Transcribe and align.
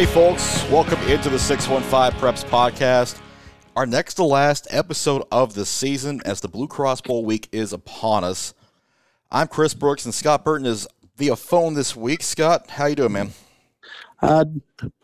Hey, 0.00 0.06
folks, 0.06 0.64
welcome 0.70 0.98
into 1.10 1.28
the 1.28 1.38
615 1.38 2.18
Preps 2.18 2.42
podcast. 2.42 3.20
Our 3.76 3.84
next 3.84 4.14
to 4.14 4.24
last 4.24 4.66
episode 4.70 5.24
of 5.30 5.52
the 5.52 5.66
season 5.66 6.22
as 6.24 6.40
the 6.40 6.48
Blue 6.48 6.68
Cross 6.68 7.02
Bowl 7.02 7.22
week 7.22 7.50
is 7.52 7.74
upon 7.74 8.24
us. 8.24 8.54
I'm 9.30 9.46
Chris 9.46 9.74
Brooks, 9.74 10.06
and 10.06 10.14
Scott 10.14 10.42
Burton 10.42 10.66
is 10.66 10.88
via 11.18 11.36
phone 11.36 11.74
this 11.74 11.94
week. 11.94 12.22
Scott, 12.22 12.70
how 12.70 12.86
you 12.86 12.94
doing, 12.94 13.12
man? 13.12 13.32
Uh, 14.22 14.46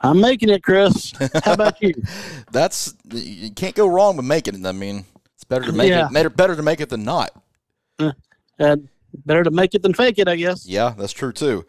I'm 0.00 0.18
making 0.18 0.48
it, 0.48 0.62
Chris. 0.62 1.12
How 1.44 1.52
about 1.52 1.82
you? 1.82 1.92
That's 2.50 2.94
you 3.12 3.50
can't 3.50 3.74
go 3.74 3.86
wrong 3.88 4.16
with 4.16 4.24
making 4.24 4.54
it. 4.54 4.66
I 4.66 4.72
mean, 4.72 5.04
it's 5.34 5.44
better 5.44 5.66
to 5.66 5.72
make 5.72 5.90
Yeah. 5.90 6.06
it 6.06 6.12
better, 6.14 6.30
better 6.30 6.56
to 6.56 6.62
make 6.62 6.80
it 6.80 6.88
than 6.88 7.04
not. 7.04 7.32
And 8.58 8.88
better 9.26 9.42
to 9.42 9.50
make 9.50 9.74
it 9.74 9.82
than 9.82 9.92
fake 9.92 10.18
it, 10.18 10.26
I 10.26 10.36
guess. 10.36 10.66
Yeah, 10.66 10.94
that's 10.96 11.12
true 11.12 11.34
too. 11.34 11.66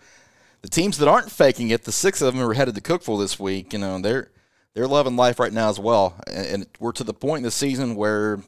The 0.62 0.70
teams 0.70 0.98
that 0.98 1.08
aren't 1.08 1.32
faking 1.32 1.70
it, 1.70 1.84
the 1.84 1.92
six 1.92 2.22
of 2.22 2.34
them 2.34 2.44
are 2.44 2.54
headed 2.54 2.76
to 2.76 2.82
Cookeville 2.82 3.20
this 3.20 3.40
week. 3.40 3.74
You 3.74 3.80
know, 3.80 4.00
they're 4.00 4.32
they're 4.74 4.88
loving 4.88 5.16
life 5.16 5.40
right 5.40 5.54
now 5.54 5.70
as 5.70 5.80
well, 5.80 6.16
and, 6.32 6.68
we're 6.80 6.92
to 6.94 7.04
the 7.04 7.14
point 7.14 7.40
in 7.40 7.44
the 7.44 7.52
season 7.52 7.96
where 7.96 8.40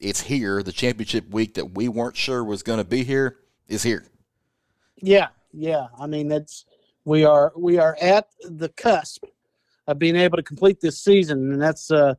it's 0.00 0.22
here. 0.22 0.62
The 0.62 0.72
championship 0.72 1.30
week 1.30 1.54
that 1.54 1.74
we 1.74 1.88
weren't 1.88 2.16
sure 2.16 2.42
was 2.42 2.62
going 2.62 2.78
to 2.78 2.84
be 2.84 3.04
here 3.04 3.38
is 3.68 3.82
here. 3.82 4.04
Yeah, 4.96 5.28
yeah. 5.52 5.86
I 5.98 6.06
mean, 6.06 6.28
that's 6.28 6.64
we 7.04 7.24
are 7.24 7.52
we 7.56 7.78
are 7.78 7.96
at 8.00 8.28
the 8.42 8.68
cusp 8.70 9.24
of 9.86 9.98
being 9.98 10.16
able 10.16 10.36
to 10.36 10.42
complete 10.42 10.80
this 10.80 10.98
season, 10.98 11.52
and 11.52 11.62
that's 11.62 11.90
uh, 11.90 12.14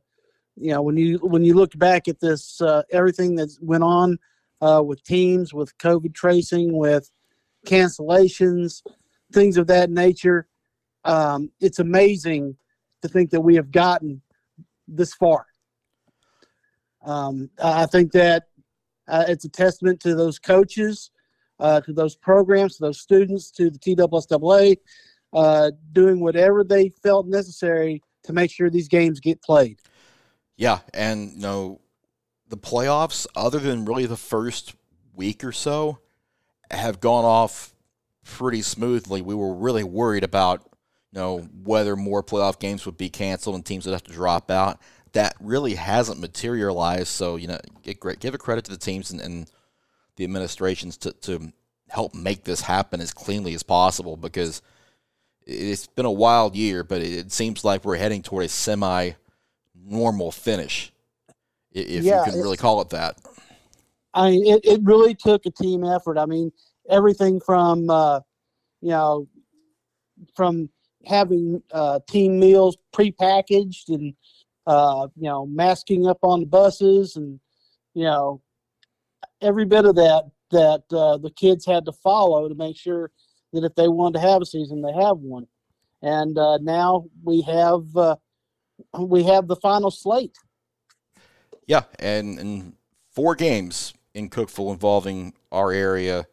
you 0.56 0.72
know, 0.72 0.82
when 0.82 0.96
you 0.96 1.18
when 1.18 1.44
you 1.44 1.54
look 1.54 1.76
back 1.78 2.08
at 2.08 2.20
this, 2.20 2.60
uh, 2.60 2.82
everything 2.90 3.34
that 3.36 3.50
went 3.60 3.82
on 3.82 4.18
uh, 4.60 4.82
with 4.84 5.02
teams, 5.02 5.54
with 5.54 5.76
COVID 5.78 6.14
tracing, 6.14 6.76
with 6.76 7.10
cancellations, 7.66 8.82
things 9.32 9.56
of 9.56 9.66
that 9.68 9.90
nature. 9.90 10.46
Um, 11.04 11.50
it's 11.60 11.78
amazing 11.78 12.56
to 13.02 13.08
think 13.08 13.30
that 13.30 13.40
we 13.40 13.54
have 13.56 13.70
gotten 13.70 14.22
this 14.86 15.14
far. 15.14 15.46
Um, 17.02 17.50
I 17.62 17.86
think 17.86 18.12
that 18.12 18.44
uh, 19.08 19.24
it's 19.28 19.44
a 19.44 19.48
testament 19.48 20.00
to 20.00 20.14
those 20.14 20.38
coaches, 20.38 21.10
uh, 21.58 21.80
to 21.82 21.92
those 21.92 22.14
programs, 22.14 22.76
to 22.76 22.84
those 22.84 23.00
students, 23.00 23.50
to 23.52 23.70
the 23.70 23.78
TSSAA, 23.78 24.76
uh, 25.32 25.70
doing 25.92 26.20
whatever 26.20 26.64
they 26.64 26.90
felt 27.02 27.26
necessary 27.26 28.02
to 28.24 28.32
make 28.32 28.50
sure 28.50 28.68
these 28.68 28.88
games 28.88 29.20
get 29.20 29.42
played. 29.42 29.80
Yeah, 30.56 30.80
and 30.92 31.32
you 31.32 31.38
know, 31.38 31.80
the 32.48 32.58
playoffs, 32.58 33.26
other 33.34 33.58
than 33.58 33.84
really 33.84 34.06
the 34.06 34.16
first 34.16 34.74
week 35.14 35.42
or 35.42 35.52
so, 35.52 35.98
have 36.70 37.00
gone 37.00 37.24
off 37.24 37.74
pretty 38.24 38.62
smoothly. 38.62 39.22
We 39.22 39.34
were 39.34 39.54
really 39.54 39.84
worried 39.84 40.24
about 40.24 40.62
you 41.12 41.20
know 41.20 41.48
whether 41.64 41.96
more 41.96 42.22
playoff 42.22 42.58
games 42.58 42.86
would 42.86 42.96
be 42.96 43.08
canceled 43.08 43.56
and 43.56 43.64
teams 43.64 43.86
would 43.86 43.92
have 43.92 44.04
to 44.04 44.12
drop 44.12 44.50
out. 44.50 44.80
That 45.12 45.34
really 45.40 45.74
hasn't 45.74 46.20
materialized. 46.20 47.08
So 47.08 47.36
you 47.36 47.48
know, 47.48 47.58
give 47.82 48.34
a 48.34 48.38
credit 48.38 48.64
to 48.66 48.70
the 48.70 48.76
teams 48.76 49.10
and, 49.10 49.20
and 49.20 49.50
the 50.16 50.24
administrations 50.24 50.96
to 50.98 51.12
to 51.12 51.52
help 51.88 52.14
make 52.14 52.44
this 52.44 52.60
happen 52.60 53.00
as 53.00 53.12
cleanly 53.12 53.54
as 53.54 53.62
possible 53.62 54.16
because 54.16 54.62
it's 55.46 55.86
been 55.88 56.06
a 56.06 56.10
wild 56.10 56.54
year, 56.54 56.84
but 56.84 57.00
it 57.00 57.32
seems 57.32 57.64
like 57.64 57.84
we're 57.84 57.96
heading 57.96 58.22
toward 58.22 58.44
a 58.44 58.48
semi 58.48 59.12
normal 59.74 60.30
finish, 60.30 60.92
if 61.72 62.04
Yeah, 62.04 62.24
you 62.24 62.32
can 62.32 62.40
really 62.40 62.56
call 62.56 62.80
it 62.80 62.90
that. 62.90 63.18
I 64.14 64.30
mean, 64.30 64.46
it, 64.46 64.60
it 64.64 64.80
really 64.82 65.14
took 65.14 65.46
a 65.46 65.50
team 65.50 65.84
effort. 65.84 66.18
I 66.18 66.26
mean, 66.26 66.52
everything 66.90 67.40
from, 67.40 67.88
uh, 67.88 68.20
you 68.80 68.90
know, 68.90 69.28
from 70.34 70.68
having 71.06 71.62
uh, 71.72 72.00
team 72.08 72.38
meals 72.38 72.76
prepackaged 72.94 73.88
and, 73.88 74.14
uh, 74.66 75.08
you 75.16 75.28
know, 75.28 75.46
masking 75.46 76.06
up 76.06 76.18
on 76.22 76.40
the 76.40 76.46
buses 76.46 77.16
and, 77.16 77.40
you 77.94 78.04
know, 78.04 78.42
every 79.40 79.64
bit 79.64 79.84
of 79.84 79.94
that 79.96 80.24
that 80.50 80.82
uh, 80.92 81.16
the 81.16 81.30
kids 81.30 81.64
had 81.64 81.84
to 81.84 81.92
follow 81.92 82.48
to 82.48 82.54
make 82.54 82.76
sure 82.76 83.10
that 83.52 83.64
if 83.64 83.74
they 83.74 83.88
wanted 83.88 84.18
to 84.18 84.26
have 84.26 84.42
a 84.42 84.46
season, 84.46 84.82
they 84.82 84.92
have 84.92 85.18
one. 85.18 85.46
And 86.02 86.36
uh, 86.38 86.58
now 86.58 87.06
we 87.22 87.42
have 87.42 87.96
uh, 87.96 88.16
we 88.98 89.24
have 89.24 89.46
the 89.46 89.56
final 89.56 89.90
slate. 89.90 90.36
Yeah, 91.66 91.82
and, 91.98 92.38
and 92.38 92.72
four 93.12 93.34
games 93.34 93.94
in 94.14 94.28
Cookeville 94.28 94.72
involving 94.72 95.34
our 95.52 95.72
area, 95.72 96.26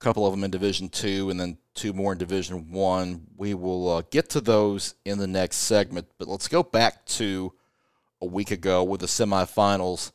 a 0.00 0.04
couple 0.04 0.26
of 0.26 0.32
them 0.32 0.44
in 0.44 0.50
Division 0.50 0.88
Two, 0.88 1.30
and 1.30 1.38
then 1.38 1.58
two 1.74 1.92
more 1.92 2.12
in 2.12 2.18
Division 2.18 2.70
One. 2.70 3.26
We 3.36 3.54
will 3.54 3.88
uh, 3.88 4.02
get 4.10 4.28
to 4.30 4.40
those 4.40 4.94
in 5.04 5.18
the 5.18 5.26
next 5.26 5.56
segment, 5.56 6.06
but 6.18 6.28
let's 6.28 6.48
go 6.48 6.62
back 6.62 7.04
to 7.06 7.52
a 8.20 8.26
week 8.26 8.50
ago 8.50 8.84
with 8.84 9.00
the 9.00 9.06
semifinals, 9.06 10.12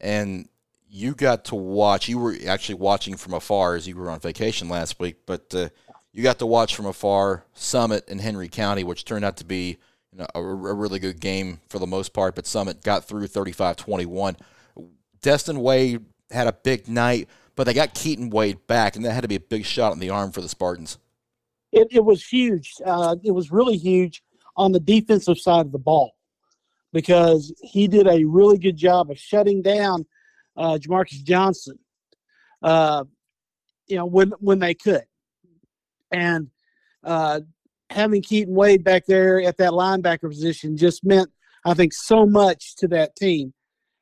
and 0.00 0.48
you 0.88 1.14
got 1.14 1.46
to 1.46 1.54
watch. 1.54 2.08
You 2.08 2.18
were 2.18 2.36
actually 2.46 2.76
watching 2.76 3.16
from 3.16 3.34
afar 3.34 3.74
as 3.74 3.88
you 3.88 3.96
were 3.96 4.10
on 4.10 4.20
vacation 4.20 4.68
last 4.68 5.00
week, 5.00 5.16
but 5.26 5.54
uh, 5.54 5.68
you 6.12 6.22
got 6.22 6.38
to 6.38 6.46
watch 6.46 6.76
from 6.76 6.86
afar 6.86 7.44
Summit 7.54 8.04
and 8.08 8.20
Henry 8.20 8.48
County, 8.48 8.84
which 8.84 9.04
turned 9.04 9.24
out 9.24 9.36
to 9.38 9.44
be 9.44 9.78
you 10.12 10.18
know, 10.18 10.26
a, 10.34 10.40
a 10.40 10.74
really 10.74 11.00
good 11.00 11.20
game 11.20 11.60
for 11.68 11.80
the 11.80 11.86
most 11.86 12.12
part. 12.12 12.36
But 12.36 12.46
Summit 12.46 12.82
got 12.84 13.04
through 13.04 13.26
35-21. 13.26 14.36
Destin 15.20 15.60
Wade 15.60 16.04
had 16.30 16.46
a 16.46 16.52
big 16.52 16.86
night, 16.86 17.28
but 17.56 17.64
they 17.64 17.74
got 17.74 17.94
Keaton 17.94 18.30
Wade 18.30 18.66
back, 18.66 18.96
and 18.96 19.04
that 19.04 19.12
had 19.12 19.22
to 19.22 19.28
be 19.28 19.36
a 19.36 19.40
big 19.40 19.64
shot 19.64 19.92
in 19.92 19.98
the 19.98 20.10
arm 20.10 20.32
for 20.32 20.40
the 20.40 20.48
Spartans. 20.48 20.98
it, 21.72 21.88
it 21.90 22.04
was 22.04 22.24
huge. 22.24 22.74
Uh, 22.84 23.16
it 23.22 23.32
was 23.32 23.50
really 23.50 23.76
huge 23.76 24.22
on 24.56 24.72
the 24.72 24.80
defensive 24.80 25.38
side 25.38 25.66
of 25.66 25.72
the 25.72 25.78
ball 25.78 26.14
because 26.92 27.52
he 27.60 27.88
did 27.88 28.06
a 28.06 28.24
really 28.24 28.58
good 28.58 28.76
job 28.76 29.10
of 29.10 29.18
shutting 29.18 29.62
down 29.62 30.06
uh, 30.56 30.78
Jamarcus 30.80 31.22
Johnson. 31.24 31.78
Uh, 32.62 33.04
you 33.86 33.96
know 33.96 34.06
when 34.06 34.30
when 34.38 34.58
they 34.58 34.74
could, 34.74 35.04
and 36.10 36.48
uh, 37.02 37.40
having 37.90 38.22
Keaton 38.22 38.54
Wade 38.54 38.82
back 38.84 39.04
there 39.06 39.42
at 39.42 39.58
that 39.58 39.72
linebacker 39.72 40.30
position 40.30 40.76
just 40.76 41.04
meant 41.04 41.30
I 41.64 41.74
think 41.74 41.92
so 41.92 42.26
much 42.26 42.76
to 42.76 42.88
that 42.88 43.16
team. 43.16 43.52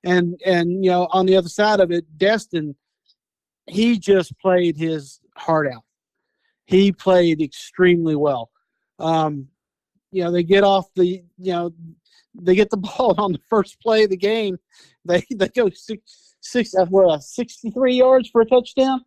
And 0.04 0.40
and 0.44 0.84
you 0.84 0.90
know 0.90 1.08
on 1.10 1.26
the 1.26 1.36
other 1.36 1.48
side 1.48 1.80
of 1.80 1.90
it, 1.90 2.04
Destin, 2.18 2.76
he 3.72 3.98
just 3.98 4.38
played 4.38 4.76
his 4.76 5.20
heart 5.36 5.66
out 5.72 5.82
he 6.72 6.90
played 6.90 7.42
extremely 7.42 8.16
well. 8.16 8.50
Um, 8.98 9.48
you 10.10 10.24
know, 10.24 10.30
they 10.30 10.42
get 10.42 10.64
off 10.64 10.86
the, 10.94 11.22
you 11.38 11.52
know, 11.52 11.72
they 12.34 12.54
get 12.54 12.70
the 12.70 12.76
ball 12.96 13.14
on 13.18 13.32
the 13.32 13.40
first 13.48 13.80
play 13.80 14.04
of 14.04 14.10
the 14.10 14.16
game. 14.16 14.58
They 15.04 15.24
they 15.34 15.48
go 15.48 15.68
six 15.70 16.34
six 16.40 16.74
uh, 16.74 16.86
what, 16.86 17.10
uh, 17.10 17.18
63 17.18 17.94
yards 17.94 18.28
for 18.30 18.40
a 18.40 18.46
touchdown. 18.46 19.00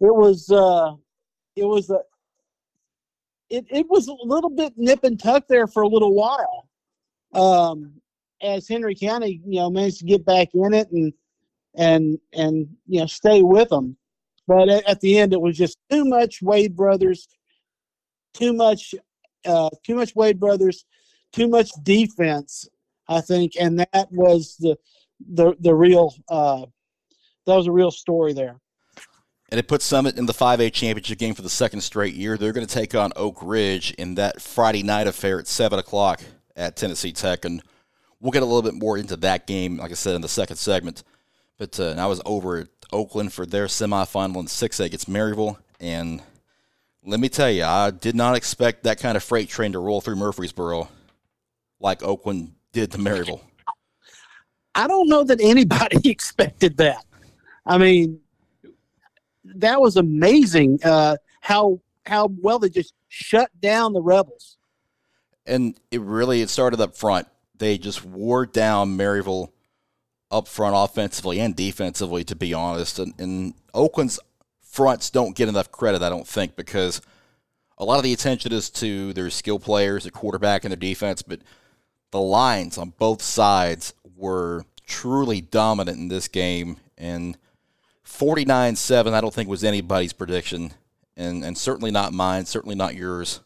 It 0.00 0.14
was 0.14 0.50
uh 0.50 0.94
it 1.56 1.64
was 1.64 1.90
a 1.90 2.00
it, 3.50 3.66
it 3.68 3.86
was 3.88 4.06
a 4.06 4.16
little 4.22 4.50
bit 4.50 4.72
nip 4.76 5.04
and 5.04 5.20
tuck 5.20 5.46
there 5.48 5.66
for 5.66 5.82
a 5.82 5.88
little 5.88 6.14
while. 6.14 6.68
Um 7.34 8.00
as 8.42 8.66
Henry 8.66 8.94
County, 8.94 9.42
you 9.44 9.60
know, 9.60 9.68
managed 9.68 9.98
to 9.98 10.06
get 10.06 10.24
back 10.24 10.48
in 10.54 10.72
it 10.72 10.90
and 10.90 11.12
and 11.76 12.18
and 12.32 12.66
you 12.86 13.00
know 13.00 13.06
stay 13.06 13.42
with 13.42 13.68
them. 13.68 13.96
But 14.50 14.68
at, 14.68 14.84
at 14.88 15.00
the 15.00 15.16
end, 15.16 15.32
it 15.32 15.40
was 15.40 15.56
just 15.56 15.78
too 15.88 16.04
much 16.04 16.42
Wade 16.42 16.74
brothers, 16.74 17.28
too 18.34 18.52
much, 18.52 18.96
uh, 19.46 19.70
too 19.84 19.94
much 19.94 20.16
Wade 20.16 20.40
brothers, 20.40 20.84
too 21.32 21.46
much 21.46 21.70
defense. 21.84 22.68
I 23.06 23.20
think, 23.20 23.52
and 23.60 23.78
that 23.78 24.08
was 24.10 24.56
the 24.58 24.76
the 25.20 25.54
the 25.60 25.72
real 25.72 26.12
uh, 26.28 26.66
that 27.46 27.54
was 27.54 27.68
a 27.68 27.72
real 27.72 27.92
story 27.92 28.32
there. 28.32 28.58
And 29.52 29.60
it 29.60 29.68
puts 29.68 29.84
Summit 29.84 30.18
in 30.18 30.26
the 30.26 30.32
5A 30.32 30.72
championship 30.72 31.18
game 31.18 31.34
for 31.34 31.42
the 31.42 31.48
second 31.48 31.82
straight 31.82 32.14
year. 32.14 32.36
They're 32.36 32.52
going 32.52 32.66
to 32.66 32.74
take 32.74 32.96
on 32.96 33.12
Oak 33.14 33.38
Ridge 33.42 33.92
in 33.98 34.16
that 34.16 34.40
Friday 34.40 34.82
night 34.82 35.06
affair 35.08 35.40
at 35.40 35.48
7 35.48 35.76
o'clock 35.76 36.20
at 36.54 36.76
Tennessee 36.76 37.10
Tech. 37.10 37.44
And 37.44 37.60
we'll 38.20 38.30
get 38.30 38.44
a 38.44 38.46
little 38.46 38.62
bit 38.62 38.74
more 38.74 38.96
into 38.96 39.16
that 39.16 39.48
game, 39.48 39.78
like 39.78 39.90
I 39.90 39.94
said, 39.94 40.14
in 40.14 40.22
the 40.22 40.28
second 40.28 40.54
segment. 40.54 41.02
But 41.58 41.80
uh, 41.80 41.96
I 41.98 42.06
was 42.06 42.22
over 42.24 42.68
Oakland 42.92 43.32
for 43.32 43.46
their 43.46 43.66
semifinal 43.66 44.36
in 44.36 44.46
6A 44.46 44.86
against 44.86 45.10
Maryville. 45.10 45.58
And 45.78 46.22
let 47.04 47.20
me 47.20 47.28
tell 47.28 47.50
you, 47.50 47.64
I 47.64 47.90
did 47.90 48.14
not 48.14 48.36
expect 48.36 48.84
that 48.84 48.98
kind 48.98 49.16
of 49.16 49.22
freight 49.22 49.48
train 49.48 49.72
to 49.72 49.78
roll 49.78 50.00
through 50.00 50.16
Murfreesboro 50.16 50.88
like 51.80 52.02
Oakland 52.02 52.52
did 52.72 52.92
to 52.92 52.98
Maryville. 52.98 53.40
I 54.74 54.86
don't 54.86 55.08
know 55.08 55.24
that 55.24 55.40
anybody 55.40 55.98
expected 56.10 56.76
that. 56.76 57.04
I 57.66 57.78
mean, 57.78 58.20
that 59.44 59.80
was 59.80 59.96
amazing. 59.96 60.78
Uh, 60.84 61.16
how 61.40 61.80
how 62.06 62.28
well 62.40 62.58
they 62.58 62.68
just 62.68 62.94
shut 63.08 63.50
down 63.60 63.92
the 63.92 64.02
rebels. 64.02 64.56
and 65.46 65.78
it 65.90 66.00
really 66.00 66.42
it 66.42 66.50
started 66.50 66.80
up 66.80 66.96
front. 66.96 67.26
They 67.58 67.78
just 67.78 68.04
wore 68.04 68.46
down 68.46 68.96
Maryville 68.96 69.50
up 70.30 70.46
front 70.46 70.74
offensively 70.76 71.40
and 71.40 71.56
defensively, 71.56 72.24
to 72.24 72.36
be 72.36 72.54
honest. 72.54 72.98
And, 72.98 73.14
and 73.18 73.54
Oakland's 73.74 74.20
fronts 74.62 75.10
don't 75.10 75.36
get 75.36 75.48
enough 75.48 75.72
credit, 75.72 76.02
I 76.02 76.08
don't 76.08 76.26
think, 76.26 76.56
because 76.56 77.00
a 77.78 77.84
lot 77.84 77.96
of 77.96 78.04
the 78.04 78.12
attention 78.12 78.52
is 78.52 78.70
to 78.70 79.12
their 79.12 79.30
skill 79.30 79.58
players, 79.58 80.04
the 80.04 80.10
quarterback, 80.10 80.64
and 80.64 80.70
their 80.70 80.76
defense, 80.76 81.22
but 81.22 81.40
the 82.10 82.20
lines 82.20 82.78
on 82.78 82.90
both 82.98 83.22
sides 83.22 83.94
were 84.16 84.64
truly 84.86 85.40
dominant 85.40 85.98
in 85.98 86.08
this 86.08 86.28
game. 86.28 86.76
And 86.98 87.36
49 88.02 88.76
7, 88.76 89.14
I 89.14 89.20
don't 89.20 89.32
think 89.32 89.48
was 89.48 89.64
anybody's 89.64 90.12
prediction, 90.12 90.72
and, 91.16 91.44
and 91.44 91.56
certainly 91.56 91.90
not 91.90 92.12
mine, 92.12 92.44
certainly 92.44 92.74
not 92.74 92.94
yours. 92.94 93.40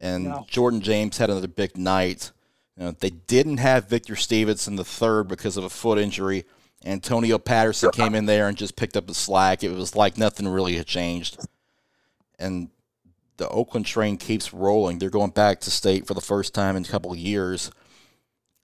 And 0.00 0.24
no. 0.24 0.46
Jordan 0.48 0.80
James 0.80 1.18
had 1.18 1.30
another 1.30 1.48
big 1.48 1.76
night. 1.76 2.30
You 2.78 2.84
know, 2.84 2.90
they 2.92 3.10
didn't 3.10 3.56
have 3.56 3.88
Victor 3.88 4.14
Stevenson 4.14 4.76
the 4.76 4.84
third 4.84 5.26
because 5.26 5.56
of 5.56 5.64
a 5.64 5.70
foot 5.70 5.98
injury. 5.98 6.44
Antonio 6.84 7.36
Patterson 7.36 7.90
came 7.90 8.14
in 8.14 8.26
there 8.26 8.46
and 8.46 8.56
just 8.56 8.76
picked 8.76 8.96
up 8.96 9.08
the 9.08 9.14
slack. 9.14 9.64
It 9.64 9.70
was 9.70 9.96
like 9.96 10.16
nothing 10.16 10.46
really 10.46 10.76
had 10.76 10.86
changed. 10.86 11.44
And 12.38 12.70
the 13.36 13.48
Oakland 13.48 13.86
train 13.86 14.16
keeps 14.16 14.54
rolling. 14.54 14.98
They're 14.98 15.10
going 15.10 15.32
back 15.32 15.58
to 15.60 15.72
state 15.72 16.06
for 16.06 16.14
the 16.14 16.20
first 16.20 16.54
time 16.54 16.76
in 16.76 16.84
a 16.84 16.88
couple 16.88 17.10
of 17.10 17.18
years. 17.18 17.72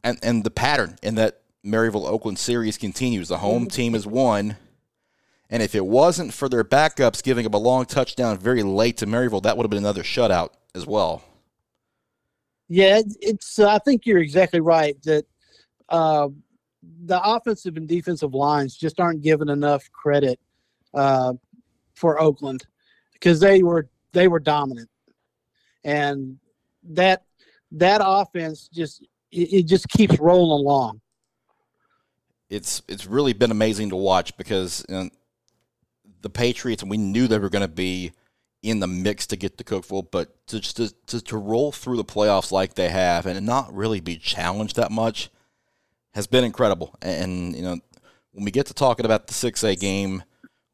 And 0.05 0.19
and 0.23 0.45
the 0.45 0.51
pattern 0.51 0.97
in 1.03 1.17
that 1.17 1.41
Maryville 1.67 2.09
Oakland 2.09 2.39
series 2.39 2.79
continues. 2.79 3.29
The 3.29 3.39
home 3.39 3.67
team 3.67 3.95
has 3.95 4.07
won. 4.07 4.57
And 5.51 5.61
if 5.61 5.75
it 5.75 5.87
wasn't 5.87 6.33
for 6.33 6.49
their 6.49 6.65
backups 6.65 7.23
giving 7.23 7.47
up 7.47 7.55
a 7.55 7.59
long 7.59 7.85
touchdown 7.85 8.39
very 8.39 8.63
late 8.63 8.97
to 8.99 9.07
Maryville, 9.07 9.43
that 9.43 9.57
would 9.57 9.65
have 9.65 9.71
been 9.71 9.79
another 9.79 10.03
shutout 10.05 10.51
as 10.75 10.87
well. 10.87 11.23
Yeah, 12.69 13.01
it's. 13.21 13.59
Uh, 13.59 13.69
I 13.69 13.79
think 13.79 14.07
you're 14.07 14.19
exactly 14.19 14.61
right 14.61 15.01
that 15.03 15.27
uh, 15.89 16.29
the 17.05 17.21
offensive 17.23 17.77
and 17.77 17.87
defensive 17.87 18.35
lines 18.35 18.77
just 18.77 19.01
aren't 19.01 19.23
given 19.23 19.49
enough 19.49 19.91
credit 19.93 20.41
uh, 20.95 21.35
for 21.95 22.21
Oakland 22.21 22.67
because 23.13 23.41
they 23.41 23.63
were 23.63 23.89
they 24.13 24.29
were 24.29 24.41
dominant, 24.41 24.89
and 25.85 26.39
that 26.85 27.25
that 27.73 28.01
offense 28.05 28.69
just 28.73 29.03
it, 29.31 29.53
it 29.53 29.67
just 29.67 29.89
keeps 29.89 30.19
rolling 30.19 30.65
along. 30.65 31.01
It's 32.49 32.83
it's 32.89 33.07
really 33.07 33.33
been 33.35 33.51
amazing 33.51 33.91
to 33.91 33.97
watch 33.97 34.37
because 34.37 34.85
know, 34.89 35.11
the 36.23 36.31
Patriots, 36.31 36.83
we 36.83 36.97
knew 36.97 37.29
they 37.29 37.39
were 37.39 37.51
going 37.51 37.63
to 37.63 37.69
be 37.69 38.13
in 38.65 38.81
the 38.81 38.87
mix 38.87 39.27
to 39.27 39.37
get 39.37 39.59
to 39.59 39.65
Cookeville, 39.65 40.11
but 40.11 40.47
to, 40.47 40.61
to, 40.61 40.93
to, 41.07 41.21
to 41.21 41.37
roll 41.37 41.71
through 41.71 41.99
the 41.99 42.05
playoffs 42.05 42.51
like 42.51 42.75
they 42.75 42.89
have 42.89 43.27
and 43.27 43.45
not 43.45 43.73
really 43.75 44.01
be 44.01 44.17
challenged 44.17 44.77
that 44.77 44.91
much 44.91 45.29
has 46.15 46.27
been 46.27 46.45
incredible. 46.45 46.95
And, 47.03 47.55
you 47.55 47.63
know, 47.63 47.79
when 48.33 48.45
we 48.45 48.51
get 48.51 48.67
to 48.67 48.75
talking 48.75 49.05
about 49.05 49.27
the 49.27 49.35
6A 49.35 49.79
game, 49.79 50.23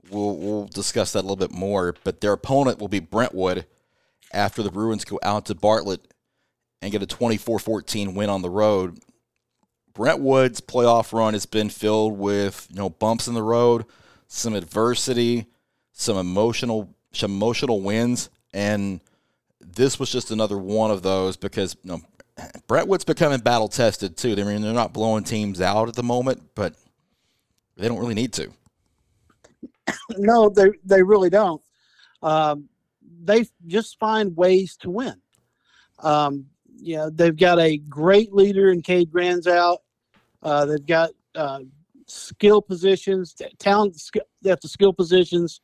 we'll, 0.08 0.36
we'll 0.36 0.66
discuss 0.68 1.12
that 1.12 1.20
a 1.20 1.26
little 1.26 1.36
bit 1.36 1.50
more. 1.50 1.96
But 2.04 2.20
their 2.20 2.32
opponent 2.32 2.78
will 2.78 2.88
be 2.88 3.00
Brentwood 3.00 3.66
after 4.32 4.62
the 4.62 4.70
Bruins 4.70 5.04
go 5.04 5.18
out 5.22 5.46
to 5.46 5.54
Bartlett 5.56 6.14
and 6.80 6.92
get 6.92 7.02
a 7.02 7.06
24 7.06 7.58
14 7.58 8.14
win 8.14 8.30
on 8.30 8.42
the 8.42 8.50
road. 8.50 8.98
Brentwood's 9.94 10.60
playoff 10.60 11.12
run 11.12 11.34
has 11.34 11.44
been 11.44 11.68
filled 11.68 12.16
with 12.16 12.68
you 12.70 12.76
know 12.76 12.88
bumps 12.88 13.26
in 13.26 13.34
the 13.34 13.42
road, 13.42 13.84
some 14.28 14.54
adversity, 14.54 15.46
some 15.92 16.16
emotional 16.16 16.94
some 17.12 17.32
emotional 17.32 17.80
wins, 17.80 18.30
and 18.52 19.00
this 19.60 19.98
was 19.98 20.10
just 20.10 20.30
another 20.30 20.58
one 20.58 20.90
of 20.90 21.02
those 21.02 21.36
because 21.36 21.76
you 21.82 21.90
know 21.90 22.00
Brentwood's 22.66 23.04
becoming 23.04 23.40
battle 23.40 23.68
tested 23.68 24.16
too. 24.16 24.32
I 24.32 24.42
mean, 24.42 24.62
they're 24.62 24.72
not 24.72 24.92
blowing 24.92 25.24
teams 25.24 25.60
out 25.60 25.88
at 25.88 25.94
the 25.94 26.02
moment, 26.02 26.42
but 26.54 26.74
they 27.76 27.88
don't 27.88 27.98
really 27.98 28.14
need 28.14 28.32
to. 28.34 28.50
No, 30.16 30.48
they 30.48 30.70
they 30.84 31.02
really 31.02 31.30
don't. 31.30 31.60
Um, 32.22 32.68
they 33.22 33.44
just 33.66 33.98
find 33.98 34.36
ways 34.36 34.76
to 34.78 34.90
win. 34.90 35.20
Um, 35.98 36.46
you 36.76 36.96
know, 36.96 37.10
they've 37.10 37.36
got 37.36 37.58
a 37.58 37.76
great 37.76 38.32
leader 38.32 38.70
in 38.70 38.82
Cade 38.82 39.10
Granzow. 39.10 39.78
Uh, 40.42 40.64
they've 40.66 40.86
got 40.86 41.10
uh, 41.34 41.60
skill 42.06 42.62
positions, 42.62 43.34
talent 43.58 44.00
at 44.46 44.60
the 44.60 44.68
skill 44.68 44.92
positions. 44.92 45.60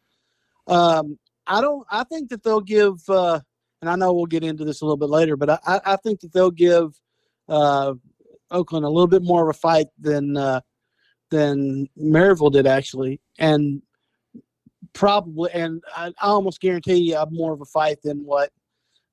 Um, 0.67 1.19
I 1.47 1.61
don't. 1.61 1.87
I 1.91 2.05
think 2.05 2.31
that 2.31 2.43
they'll 2.43 2.61
give. 2.61 3.09
Uh, 3.09 3.41
and 3.83 3.91
I 3.91 3.97
know 3.97 4.13
we'll 4.13 4.27
get 4.27 4.45
into 4.45 4.65
this 4.65 4.81
a 4.81 4.85
little 4.85 4.97
bit 4.97 5.11
later, 5.11 5.37
but 5.37 5.51
I, 5.51 5.81
I 5.85 5.97
think 5.97 6.21
that 6.21 6.33
they'll 6.33 6.51
give 6.51 6.99
uh, 7.49 7.95
Oakland 8.51 8.85
a 8.85 8.89
little 8.89 9.07
bit 9.07 9.23
more 9.23 9.49
of 9.49 9.55
a 9.55 9.59
fight 9.59 9.87
than 9.99 10.37
uh, 10.37 10.61
than 11.31 11.89
Maryville 11.99 12.53
did 12.53 12.67
actually, 12.67 13.21
and 13.39 13.83
probably, 14.93 15.51
and 15.53 15.83
I, 15.95 16.09
I 16.21 16.29
almost 16.29 16.61
guarantee 16.61 16.97
you, 16.97 17.23
more 17.31 17.53
of 17.53 17.61
a 17.61 17.67
fight 17.67 17.99
than 18.03 18.25
what 18.25 18.51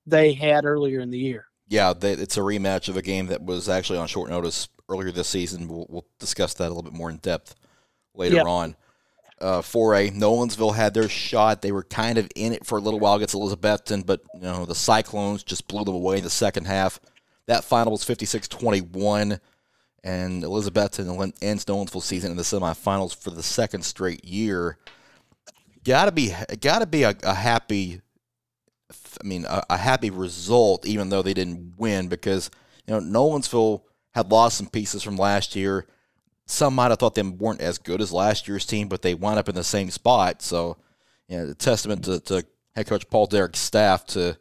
they 0.06 0.34
had 0.34 0.66
earlier 0.66 1.00
in 1.00 1.10
the 1.10 1.20
year. 1.20 1.46
Yeah, 1.68 1.94
they, 1.94 2.14
it's 2.14 2.38
a 2.38 2.42
rematch 2.42 2.90
of 2.90 2.98
a 2.98 3.02
game 3.02 3.28
that 3.28 3.44
was 3.44 3.70
actually 3.70 4.00
on 4.00 4.08
short 4.08 4.30
notice 4.30 4.70
earlier 4.90 5.12
this 5.12 5.28
season. 5.28 5.68
We'll, 5.68 5.88
we'll 5.90 6.06
discuss 6.20 6.54
that 6.56 6.68
a 6.68 6.74
little 6.74 6.84
bit 6.84 6.94
more 6.94 7.10
in 7.10 7.18
depth 7.18 7.56
later 8.14 8.36
yep. 8.36 8.46
on 8.46 8.76
uh, 9.42 9.62
4A. 9.62 10.14
Nolensville 10.14 10.76
had 10.76 10.94
their 10.94 11.10
shot. 11.10 11.62
They 11.62 11.72
were 11.72 11.84
kind 11.84 12.18
of 12.18 12.30
in 12.36 12.54
it 12.54 12.66
for 12.66 12.78
a 12.78 12.82
little 12.82 13.00
while 13.00 13.16
against 13.16 13.36
Elizabethton, 13.36 14.06
but 14.06 14.22
you 14.36 14.42
know 14.42 14.66
the 14.66 14.76
Cyclones 14.76 15.44
just 15.44 15.68
blew 15.68 15.84
them 15.84 15.96
away 15.96 16.18
in 16.18 16.24
the 16.24 16.30
second 16.30 16.66
half. 16.66 17.00
That 17.48 17.66
final 17.66 17.92
was 17.92 18.06
56-21, 18.06 19.40
and 20.04 20.44
Elizabethton 20.44 21.34
ends 21.42 21.66
Nolensville 21.66 22.02
season 22.02 22.32
in 22.32 22.38
the 22.38 22.44
semifinals 22.44 23.16
for 23.16 23.32
the 23.32 23.44
second 23.44 23.84
straight 23.84 24.24
year. 24.24 24.78
Got 25.84 26.06
to 26.06 26.14
be, 26.14 26.34
got 26.62 26.80
to 26.80 26.86
be 26.86 27.04
a, 27.04 27.14
a, 27.24 27.34
happy. 27.34 28.00
I 28.90 29.28
mean, 29.28 29.46
a, 29.46 29.64
a 29.72 29.78
happy 29.78 30.10
result, 30.10 30.86
even 30.86 31.10
though 31.10 31.22
they 31.22 31.34
didn't 31.34 31.74
win, 31.78 32.08
because 32.08 32.50
you 32.88 32.94
know 32.94 33.02
Nolensville 33.02 33.82
had 34.14 34.32
lost 34.32 34.58
some 34.58 34.68
pieces 34.68 35.04
from 35.04 35.18
last 35.18 35.56
year 35.56 35.88
some 36.45 36.75
might 36.75 36.90
have 36.90 37.00
thought 37.00 37.16
they 37.16 37.22
weren't 37.22 37.62
as 37.62 37.78
good 37.78 38.01
as 38.01 38.12
last 38.12 38.48
year's 38.48 38.66
team, 38.66 38.88
but 38.88 39.01
they 39.01 39.13
wound 39.13 39.40
up 39.40 39.50
in 39.50 39.56
the 39.56 39.63
same 39.63 39.90
spot. 39.90 40.42
So, 40.42 40.78
you 41.28 41.38
know, 41.38 41.50
a 41.51 41.54
testament 41.54 42.04
to, 42.06 42.19
to 42.22 42.45
head 42.75 42.88
coach 42.88 43.10
Paul 43.10 43.28
Derrick's 43.28 43.60
staff 43.60 44.06
to 44.07 44.38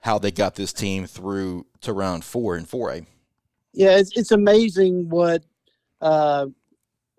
how 0.00 0.18
they 0.18 0.30
got 0.30 0.56
this 0.56 0.72
team 0.72 1.06
through 1.06 1.66
to 1.80 1.92
round 1.92 2.24
four 2.24 2.56
and 2.56 2.68
4A. 2.68 3.06
Yeah, 3.72 3.96
it's, 3.96 4.16
it's 4.16 4.32
amazing 4.32 5.08
what 5.08 5.44
uh, 6.00 6.46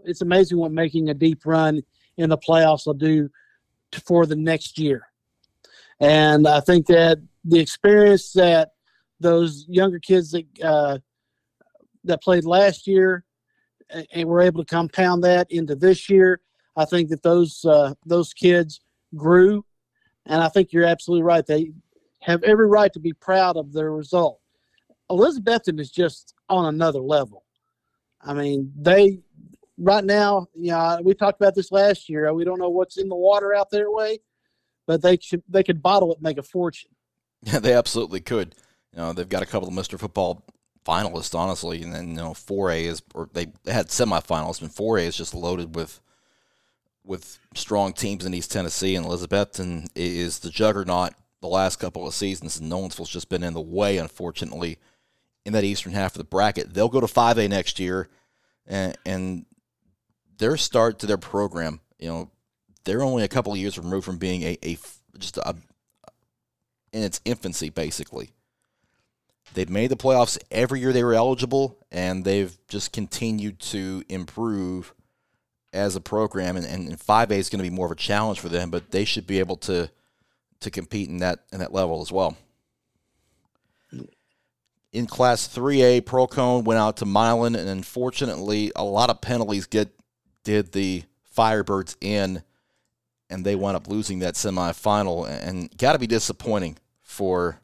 it's 0.05 0.21
amazing 0.21 0.57
what 0.57 0.71
making 0.71 1.09
a 1.09 1.13
deep 1.13 1.45
run 1.45 1.81
in 2.17 2.29
the 2.29 2.37
playoffs 2.37 2.85
will 2.85 2.93
do 2.93 3.29
to, 3.91 4.01
for 4.01 4.25
the 4.25 4.35
next 4.35 4.77
year. 4.77 5.07
And 5.99 6.47
I 6.47 6.59
think 6.59 6.85
that 6.87 7.19
the 7.45 7.59
experience 7.59 8.33
that 8.33 8.73
those 9.19 9.65
younger 9.67 9.99
kids 9.99 10.31
that 10.31 10.45
uh, 10.61 10.97
that 12.03 12.21
played 12.21 12.43
last 12.43 12.85
year 12.85 13.23
and 14.11 14.27
we're 14.27 14.41
able 14.41 14.63
to 14.63 14.69
compound 14.69 15.23
that 15.23 15.51
into 15.51 15.75
this 15.75 16.09
year. 16.09 16.41
I 16.75 16.85
think 16.85 17.09
that 17.09 17.23
those 17.23 17.63
uh, 17.65 17.93
those 18.05 18.33
kids 18.33 18.81
grew, 19.15 19.65
and 20.25 20.41
I 20.41 20.49
think 20.49 20.73
you're 20.73 20.85
absolutely 20.85 21.23
right. 21.23 21.45
They 21.45 21.71
have 22.21 22.43
every 22.43 22.67
right 22.67 22.91
to 22.93 22.99
be 22.99 23.13
proud 23.13 23.57
of 23.57 23.73
their 23.73 23.91
result. 23.91 24.39
Elizabethton 25.11 25.79
is 25.79 25.91
just 25.91 26.33
on 26.49 26.65
another 26.65 26.99
level. 26.99 27.43
I 28.21 28.33
mean, 28.33 28.71
they 28.75 29.19
right 29.77 30.03
now, 30.03 30.47
you 30.55 30.71
know, 30.71 30.99
we 31.03 31.13
talked 31.13 31.39
about 31.41 31.55
this 31.55 31.71
last 31.71 32.09
year. 32.09 32.31
We 32.33 32.45
don't 32.45 32.59
know 32.59 32.69
what's 32.69 32.97
in 32.97 33.09
the 33.09 33.15
water 33.15 33.53
out 33.53 33.69
there 33.69 33.91
way, 33.91 34.19
but 34.87 35.01
they 35.01 35.17
should 35.21 35.43
they 35.47 35.63
could 35.63 35.81
bottle 35.81 36.11
it, 36.11 36.15
and 36.15 36.23
make 36.23 36.37
a 36.37 36.43
fortune. 36.43 36.91
Yeah, 37.43 37.59
they 37.59 37.73
absolutely 37.73 38.21
could. 38.21 38.55
You 38.93 38.99
know, 38.99 39.13
they've 39.13 39.29
got 39.29 39.43
a 39.43 39.47
couple 39.47 39.67
of 39.67 39.73
Mr. 39.73 39.99
Football 39.99 40.43
finalists, 40.85 41.35
honestly. 41.35 41.81
And 41.81 41.93
then 41.93 42.09
you 42.09 42.15
know, 42.15 42.31
4A 42.31 42.83
is 42.83 43.01
or 43.13 43.29
they 43.33 43.47
had 43.65 43.87
semifinals, 43.87 44.61
and 44.61 44.71
4A 44.71 45.05
is 45.05 45.17
just 45.17 45.33
loaded 45.33 45.75
with 45.75 45.99
with 47.05 47.39
strong 47.53 47.93
teams 47.93 48.25
in 48.25 48.33
East 48.33 48.51
Tennessee 48.51 48.95
and 48.95 49.05
Elizabethton 49.05 49.89
is 49.93 50.39
the 50.39 50.49
juggernaut 50.49 51.13
the 51.43 51.47
last 51.49 51.75
couple 51.75 52.07
of 52.07 52.13
seasons, 52.13 52.57
and 52.57 52.71
Nolensville's 52.71 53.09
just 53.09 53.27
been 53.27 53.43
in 53.43 53.53
the 53.53 53.61
way, 53.61 53.97
unfortunately, 53.97 54.79
in 55.45 55.51
that 55.51 55.65
eastern 55.65 55.91
half 55.91 56.13
of 56.13 56.17
the 56.17 56.23
bracket. 56.23 56.73
They'll 56.73 56.87
go 56.87 57.01
to 57.01 57.05
5A 57.05 57.49
next 57.49 57.79
year, 57.79 58.07
and, 58.65 58.97
and 59.05 59.45
their 60.37 60.55
start 60.55 60.99
to 60.99 61.05
their 61.05 61.17
program, 61.17 61.81
you 61.99 62.07
know, 62.07 62.31
they're 62.85 63.03
only 63.03 63.23
a 63.23 63.27
couple 63.27 63.51
of 63.51 63.59
years 63.59 63.77
removed 63.77 64.05
from 64.05 64.17
being 64.17 64.41
a, 64.43 64.57
a 64.63 64.77
just 65.17 65.37
a 65.37 65.55
in 66.93 67.03
its 67.03 67.19
infancy, 67.25 67.69
basically. 67.69 68.31
They've 69.53 69.69
made 69.69 69.89
the 69.91 69.97
playoffs 69.97 70.37
every 70.51 70.79
year 70.79 70.93
they 70.93 71.03
were 71.03 71.13
eligible, 71.13 71.77
and 71.91 72.25
they've 72.25 72.55
just 72.67 72.91
continued 72.91 73.59
to 73.59 74.03
improve 74.09 74.93
as 75.71 75.95
a 75.95 76.01
program. 76.01 76.57
And, 76.57 76.65
and 76.65 76.99
5A 76.99 77.31
is 77.31 77.49
going 77.49 77.63
to 77.63 77.69
be 77.69 77.75
more 77.75 77.85
of 77.85 77.91
a 77.91 77.95
challenge 77.95 78.39
for 78.39 78.49
them, 78.49 78.69
but 78.69 78.91
they 78.91 79.05
should 79.05 79.27
be 79.27 79.39
able 79.39 79.57
to 79.57 79.89
to 80.61 80.71
compete 80.71 81.09
in 81.09 81.17
that 81.17 81.39
in 81.51 81.59
that 81.59 81.73
level 81.73 82.01
as 82.01 82.11
well. 82.11 82.37
In 84.93 85.07
Class 85.07 85.47
3A, 85.47 86.05
Pearl-Cohn 86.05 86.63
went 86.63 86.79
out 86.79 86.97
to 86.97 87.05
Milan, 87.05 87.55
and 87.55 87.67
unfortunately, 87.67 88.71
a 88.75 88.83
lot 88.83 89.09
of 89.09 89.21
penalties 89.21 89.65
get 89.65 89.89
did 90.43 90.71
the 90.71 91.03
Firebirds 91.35 91.95
in, 91.99 92.43
and 93.29 93.43
they 93.43 93.55
wound 93.55 93.75
up 93.75 93.87
losing 93.87 94.19
that 94.19 94.35
semifinal. 94.35 95.27
And 95.27 95.75
got 95.77 95.93
to 95.93 95.99
be 95.99 96.07
disappointing 96.07 96.77
for 97.01 97.59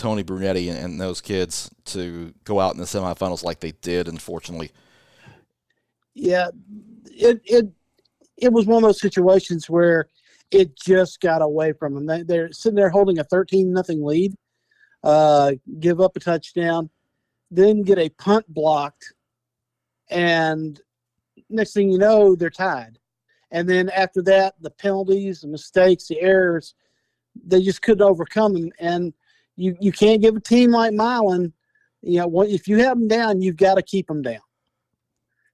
Tony 0.00 0.22
Brunetti 0.22 0.70
and, 0.70 0.78
and 0.78 1.00
those 1.00 1.20
kids 1.20 1.70
to 1.84 2.32
go 2.44 2.58
out 2.58 2.72
in 2.72 2.80
the 2.80 2.86
semifinals 2.86 3.44
like 3.44 3.60
they 3.60 3.72
did. 3.82 4.08
Unfortunately, 4.08 4.70
yeah, 6.14 6.48
it 7.04 7.40
it 7.44 7.66
it 8.38 8.50
was 8.50 8.64
one 8.64 8.82
of 8.82 8.88
those 8.88 9.00
situations 9.00 9.68
where 9.68 10.08
it 10.50 10.74
just 10.74 11.20
got 11.20 11.42
away 11.42 11.74
from 11.74 11.94
them. 11.94 12.06
They, 12.06 12.22
they're 12.22 12.50
sitting 12.50 12.76
there 12.76 12.88
holding 12.88 13.18
a 13.18 13.24
thirteen 13.24 13.74
nothing 13.74 14.02
lead, 14.02 14.34
uh, 15.04 15.52
give 15.78 16.00
up 16.00 16.16
a 16.16 16.20
touchdown, 16.20 16.88
then 17.50 17.82
get 17.82 17.98
a 17.98 18.08
punt 18.08 18.46
blocked, 18.48 19.12
and 20.08 20.80
next 21.50 21.74
thing 21.74 21.90
you 21.90 21.98
know, 21.98 22.34
they're 22.34 22.48
tied. 22.48 22.98
And 23.50 23.68
then 23.68 23.90
after 23.90 24.22
that, 24.22 24.54
the 24.62 24.70
penalties, 24.70 25.42
the 25.42 25.48
mistakes, 25.48 26.06
the 26.08 26.20
errors, 26.22 26.74
they 27.44 27.60
just 27.60 27.82
couldn't 27.82 28.00
overcome 28.00 28.54
them. 28.54 28.70
And 28.78 29.12
you, 29.60 29.76
you 29.78 29.92
can't 29.92 30.22
give 30.22 30.34
a 30.34 30.40
team 30.40 30.70
like 30.70 30.94
Milan, 30.94 31.52
you 32.00 32.18
know, 32.18 32.42
if 32.42 32.66
you 32.66 32.78
have 32.78 32.98
them 32.98 33.08
down, 33.08 33.42
you've 33.42 33.58
got 33.58 33.74
to 33.74 33.82
keep 33.82 34.06
them 34.06 34.22
down. 34.22 34.40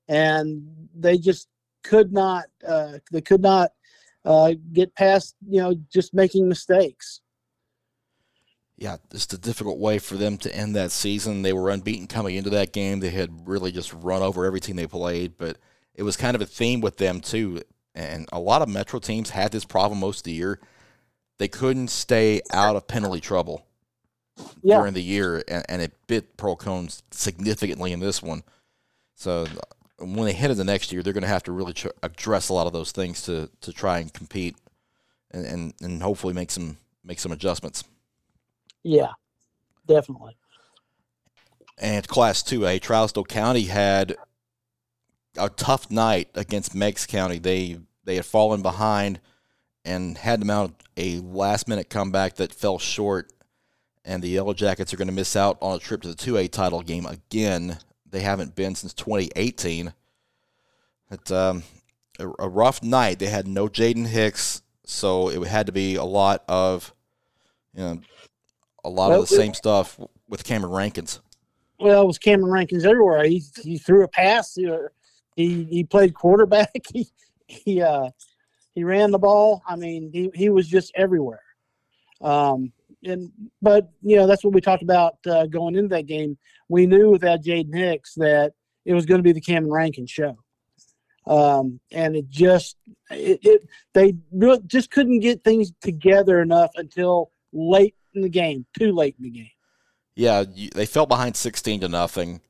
And 0.08 0.62
they 0.94 1.18
just 1.18 1.48
could 1.82 2.12
not, 2.12 2.44
uh, 2.66 2.98
they 3.10 3.20
could 3.20 3.42
not 3.42 3.72
uh, 4.24 4.54
get 4.72 4.94
past, 4.94 5.34
you 5.48 5.60
know, 5.60 5.74
just 5.92 6.14
making 6.14 6.48
mistakes. 6.48 7.20
Yeah, 8.76 8.98
just 9.10 9.32
a 9.32 9.38
difficult 9.38 9.78
way 9.78 9.98
for 9.98 10.16
them 10.16 10.38
to 10.38 10.54
end 10.54 10.76
that 10.76 10.92
season. 10.92 11.42
They 11.42 11.52
were 11.52 11.70
unbeaten 11.70 12.06
coming 12.06 12.36
into 12.36 12.50
that 12.50 12.72
game. 12.72 13.00
They 13.00 13.10
had 13.10 13.48
really 13.48 13.72
just 13.72 13.92
run 13.92 14.22
over 14.22 14.44
every 14.44 14.60
team 14.60 14.76
they 14.76 14.86
played, 14.86 15.36
but 15.36 15.58
it 15.94 16.04
was 16.04 16.16
kind 16.16 16.36
of 16.36 16.42
a 16.42 16.46
theme 16.46 16.80
with 16.80 16.98
them 16.98 17.20
too. 17.20 17.62
And 17.94 18.28
a 18.30 18.38
lot 18.38 18.62
of 18.62 18.68
Metro 18.68 19.00
teams 19.00 19.30
had 19.30 19.50
this 19.50 19.64
problem 19.64 19.98
most 19.98 20.18
of 20.18 20.24
the 20.24 20.32
year. 20.32 20.60
They 21.38 21.48
couldn't 21.48 21.88
stay 21.88 22.42
out 22.52 22.76
of 22.76 22.86
penalty 22.86 23.20
trouble 23.20 23.66
yeah. 24.62 24.78
during 24.78 24.94
the 24.94 25.02
year, 25.02 25.42
and, 25.48 25.64
and 25.68 25.82
it 25.82 25.92
bit 26.06 26.36
Pearl 26.36 26.56
Cones 26.56 27.02
significantly 27.10 27.92
in 27.92 28.00
this 28.00 28.22
one. 28.22 28.42
So 29.14 29.46
when 29.98 30.26
they 30.26 30.32
head 30.32 30.50
into 30.50 30.64
next 30.64 30.92
year, 30.92 31.02
they're 31.02 31.12
going 31.12 31.22
to 31.22 31.28
have 31.28 31.44
to 31.44 31.52
really 31.52 31.72
tr- 31.72 31.88
address 32.02 32.48
a 32.48 32.52
lot 32.52 32.66
of 32.66 32.72
those 32.72 32.92
things 32.92 33.22
to 33.22 33.50
to 33.62 33.72
try 33.72 33.98
and 33.98 34.12
compete, 34.12 34.56
and, 35.30 35.46
and 35.46 35.74
and 35.80 36.02
hopefully 36.02 36.34
make 36.34 36.50
some 36.50 36.76
make 37.04 37.18
some 37.18 37.32
adjustments. 37.32 37.84
Yeah, 38.82 39.12
definitely. 39.86 40.36
And 41.78 42.06
Class 42.06 42.42
Two 42.42 42.66
A, 42.66 42.78
Trousdale 42.78 43.26
County 43.26 43.64
had 43.64 44.16
a 45.38 45.48
tough 45.48 45.90
night 45.90 46.28
against 46.34 46.74
Meigs 46.74 47.06
County. 47.06 47.38
They 47.38 47.78
they 48.04 48.16
had 48.16 48.24
fallen 48.24 48.62
behind 48.62 49.20
and 49.84 50.18
had 50.18 50.40
to 50.40 50.46
mount 50.46 50.82
a 50.96 51.20
last 51.20 51.68
minute 51.68 51.88
comeback 51.90 52.36
that 52.36 52.52
fell 52.52 52.78
short. 52.78 53.32
And 54.06 54.22
the 54.22 54.28
Yellow 54.28 54.54
Jackets 54.54 54.94
are 54.94 54.96
going 54.96 55.08
to 55.08 55.12
miss 55.12 55.34
out 55.34 55.58
on 55.60 55.76
a 55.76 55.78
trip 55.80 56.00
to 56.02 56.08
the 56.08 56.14
2A 56.14 56.50
title 56.52 56.80
game 56.80 57.06
again. 57.06 57.78
They 58.08 58.20
haven't 58.20 58.54
been 58.54 58.76
since 58.76 58.94
2018. 58.94 59.92
It's 61.10 61.30
um, 61.32 61.64
a, 62.20 62.28
a 62.38 62.48
rough 62.48 62.84
night. 62.84 63.18
They 63.18 63.26
had 63.26 63.48
no 63.48 63.66
Jaden 63.66 64.06
Hicks, 64.06 64.62
so 64.84 65.28
it 65.28 65.44
had 65.48 65.66
to 65.66 65.72
be 65.72 65.96
a 65.96 66.04
lot 66.04 66.44
of, 66.48 66.94
you 67.74 67.82
know, 67.82 68.00
a 68.84 68.88
lot 68.88 69.10
well, 69.10 69.22
of 69.22 69.28
the 69.28 69.34
same 69.34 69.54
stuff 69.54 69.98
with 70.28 70.44
Cameron 70.44 70.72
Rankins. 70.72 71.20
Well, 71.80 72.02
it 72.02 72.06
was 72.06 72.18
Cameron 72.18 72.52
Rankins 72.52 72.84
everywhere. 72.84 73.24
He, 73.24 73.42
he 73.60 73.76
threw 73.76 74.04
a 74.04 74.08
pass. 74.08 74.56
He 75.34 75.64
he 75.64 75.84
played 75.84 76.14
quarterback. 76.14 76.70
He 76.92 77.08
he 77.48 77.80
uh, 77.80 78.10
he 78.74 78.82
ran 78.82 79.12
the 79.12 79.18
ball. 79.18 79.62
I 79.68 79.76
mean, 79.76 80.10
he 80.12 80.30
he 80.34 80.48
was 80.48 80.66
just 80.66 80.90
everywhere. 80.96 81.42
Um, 82.20 82.72
and 83.06 83.30
but 83.62 83.90
you 84.02 84.16
know 84.16 84.26
that's 84.26 84.44
what 84.44 84.54
we 84.54 84.60
talked 84.60 84.82
about 84.82 85.16
uh, 85.26 85.46
going 85.46 85.76
into 85.76 85.88
that 85.88 86.06
game. 86.06 86.36
We 86.68 86.86
knew 86.86 87.10
without 87.10 87.42
Jaden 87.42 87.74
Hicks 87.74 88.14
that 88.14 88.52
it 88.84 88.94
was 88.94 89.06
going 89.06 89.18
to 89.18 89.22
be 89.22 89.32
the 89.32 89.40
Cameron 89.40 89.72
Rankin 89.72 90.06
show. 90.06 90.36
Um, 91.26 91.80
and 91.90 92.14
it 92.14 92.28
just 92.28 92.76
it, 93.10 93.40
it 93.42 93.68
they 93.94 94.14
really 94.32 94.60
just 94.66 94.90
couldn't 94.90 95.20
get 95.20 95.42
things 95.42 95.72
together 95.80 96.40
enough 96.40 96.70
until 96.76 97.30
late 97.52 97.96
in 98.14 98.22
the 98.22 98.28
game, 98.28 98.66
too 98.78 98.92
late 98.92 99.16
in 99.18 99.24
the 99.24 99.30
game. 99.30 99.50
Yeah, 100.14 100.44
they 100.74 100.86
fell 100.86 101.06
behind 101.06 101.36
sixteen 101.36 101.80
to 101.80 101.88
nothing 101.88 102.40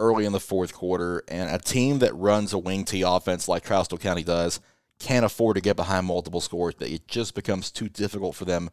early 0.00 0.24
in 0.24 0.32
the 0.32 0.40
fourth 0.40 0.74
quarter, 0.74 1.22
and 1.28 1.50
a 1.50 1.58
team 1.58 2.00
that 2.00 2.14
runs 2.14 2.52
a 2.52 2.58
wing 2.58 2.84
T 2.84 3.02
offense 3.02 3.48
like 3.48 3.64
Trousdale 3.64 4.00
County 4.00 4.24
does 4.24 4.60
can't 4.98 5.24
afford 5.24 5.54
to 5.54 5.60
get 5.60 5.76
behind 5.76 6.06
multiple 6.06 6.40
scores. 6.40 6.74
It 6.80 7.06
just 7.06 7.34
becomes 7.34 7.70
too 7.70 7.88
difficult 7.88 8.34
for 8.34 8.44
them 8.44 8.70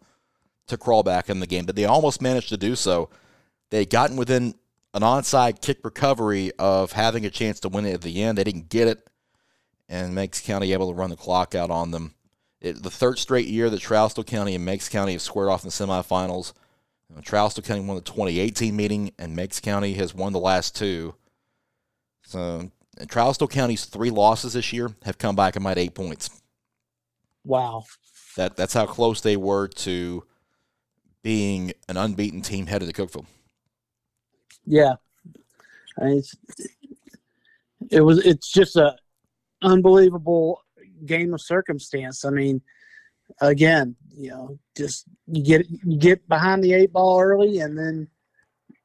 to 0.67 0.77
crawl 0.77 1.03
back 1.03 1.29
in 1.29 1.39
the 1.39 1.48
game. 1.48 1.65
But 1.65 1.75
they 1.75 1.86
almost 1.86 2.22
managed 2.22 2.50
to 2.50 2.57
do 2.57 2.75
so. 2.75 3.10
They 3.69 3.79
had 3.79 3.89
gotten 3.89 4.17
within 4.17 4.55
an 4.93 5.01
onside 5.01 5.62
kick 5.62 5.79
recovery 5.84 6.51
of 6.57 6.93
having 6.93 7.25
a 7.25 7.29
chance 7.29 7.60
to 7.62 7.69
win 7.69 7.86
it 7.86 7.93
at 7.93 8.01
the 8.01 8.24
end. 8.24 8.38
They 8.38 8.43
didn't 8.43 8.69
get 8.69 8.88
it, 8.88 9.10
and 9.89 10.15
Meigs 10.15 10.41
County 10.41 10.74
able 10.74 10.89
to 10.89 10.95
run 10.95 11.10
the 11.10 11.15
clock 11.15 11.53
out 11.55 11.69
on 11.69 11.91
them. 11.91 12.13
It, 12.62 12.81
the 12.81 12.89
third 12.89 13.19
straight 13.19 13.48
year 13.48 13.69
that 13.69 13.81
Trousdale 13.81 14.25
County 14.25 14.55
and 14.55 14.65
Meigs 14.65 14.89
County 14.89 15.12
have 15.12 15.22
squared 15.22 15.50
off 15.50 15.63
in 15.63 15.69
the 15.69 15.74
semifinals. 15.74 16.53
You 17.10 17.15
know, 17.15 17.22
Trousdale 17.22 17.65
County 17.65 17.81
won 17.81 17.98
the 17.98 18.01
2018 18.01 18.75
meeting, 18.75 19.12
and 19.19 19.36
Meigs 19.36 19.60
County 19.60 19.93
has 19.93 20.15
won 20.15 20.34
the 20.34 20.39
last 20.39 20.75
two. 20.75 21.15
So, 22.24 22.72
Trousdale 23.01 23.50
County's 23.50 23.86
three 23.86 24.10
losses 24.10 24.53
this 24.53 24.72
year 24.72 24.89
have 25.03 25.17
come 25.17 25.36
back 25.36 25.55
and 25.55 25.63
made 25.63 25.77
eight 25.77 25.93
points. 25.93 26.29
Wow. 27.43 27.84
That 28.38 28.55
that's 28.55 28.74
how 28.74 28.86
close 28.86 29.22
they 29.22 29.38
were 29.38 29.67
to 29.67 30.24
being 31.25 31.74
an 31.89 31.98
unbeaten 31.98 32.39
team 32.39 32.67
headed 32.67 32.88
to 32.88 32.94
Cookeville. 32.94 33.25
Yeah, 34.63 34.94
I 36.00 36.05
mean, 36.05 36.24
it 37.89 38.01
was. 38.01 38.24
It's 38.24 38.51
just 38.51 38.75
a 38.75 38.96
unbelievable 39.63 40.62
game 41.08 41.34
of 41.34 41.41
circumstance. 41.41 42.25
I 42.25 42.29
mean, 42.29 42.62
again, 43.41 43.96
you 44.15 44.29
know, 44.29 44.60
just 44.77 45.05
you 45.25 45.44
get 45.44 45.67
you 45.67 45.98
get 45.98 46.27
behind 46.29 46.63
the 46.63 46.74
eight 46.74 46.94
ball 46.94 47.20
early, 47.20 47.58
and 47.60 47.75
then 47.75 48.08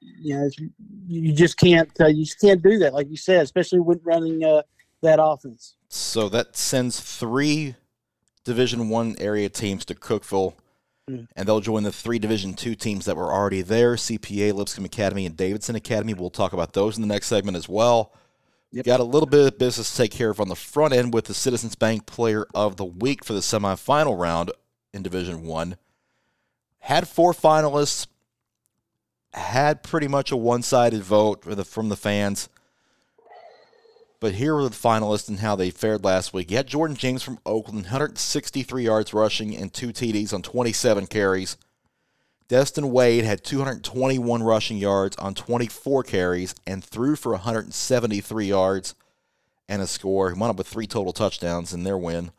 you 0.01 0.35
know 0.35 0.49
you 1.07 1.35
just 1.35 1.59
can't 1.59 1.91
uh, 2.01 2.07
you 2.07 2.25
just 2.25 2.41
can't 2.41 2.63
do 2.63 2.79
that, 2.79 2.95
like 2.95 3.11
you 3.11 3.19
said, 3.19 3.43
especially 3.43 3.81
when 3.81 4.01
running 4.03 4.43
uh, 4.43 4.63
that 5.03 5.19
offense. 5.23 5.77
So 5.89 6.31
that 6.31 6.57
sends 6.57 7.01
three 7.01 7.75
Division 8.45 8.89
One 8.89 9.15
area 9.19 9.51
teams 9.51 9.85
to 9.85 9.95
Cookeville, 9.95 10.55
mm. 11.11 11.29
and 11.37 11.49
they'll 11.49 11.61
join 11.61 11.83
the 11.83 11.93
three 11.93 12.19
Division 12.19 12.55
Two 12.55 12.75
teams 12.75 13.05
that 13.05 13.17
were 13.17 13.33
already 13.33 13.63
there: 13.63 13.95
CPA, 13.95 14.53
Lipscomb 14.53 14.85
Academy, 14.85 15.27
and 15.27 15.37
Davidson 15.37 15.77
Academy. 15.77 16.15
We'll 16.15 16.31
talk 16.31 16.53
about 16.53 16.73
those 16.73 16.97
in 16.97 17.03
the 17.03 17.09
next 17.09 17.27
segment 17.27 17.57
as 17.57 17.69
well. 17.69 18.13
Yep. 18.73 18.87
Got 18.87 19.01
a 19.01 19.05
little 19.05 19.27
bit 19.27 19.47
of 19.47 19.59
business 19.59 19.91
to 19.91 19.97
take 19.97 20.13
care 20.13 20.31
of 20.31 20.41
on 20.41 20.49
the 20.49 20.55
front 20.55 20.95
end 20.95 21.13
with 21.13 21.25
the 21.25 21.35
Citizens 21.35 21.75
Bank 21.75 22.07
Player 22.07 22.47
of 22.55 22.77
the 22.77 22.85
Week 22.85 23.25
for 23.25 23.33
the 23.33 23.41
semifinal 23.41 24.19
round 24.19 24.53
in 24.93 25.03
Division 25.03 25.43
One. 25.43 25.77
Had 26.79 27.09
four 27.09 27.33
finalists, 27.33 28.07
had 29.33 29.83
pretty 29.83 30.07
much 30.07 30.31
a 30.31 30.37
one-sided 30.37 31.03
vote 31.03 31.43
the, 31.43 31.65
from 31.65 31.89
the 31.89 31.97
fans. 31.97 32.49
But 34.21 34.35
here 34.35 34.55
are 34.57 34.69
the 34.69 34.71
finalists 34.71 35.31
and 35.31 35.39
how 35.39 35.57
they 35.57 35.71
fared 35.71 36.05
last 36.05 36.35
week. 36.35 36.51
You 36.51 36.59
had 36.59 36.67
Jordan 36.67 36.97
James 36.97 37.23
from 37.23 37.39
Oakland, 37.47 37.85
163 37.85 38.85
yards 38.85 39.15
rushing 39.15 39.57
and 39.57 39.73
two 39.73 39.89
TDs 39.89 40.35
on 40.35 40.43
27 40.43 41.07
carries. 41.07 41.57
Destin 42.47 42.91
Wade 42.91 43.25
had 43.25 43.43
221 43.45 44.43
rushing 44.43 44.77
yards 44.77 45.17
on 45.17 45.35
24 45.35 46.03
carries 46.03 46.55
and 46.67 46.85
threw 46.85 47.17
for 47.17 47.33
173 47.33 48.47
yards 48.47 48.95
and 49.69 49.81
a 49.81 49.87
score. 49.87 50.31
He 50.31 50.39
wound 50.39 50.51
up 50.51 50.59
with 50.59 50.67
three 50.67 50.87
total 50.87 51.13
touchdowns 51.15 51.73
in 51.73 51.85
their 51.85 51.97
win. 51.97 52.33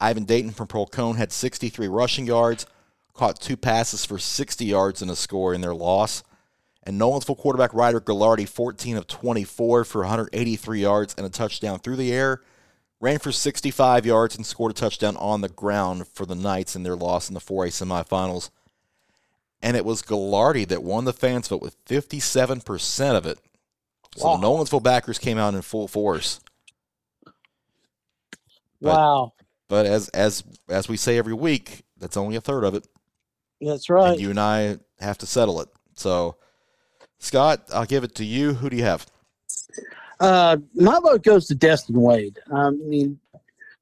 Ivan 0.00 0.24
Dayton 0.24 0.50
from 0.50 0.66
Cohn 0.66 1.16
had 1.16 1.32
63 1.32 1.88
rushing 1.88 2.26
yards, 2.26 2.66
caught 3.14 3.40
two 3.40 3.56
passes 3.56 4.04
for 4.04 4.18
60 4.18 4.64
yards 4.64 5.00
and 5.00 5.10
a 5.10 5.16
score 5.16 5.54
in 5.54 5.62
their 5.62 5.74
loss. 5.74 6.22
And 6.86 7.00
Nolensville 7.00 7.38
quarterback 7.38 7.72
Ryder 7.72 8.00
Gallardi, 8.00 8.48
14 8.48 8.96
of 8.96 9.06
24 9.06 9.84
for 9.84 10.00
183 10.02 10.80
yards 10.80 11.14
and 11.16 11.26
a 11.26 11.30
touchdown 11.30 11.78
through 11.78 11.96
the 11.96 12.12
air, 12.12 12.42
ran 13.00 13.18
for 13.18 13.32
65 13.32 14.04
yards 14.04 14.36
and 14.36 14.44
scored 14.44 14.70
a 14.70 14.74
touchdown 14.74 15.16
on 15.16 15.40
the 15.40 15.48
ground 15.48 16.06
for 16.08 16.26
the 16.26 16.34
Knights 16.34 16.76
in 16.76 16.82
their 16.82 16.96
loss 16.96 17.28
in 17.28 17.34
the 17.34 17.40
4A 17.40 17.68
semifinals 17.68 18.50
and 19.64 19.78
it 19.78 19.84
was 19.86 20.02
Gallardi 20.02 20.68
that 20.68 20.82
won 20.82 21.06
the 21.06 21.12
fans 21.14 21.48
vote 21.48 21.62
with 21.62 21.82
57% 21.86 23.16
of 23.16 23.24
it. 23.24 23.38
So 24.14 24.28
wow. 24.28 24.36
the 24.36 24.46
Nolensville 24.46 24.82
backers 24.82 25.18
came 25.18 25.38
out 25.38 25.54
in 25.54 25.62
full 25.62 25.88
force. 25.88 26.40
But, 27.24 28.94
wow. 28.94 29.32
But 29.68 29.86
as 29.86 30.10
as 30.10 30.44
as 30.68 30.86
we 30.86 30.98
say 30.98 31.16
every 31.16 31.32
week, 31.32 31.84
that's 31.96 32.18
only 32.18 32.36
a 32.36 32.42
third 32.42 32.64
of 32.64 32.74
it. 32.74 32.86
That's 33.62 33.88
right. 33.88 34.12
And 34.12 34.20
you 34.20 34.28
and 34.28 34.38
I 34.38 34.76
have 35.00 35.16
to 35.18 35.26
settle 35.26 35.62
it. 35.62 35.68
So, 35.94 36.36
Scott, 37.24 37.62
I'll 37.72 37.86
give 37.86 38.04
it 38.04 38.14
to 38.16 38.24
you. 38.24 38.52
Who 38.52 38.68
do 38.68 38.76
you 38.76 38.84
have? 38.84 39.06
Uh, 40.20 40.58
my 40.74 41.00
vote 41.02 41.22
goes 41.22 41.46
to 41.46 41.54
Destin 41.54 41.98
Wade. 41.98 42.38
I 42.52 42.70
mean, 42.70 43.18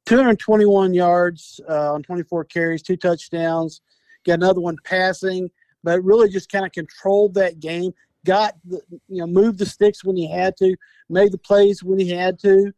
221 0.07 0.95
yards 0.95 1.61
uh, 1.69 1.93
on 1.93 2.05
24 2.05 2.45
carries, 2.45 2.83
two 2.83 2.97
touchdowns. 2.97 3.81
Got 4.25 4.35
another 4.35 4.61
one 4.61 4.77
passing. 4.85 5.51
but 5.83 6.03
really 6.05 6.29
just 6.29 6.51
kind 6.51 6.65
of 6.65 6.71
controlled 6.71 7.35
that 7.35 7.59
game. 7.59 7.93
Got 8.25 8.55
the, 8.65 8.81
you 9.09 9.19
know 9.19 9.27
moved 9.27 9.59
the 9.59 9.67
sticks 9.67 10.05
when 10.05 10.17
he 10.17 10.31
had 10.31 10.57
to, 10.59 10.77
made 11.09 11.33
the 11.33 11.39
plays 11.39 11.83
when 11.83 11.99
he 11.99 12.09
had 12.11 12.39
to. 12.41 12.73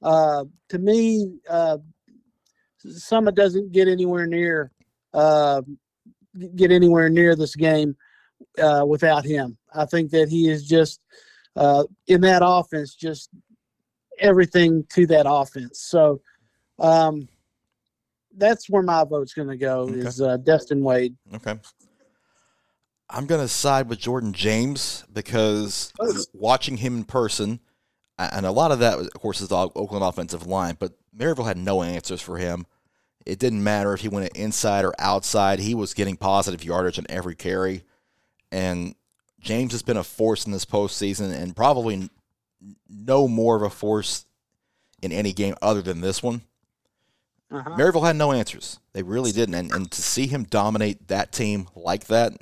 Uh, 0.00 0.44
to 0.68 0.78
me, 0.78 1.38
uh, 1.50 1.78
Summit 2.78 3.34
doesn't 3.34 3.72
get 3.72 3.88
anywhere 3.88 4.26
near 4.28 4.70
uh, 5.12 5.62
get 6.54 6.70
anywhere 6.70 7.08
near 7.08 7.34
this 7.34 7.56
game 7.56 7.96
uh, 8.62 8.84
without 8.86 9.24
him. 9.24 9.56
I 9.74 9.84
think 9.86 10.10
that 10.10 10.28
he 10.28 10.48
is 10.48 10.66
just 10.66 11.00
uh, 11.56 11.84
in 12.06 12.20
that 12.22 12.42
offense, 12.44 12.94
just 12.94 13.30
everything 14.18 14.84
to 14.90 15.06
that 15.06 15.26
offense. 15.28 15.80
So 15.80 16.20
um, 16.78 17.28
that's 18.36 18.68
where 18.68 18.82
my 18.82 19.04
vote's 19.04 19.34
going 19.34 19.48
to 19.48 19.56
go 19.56 19.82
Okay. 19.82 19.98
is 20.00 20.20
uh, 20.20 20.36
Destin 20.38 20.82
Wade. 20.82 21.16
Okay. 21.34 21.58
I'm 23.10 23.26
going 23.26 23.40
to 23.40 23.48
side 23.48 23.88
with 23.88 24.00
Jordan 24.00 24.32
James 24.32 25.04
because 25.12 25.92
watching 26.32 26.78
him 26.78 26.96
in 26.96 27.04
person, 27.04 27.60
and 28.18 28.46
a 28.46 28.50
lot 28.50 28.72
of 28.72 28.78
that, 28.80 28.98
of 28.98 29.12
course, 29.14 29.40
is 29.40 29.48
the 29.48 29.56
Oakland 29.56 30.04
offensive 30.04 30.46
line, 30.46 30.76
but 30.78 30.92
Maryville 31.16 31.46
had 31.46 31.58
no 31.58 31.82
answers 31.82 32.20
for 32.22 32.38
him. 32.38 32.66
It 33.26 33.38
didn't 33.38 33.62
matter 33.62 33.92
if 33.94 34.00
he 34.00 34.08
went 34.08 34.36
inside 34.36 34.84
or 34.84 34.94
outside, 34.98 35.58
he 35.58 35.74
was 35.74 35.94
getting 35.94 36.16
positive 36.16 36.64
yardage 36.64 36.98
on 36.98 37.06
every 37.08 37.34
carry. 37.34 37.84
And 38.54 38.94
James 39.40 39.72
has 39.72 39.82
been 39.82 39.96
a 39.96 40.04
force 40.04 40.46
in 40.46 40.52
this 40.52 40.64
postseason 40.64 41.34
and 41.34 41.56
probably 41.56 42.08
no 42.88 43.26
more 43.26 43.56
of 43.56 43.62
a 43.62 43.68
force 43.68 44.26
in 45.02 45.10
any 45.10 45.32
game 45.32 45.56
other 45.60 45.82
than 45.82 46.00
this 46.00 46.22
one. 46.22 46.42
Uh-huh. 47.50 47.70
Maryville 47.70 48.06
had 48.06 48.14
no 48.14 48.30
answers. 48.30 48.78
They 48.92 49.02
really 49.02 49.32
didn't. 49.32 49.56
And, 49.56 49.72
and 49.72 49.90
to 49.90 50.00
see 50.00 50.28
him 50.28 50.44
dominate 50.44 51.08
that 51.08 51.32
team 51.32 51.66
like 51.74 52.06
that, 52.06 52.32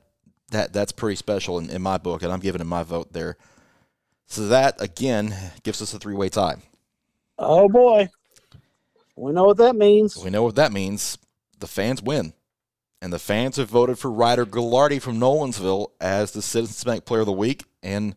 that 0.50 0.74
that's 0.74 0.92
pretty 0.92 1.16
special 1.16 1.58
in, 1.58 1.70
in 1.70 1.80
my 1.80 1.96
book, 1.96 2.22
and 2.22 2.30
I'm 2.30 2.40
giving 2.40 2.60
him 2.60 2.68
my 2.68 2.82
vote 2.82 3.14
there. 3.14 3.38
So 4.26 4.48
that 4.48 4.80
again 4.82 5.34
gives 5.62 5.80
us 5.80 5.94
a 5.94 5.98
three 5.98 6.14
way 6.14 6.28
tie. 6.28 6.56
Oh 7.38 7.70
boy, 7.70 8.10
we 9.16 9.32
know 9.32 9.44
what 9.44 9.56
that 9.56 9.76
means. 9.76 10.16
We 10.22 10.28
know 10.28 10.42
what 10.42 10.56
that 10.56 10.72
means. 10.72 11.16
The 11.58 11.66
fans 11.66 12.02
win. 12.02 12.34
And 13.02 13.12
the 13.12 13.18
fans 13.18 13.56
have 13.56 13.68
voted 13.68 13.98
for 13.98 14.12
Ryder 14.12 14.46
Gallardi 14.46 15.02
from 15.02 15.18
Nolensville 15.18 15.88
as 16.00 16.30
the 16.30 16.40
Citizens 16.40 16.84
Bank 16.84 17.04
Player 17.04 17.20
of 17.22 17.26
the 17.26 17.32
Week. 17.32 17.64
And 17.82 18.14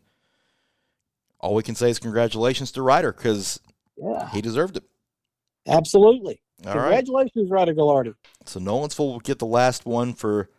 all 1.40 1.56
we 1.56 1.64
can 1.64 1.74
say 1.74 1.90
is 1.90 1.98
congratulations 1.98 2.70
to 2.72 2.82
Ryder 2.82 3.12
because 3.12 3.58
Yeah, 4.00 4.30
he 4.30 4.40
deserved 4.40 4.76
it. 4.76 4.84
absolutely. 5.66 6.40
All 6.64 6.74
right. 6.76 6.82
Congratulations, 7.04 7.50
Ryder 7.50 7.74
Gallardi. 7.74 8.14
So 8.44 8.60
Nolensville 8.60 9.10
will 9.10 9.18
get 9.18 9.40
the 9.40 9.44
last 9.46 9.86
one 9.86 10.14
for, 10.14 10.50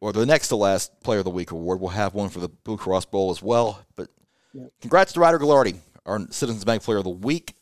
or 0.00 0.12
the 0.12 0.24
next 0.24 0.46
to 0.48 0.56
last 0.56 1.00
Player 1.02 1.18
of 1.18 1.24
the 1.24 1.30
Week 1.30 1.50
award. 1.50 1.80
We'll 1.80 1.90
have 1.90 2.14
one 2.14 2.28
for 2.28 2.38
the 2.38 2.48
Blue 2.48 2.76
Cross 2.76 3.06
Bowl 3.06 3.32
as 3.32 3.42
well. 3.42 3.84
But 3.96 4.10
Yep. 4.54 4.72
congrats 4.80 5.12
to 5.14 5.20
Ryder 5.20 5.40
Gallardi, 5.40 5.80
our 6.06 6.20
Citizens 6.30 6.64
Bank 6.64 6.84
Player 6.84 6.98
of 6.98 7.04
the 7.04 7.10
Week. 7.10 7.54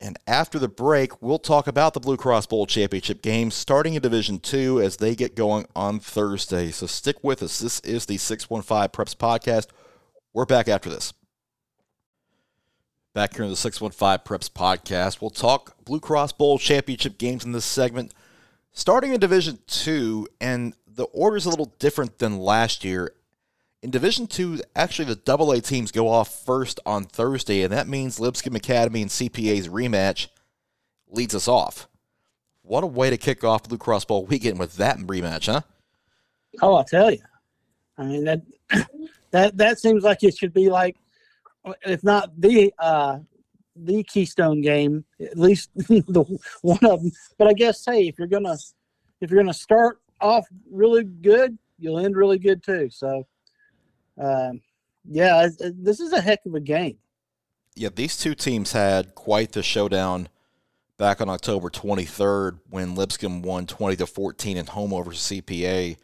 And 0.00 0.16
after 0.28 0.58
the 0.58 0.68
break, 0.68 1.20
we'll 1.20 1.40
talk 1.40 1.66
about 1.66 1.92
the 1.92 2.00
Blue 2.00 2.16
Cross 2.16 2.46
Bowl 2.46 2.66
championship 2.66 3.20
game 3.20 3.50
starting 3.50 3.94
in 3.94 4.02
Division 4.02 4.38
Two 4.38 4.80
as 4.80 4.98
they 4.98 5.16
get 5.16 5.34
going 5.34 5.66
on 5.74 5.98
Thursday. 5.98 6.70
So 6.70 6.86
stick 6.86 7.16
with 7.22 7.42
us. 7.42 7.58
This 7.58 7.80
is 7.80 8.06
the 8.06 8.16
615 8.16 8.90
Preps 8.90 9.16
Podcast. 9.16 9.66
We're 10.32 10.44
back 10.44 10.68
after 10.68 10.88
this. 10.88 11.12
Back 13.12 13.34
here 13.34 13.44
in 13.44 13.50
the 13.50 13.56
615 13.56 14.24
Preps 14.24 14.48
Podcast, 14.48 15.20
we'll 15.20 15.30
talk 15.30 15.76
Blue 15.84 15.98
Cross 15.98 16.32
Bowl 16.32 16.58
championship 16.58 17.18
games 17.18 17.44
in 17.44 17.50
this 17.50 17.64
segment. 17.64 18.14
Starting 18.70 19.12
in 19.12 19.18
Division 19.18 19.58
Two, 19.66 20.28
and 20.40 20.74
the 20.86 21.04
order's 21.06 21.44
a 21.44 21.50
little 21.50 21.74
different 21.80 22.18
than 22.20 22.38
last 22.38 22.84
year. 22.84 23.14
In 23.80 23.90
Division 23.90 24.26
Two, 24.26 24.60
actually 24.74 25.04
the 25.04 25.14
Double 25.14 25.52
A 25.52 25.60
teams 25.60 25.92
go 25.92 26.08
off 26.08 26.44
first 26.44 26.80
on 26.84 27.04
Thursday, 27.04 27.62
and 27.62 27.72
that 27.72 27.86
means 27.86 28.18
Lipscomb 28.18 28.56
Academy 28.56 29.02
and 29.02 29.10
CPA's 29.10 29.68
rematch 29.68 30.26
leads 31.08 31.34
us 31.34 31.46
off. 31.46 31.88
What 32.62 32.82
a 32.82 32.88
way 32.88 33.08
to 33.08 33.16
kick 33.16 33.44
off 33.44 33.68
Blue 33.68 33.78
Cross 33.78 34.06
Bowl 34.06 34.26
weekend 34.26 34.58
with 34.58 34.76
that 34.76 34.98
rematch, 34.98 35.46
huh? 35.46 35.60
Oh, 36.60 36.76
I 36.76 36.82
tell 36.82 37.10
you, 37.12 37.20
I 37.96 38.04
mean 38.04 38.24
that 38.24 38.42
that 39.30 39.56
that 39.56 39.78
seems 39.78 40.02
like 40.02 40.24
it 40.24 40.36
should 40.36 40.52
be 40.52 40.68
like, 40.68 40.96
if 41.86 42.02
not 42.02 42.32
the 42.40 42.74
uh, 42.80 43.20
the 43.76 44.02
Keystone 44.02 44.60
game, 44.60 45.04
at 45.20 45.38
least 45.38 45.70
the 45.76 46.40
one 46.62 46.84
of 46.84 47.00
them. 47.00 47.12
But 47.38 47.46
I 47.46 47.52
guess 47.52 47.84
hey, 47.84 48.08
if 48.08 48.18
you're 48.18 48.26
gonna 48.26 48.56
if 49.20 49.30
you're 49.30 49.40
gonna 49.40 49.54
start 49.54 50.00
off 50.20 50.46
really 50.68 51.04
good, 51.04 51.56
you'll 51.78 52.00
end 52.00 52.16
really 52.16 52.40
good 52.40 52.62
too. 52.62 52.90
So, 52.90 53.24
um, 54.18 54.60
yeah, 55.04 55.48
this 55.58 56.00
is 56.00 56.12
a 56.12 56.20
heck 56.20 56.44
of 56.46 56.54
a 56.54 56.60
game. 56.60 56.98
Yeah, 57.74 57.90
these 57.94 58.16
two 58.16 58.34
teams 58.34 58.72
had 58.72 59.14
quite 59.14 59.52
the 59.52 59.62
showdown 59.62 60.28
back 60.98 61.20
on 61.20 61.28
October 61.28 61.70
23rd 61.70 62.58
when 62.68 62.94
Lipscomb 62.94 63.40
won 63.42 63.66
20 63.66 63.96
to 63.96 64.06
14 64.06 64.58
at 64.58 64.70
home 64.70 64.92
over 64.92 65.12
CPA. 65.12 65.96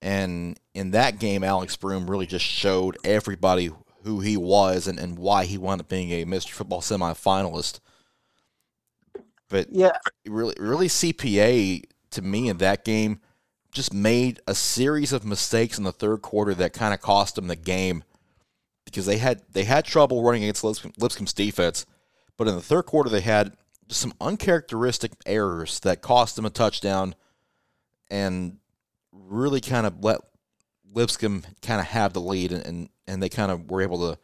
And 0.00 0.58
in 0.72 0.92
that 0.92 1.18
game, 1.18 1.44
Alex 1.44 1.76
Broome 1.76 2.08
really 2.08 2.26
just 2.26 2.44
showed 2.44 2.96
everybody 3.04 3.70
who 4.04 4.20
he 4.20 4.36
was 4.36 4.86
and, 4.86 4.98
and 4.98 5.18
why 5.18 5.44
he 5.44 5.58
wound 5.58 5.80
up 5.80 5.88
being 5.88 6.10
a 6.10 6.24
Mr. 6.24 6.50
Football 6.50 6.80
semifinalist. 6.80 7.80
But 9.48 9.66
Yeah, 9.70 9.98
really, 10.26 10.54
really 10.58 10.88
CPA 10.88 11.82
to 12.12 12.22
me 12.22 12.48
in 12.48 12.58
that 12.58 12.84
game 12.84 13.20
just 13.70 13.94
made 13.94 14.40
a 14.46 14.54
series 14.54 15.12
of 15.12 15.24
mistakes 15.24 15.78
in 15.78 15.84
the 15.84 15.92
third 15.92 16.22
quarter 16.22 16.54
that 16.54 16.72
kind 16.72 16.92
of 16.92 17.00
cost 17.00 17.36
them 17.36 17.46
the 17.46 17.56
game 17.56 18.04
because 18.84 19.06
they 19.06 19.18
had 19.18 19.42
they 19.52 19.64
had 19.64 19.84
trouble 19.84 20.22
running 20.22 20.42
against 20.42 20.64
Lipscomb, 20.64 20.92
Lipscomb's 20.98 21.32
defense, 21.32 21.86
but 22.36 22.48
in 22.48 22.54
the 22.54 22.62
third 22.62 22.86
quarter 22.86 23.08
they 23.08 23.20
had 23.20 23.56
just 23.88 24.00
some 24.00 24.14
uncharacteristic 24.20 25.12
errors 25.26 25.80
that 25.80 26.02
cost 26.02 26.36
them 26.36 26.46
a 26.46 26.50
touchdown 26.50 27.14
and 28.10 28.58
really 29.12 29.60
kind 29.60 29.86
of 29.86 30.02
let 30.02 30.20
Lipscomb 30.92 31.44
kind 31.62 31.80
of 31.80 31.86
have 31.86 32.12
the 32.12 32.20
lead 32.20 32.52
and, 32.52 32.66
and, 32.66 32.88
and 33.06 33.22
they 33.22 33.28
kind 33.28 33.52
of 33.52 33.70
were 33.70 33.82
able 33.82 34.10
to 34.10 34.18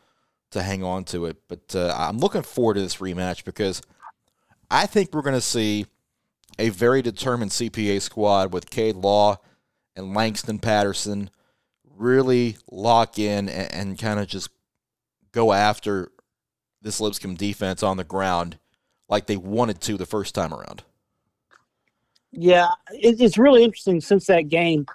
to 0.53 0.63
hang 0.63 0.83
on 0.83 1.05
to 1.05 1.27
it. 1.27 1.37
But 1.49 1.75
uh, 1.75 1.95
I'm 1.97 2.19
looking 2.19 2.43
forward 2.43 2.75
to 2.75 2.81
this 2.81 2.97
rematch 2.97 3.45
because 3.45 3.83
I 4.71 4.87
think 4.87 5.13
we're 5.13 5.23
going 5.23 5.35
to 5.35 5.41
see 5.41 5.87
a 6.59 6.71
very 6.71 7.03
determined 7.03 7.51
CPA 7.51 8.01
squad 8.01 8.53
with 8.53 8.71
Cade 8.71 8.97
Law 8.97 9.39
and 9.95 10.15
Langston 10.15 10.59
Patterson 10.59 11.31
really 11.97 12.57
lock 12.71 13.19
in 13.19 13.49
and, 13.49 13.73
and 13.73 13.99
kind 13.99 14.21
of 14.21 14.27
just 14.27 14.51
go 15.33 15.53
after 15.53 16.11
this 16.83 17.01
Lipscomb 17.01 17.35
defense 17.35 17.83
on 17.83 17.97
the 17.97 18.05
ground 18.05 18.59
like 19.09 19.27
they 19.27 19.37
wanted 19.37 19.81
to 19.83 19.97
the 19.97 20.07
first 20.07 20.35
time 20.35 20.53
around. 20.53 20.83
Yeah, 22.33 22.69
it, 22.91 23.21
it's 23.21 23.39
really 23.39 23.65
interesting 23.65 24.01
since 24.01 24.27
that 24.27 24.49
game, 24.49 24.87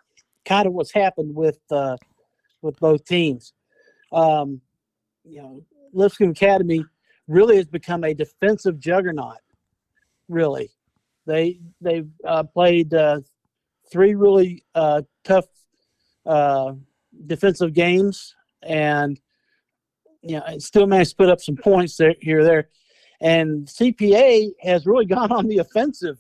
kind 0.46 0.68
of 0.68 0.74
what's 0.74 0.94
happened 0.94 1.36
with 1.36 1.60
uh, 1.72 1.98
with 2.62 2.80
both 2.80 3.04
teams. 3.06 3.54
Um, 4.12 4.62
you 5.24 5.42
know, 5.42 5.62
Lipscomb 5.94 6.32
Academy 6.32 6.86
really 7.28 7.56
has 7.56 7.66
become 7.66 8.04
a 8.04 8.14
defensive 8.14 8.80
juggernaut. 8.80 9.38
Really, 10.28 10.70
they 11.26 11.60
they've 11.80 12.10
uh, 12.26 12.44
played 12.44 12.94
uh, 12.94 13.22
three 13.92 14.16
really 14.16 14.64
uh, 14.76 15.02
tough 15.24 15.46
uh, 16.26 16.74
defensive 17.28 17.74
games, 17.74 18.36
and 18.64 19.20
you 20.22 20.38
know, 20.38 20.58
still 20.60 20.88
managed 20.88 21.12
to 21.12 21.16
put 21.18 21.30
up 21.30 21.42
some 21.42 21.56
points 21.56 21.98
there 21.98 22.16
here 22.22 22.44
there. 22.44 22.70
And 23.22 23.68
CPA 23.68 24.52
has 24.62 24.86
really 24.86 25.06
gone 25.16 25.32
on 25.32 25.48
the 25.48 25.60
offensive 25.60 26.20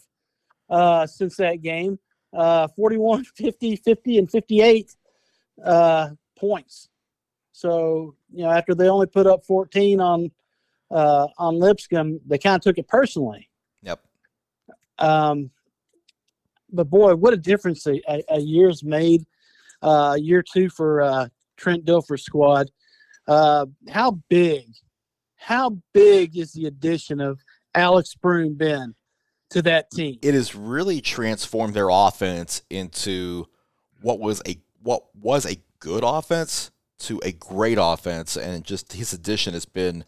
uh, 0.70 1.08
since 1.08 1.38
that 1.38 1.62
game 1.62 2.00
uh, 2.34 2.68
41, 2.76 3.26
50, 3.26 3.76
50, 3.78 4.18
and 4.18 4.32
58 4.32 4.96
uh, 5.64 6.10
points. 6.38 6.90
So, 7.52 8.16
you 8.34 8.44
know, 8.44 8.52
after 8.52 8.74
they 8.74 8.88
only 8.88 9.08
put 9.08 9.28
up 9.28 9.46
14 9.46 10.00
on 10.00 10.32
uh, 10.90 11.28
on 11.38 11.58
Lipscomb, 11.58 12.20
they 12.26 12.38
kind 12.38 12.56
of 12.56 12.62
took 12.62 12.78
it 12.78 12.88
personally. 12.88 13.50
Um, 15.02 15.50
but 16.72 16.90
boy, 16.90 17.16
what 17.16 17.34
a 17.34 17.38
difference 17.38 17.86
a, 17.88 18.02
a, 18.08 18.24
a 18.30 18.40
year's 18.40 18.84
made. 18.84 19.26
Uh, 19.82 20.16
year 20.20 20.44
two 20.44 20.70
for 20.70 21.02
uh, 21.02 21.28
Trent 21.58 21.86
Dilfer's 21.86 22.24
squad. 22.24 22.70
Uh, 23.28 23.66
how 23.90 24.12
big, 24.30 24.66
how 25.36 25.78
big 25.94 26.38
is 26.38 26.54
the 26.54 26.68
addition 26.68 27.20
of 27.20 27.40
Alex 27.74 28.16
Broome 28.16 28.56
been 28.56 28.94
to 29.50 29.62
that 29.64 29.90
team? 29.92 30.20
It 30.22 30.34
has 30.34 30.56
really 30.56 31.02
transformed 31.02 31.74
their 31.74 31.90
offense 31.90 32.62
into 32.70 33.48
what 34.02 34.20
was 34.20 34.42
a 34.48 34.58
what 34.82 35.04
was 35.16 35.46
a 35.46 35.58
good 35.80 36.04
offense 36.06 36.72
to 37.00 37.20
a 37.24 37.32
great 37.32 37.78
offense 37.82 38.38
and 38.38 38.64
just 38.64 38.94
his 38.94 39.14
addition 39.14 39.54
has 39.54 39.66
been 39.66 40.06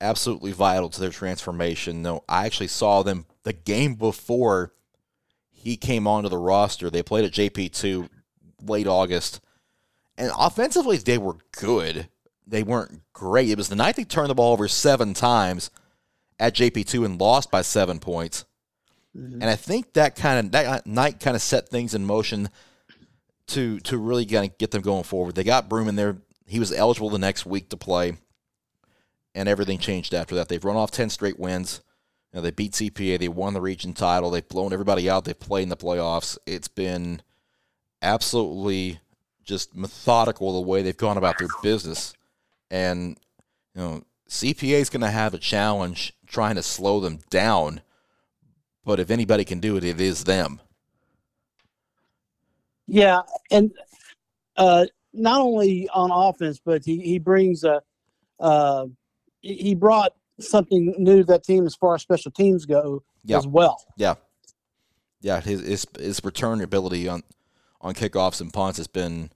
absolutely 0.00 0.52
vital 0.52 0.88
to 0.88 1.00
their 1.00 1.10
transformation. 1.10 2.02
No, 2.02 2.24
I 2.28 2.46
actually 2.46 2.68
saw 2.68 3.02
them 3.02 3.26
the 3.44 3.52
game 3.52 3.94
before 3.94 4.72
he 5.50 5.76
came 5.76 6.06
onto 6.06 6.28
the 6.28 6.38
roster. 6.38 6.90
They 6.90 7.02
played 7.02 7.24
at 7.24 7.32
JP2 7.32 8.08
late 8.66 8.86
August. 8.86 9.40
And 10.18 10.30
offensively, 10.38 10.96
they 10.98 11.18
were 11.18 11.36
good. 11.52 12.08
They 12.46 12.62
weren't 12.62 13.02
great. 13.12 13.48
It 13.48 13.56
was 13.56 13.68
the 13.68 13.76
night 13.76 13.96
they 13.96 14.04
turned 14.04 14.30
the 14.30 14.34
ball 14.34 14.52
over 14.52 14.68
seven 14.68 15.14
times 15.14 15.70
at 16.38 16.54
JP2 16.54 17.04
and 17.04 17.20
lost 17.20 17.50
by 17.50 17.62
seven 17.62 17.98
points. 17.98 18.44
Mm-hmm. 19.16 19.42
And 19.42 19.44
I 19.44 19.56
think 19.56 19.92
that 19.92 20.16
kind 20.16 20.46
of 20.46 20.52
that 20.52 20.86
night 20.86 21.20
kind 21.20 21.36
of 21.36 21.42
set 21.42 21.68
things 21.68 21.94
in 21.94 22.04
motion 22.04 22.48
to 23.48 23.78
to 23.80 23.98
really 23.98 24.24
kind 24.24 24.50
of 24.50 24.58
get 24.58 24.70
them 24.70 24.82
going 24.82 25.04
forward. 25.04 25.34
They 25.34 25.44
got 25.44 25.68
Broome 25.68 25.88
in 25.88 25.96
there. 25.96 26.16
He 26.46 26.58
was 26.58 26.72
eligible 26.72 27.10
the 27.10 27.18
next 27.18 27.44
week 27.44 27.68
to 27.70 27.76
play, 27.76 28.16
and 29.34 29.48
everything 29.48 29.78
changed 29.78 30.14
after 30.14 30.34
that. 30.36 30.48
They've 30.48 30.64
run 30.64 30.76
off 30.76 30.90
ten 30.90 31.10
straight 31.10 31.38
wins. 31.38 31.82
You 32.32 32.38
know, 32.38 32.42
they 32.42 32.50
beat 32.50 32.72
CPA. 32.72 33.18
They 33.18 33.28
won 33.28 33.54
the 33.54 33.60
region 33.60 33.92
title. 33.92 34.30
They've 34.30 34.48
blown 34.48 34.72
everybody 34.72 35.08
out. 35.08 35.24
They've 35.24 35.38
played 35.38 35.64
in 35.64 35.68
the 35.68 35.76
playoffs. 35.76 36.38
It's 36.46 36.68
been 36.68 37.20
absolutely 38.00 39.00
just 39.44 39.76
methodical 39.76 40.54
the 40.54 40.66
way 40.66 40.82
they've 40.82 40.96
gone 40.96 41.18
about 41.18 41.38
their 41.38 41.48
business. 41.62 42.14
And 42.70 43.18
you 43.74 43.80
know, 43.82 44.04
CPA 44.28 44.80
is 44.80 44.88
going 44.88 45.02
to 45.02 45.10
have 45.10 45.34
a 45.34 45.38
challenge 45.38 46.14
trying 46.26 46.54
to 46.54 46.62
slow 46.62 47.00
them 47.00 47.18
down. 47.28 47.82
But 48.84 48.98
if 48.98 49.10
anybody 49.10 49.44
can 49.44 49.60
do 49.60 49.76
it, 49.76 49.84
it 49.84 50.00
is 50.00 50.24
them. 50.24 50.60
Yeah, 52.86 53.22
and 53.50 53.72
uh, 54.56 54.86
not 55.12 55.40
only 55.40 55.88
on 55.90 56.10
offense, 56.10 56.60
but 56.64 56.84
he, 56.84 57.00
he 57.00 57.18
brings 57.18 57.62
a 57.62 57.82
uh, 58.40 58.86
he 59.40 59.74
brought 59.74 60.12
something 60.40 60.94
new 60.98 61.18
to 61.18 61.24
that 61.24 61.44
team 61.44 61.66
as 61.66 61.74
far 61.74 61.94
as 61.94 62.02
special 62.02 62.30
teams 62.30 62.66
go 62.66 63.02
yeah. 63.24 63.38
as 63.38 63.46
well. 63.46 63.84
Yeah, 63.96 64.14
yeah. 65.20 65.40
His, 65.40 65.60
his 65.60 65.86
his 65.98 66.24
return 66.24 66.60
ability 66.60 67.08
on 67.08 67.22
on 67.80 67.94
kickoffs 67.94 68.40
and 68.40 68.52
punts 68.52 68.78
has 68.78 68.86
been 68.86 69.30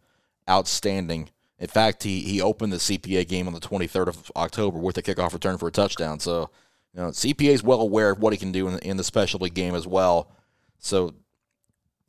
outstanding. 0.48 1.30
In 1.59 1.68
fact, 1.68 2.02
he 2.02 2.20
he 2.20 2.40
opened 2.40 2.72
the 2.72 2.78
CPA 2.78 3.26
game 3.26 3.46
on 3.46 3.54
the 3.54 3.61
23rd 3.61 4.09
of 4.09 4.32
October 4.37 4.78
with 4.78 4.98
a 4.98 5.02
kickoff 5.02 5.32
return 5.32 5.59
for 5.59 5.68
a 5.68 5.72
touchdown. 5.72 6.20
So, 6.20 6.50
you 6.92 7.00
know, 7.00 7.09
CPA 7.09 7.50
is 7.50 7.62
well 7.62 7.80
aware 7.80 8.11
of 8.11 8.20
what 8.20 8.32
he 8.32 8.38
can 8.38 8.52
do 8.52 8.68
in, 8.68 8.78
in 8.80 8.96
the 8.96 9.04
specialty 9.04 9.50
game 9.50 9.74
as 9.74 9.87
well. 9.87 10.30
So, 10.78 11.14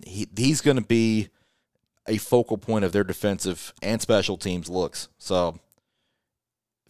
he 0.06 0.28
he's 0.36 0.62
going 0.62 0.78
to 0.78 0.84
be 0.84 1.30
a 2.08 2.18
focal 2.18 2.58
point 2.58 2.86
of 2.86 2.92
their 2.92 3.04
defensive 3.04 3.74
and 3.82 4.02
special 4.02 4.38
teams 4.38 4.70
looks. 4.70 5.08
So, 5.18 5.60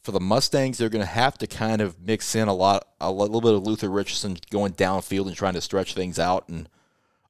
for 0.07 0.13
the 0.13 0.21
Mustangs, 0.21 0.77
they're 0.77 0.87
going 0.87 1.03
to 1.03 1.05
have 1.05 1.37
to 1.37 1.47
kind 1.47 1.81
of 1.81 1.99
mix 1.99 2.33
in 2.33 2.47
a 2.47 2.53
lot, 2.53 2.87
a 3.01 3.11
little 3.11 3.41
bit 3.41 3.53
of 3.53 3.67
Luther 3.67 3.89
Richardson 3.89 4.37
going 4.49 4.71
downfield 4.71 5.27
and 5.27 5.35
trying 5.35 5.55
to 5.55 5.59
stretch 5.59 5.95
things 5.95 6.17
out 6.17 6.47
and 6.47 6.69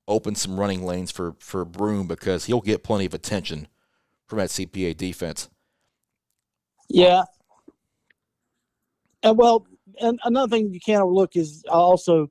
open 0.08 0.36
some 0.36 0.60
running 0.60 0.86
lanes 0.86 1.10
for 1.10 1.34
for 1.40 1.66
Broome 1.66 2.06
because 2.06 2.46
he'll 2.46 2.62
get 2.62 2.84
plenty 2.84 3.08
of 3.08 3.16
attention 3.16 3.68
from 4.28 4.38
that 4.38 4.50
CPA 4.50 4.96
defense. 4.96 5.50
Yeah. 6.88 7.24
And 9.24 9.40
well, 9.40 9.66
and 10.00 10.20
another 10.24 10.56
thing 10.56 10.72
you 10.72 10.80
can't 10.80 11.02
overlook 11.02 11.36
is 11.36 11.64
also 11.68 12.30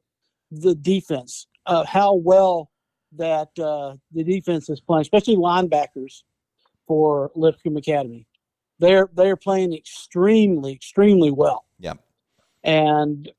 the 0.52 0.76
defense. 0.76 1.48
Uh, 1.66 1.84
how 1.84 2.14
well 2.14 2.70
that 3.16 3.48
uh, 3.58 3.96
the 4.12 4.22
defense 4.22 4.70
is 4.70 4.80
playing, 4.80 5.00
especially 5.00 5.34
linebackers 5.34 6.22
for 6.86 7.32
Lipscomb 7.34 7.76
Academy. 7.76 8.28
They're 8.78 9.08
they're 9.14 9.36
playing 9.36 9.72
extremely 9.72 10.72
extremely 10.72 11.30
well. 11.30 11.64
Yeah, 11.78 11.94
and 12.64 13.30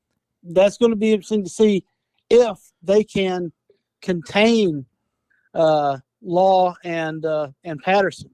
that's 0.42 0.78
going 0.78 0.90
to 0.90 0.96
be 0.96 1.12
interesting 1.12 1.44
to 1.44 1.50
see 1.50 1.84
if 2.30 2.58
they 2.82 3.04
can 3.04 3.52
contain 4.02 4.86
uh, 5.54 5.98
Law 6.22 6.74
and 6.84 7.24
uh, 7.24 7.48
and 7.64 7.80
Patterson 7.80 8.30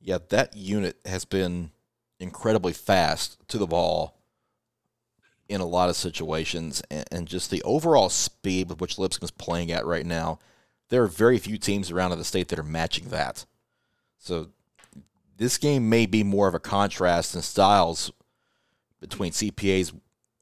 yeah, 0.00 0.18
that 0.30 0.56
unit 0.56 0.96
has 1.04 1.24
been 1.24 1.70
incredibly 2.18 2.72
fast 2.72 3.38
to 3.48 3.58
the 3.58 3.66
ball 3.66 4.16
in 5.48 5.60
a 5.60 5.66
lot 5.66 5.88
of 5.88 5.96
situations, 5.96 6.82
and, 6.90 7.04
and 7.10 7.28
just 7.28 7.50
the 7.50 7.62
overall 7.62 8.08
speed 8.08 8.68
with 8.68 8.80
which 8.80 8.98
Lipscomb 8.98 9.24
is 9.24 9.30
playing 9.30 9.70
at 9.72 9.84
right 9.84 10.06
now. 10.06 10.38
There 10.88 11.02
are 11.02 11.08
very 11.08 11.38
few 11.38 11.58
teams 11.58 11.90
around 11.90 12.12
in 12.12 12.18
the 12.18 12.24
state 12.24 12.48
that 12.48 12.58
are 12.58 12.64
matching 12.64 13.08
that. 13.08 13.44
So 14.18 14.48
this 15.40 15.56
game 15.56 15.88
may 15.88 16.04
be 16.04 16.22
more 16.22 16.48
of 16.48 16.54
a 16.54 16.60
contrast 16.60 17.34
in 17.34 17.40
styles 17.40 18.12
between 19.00 19.32
CPA's 19.32 19.90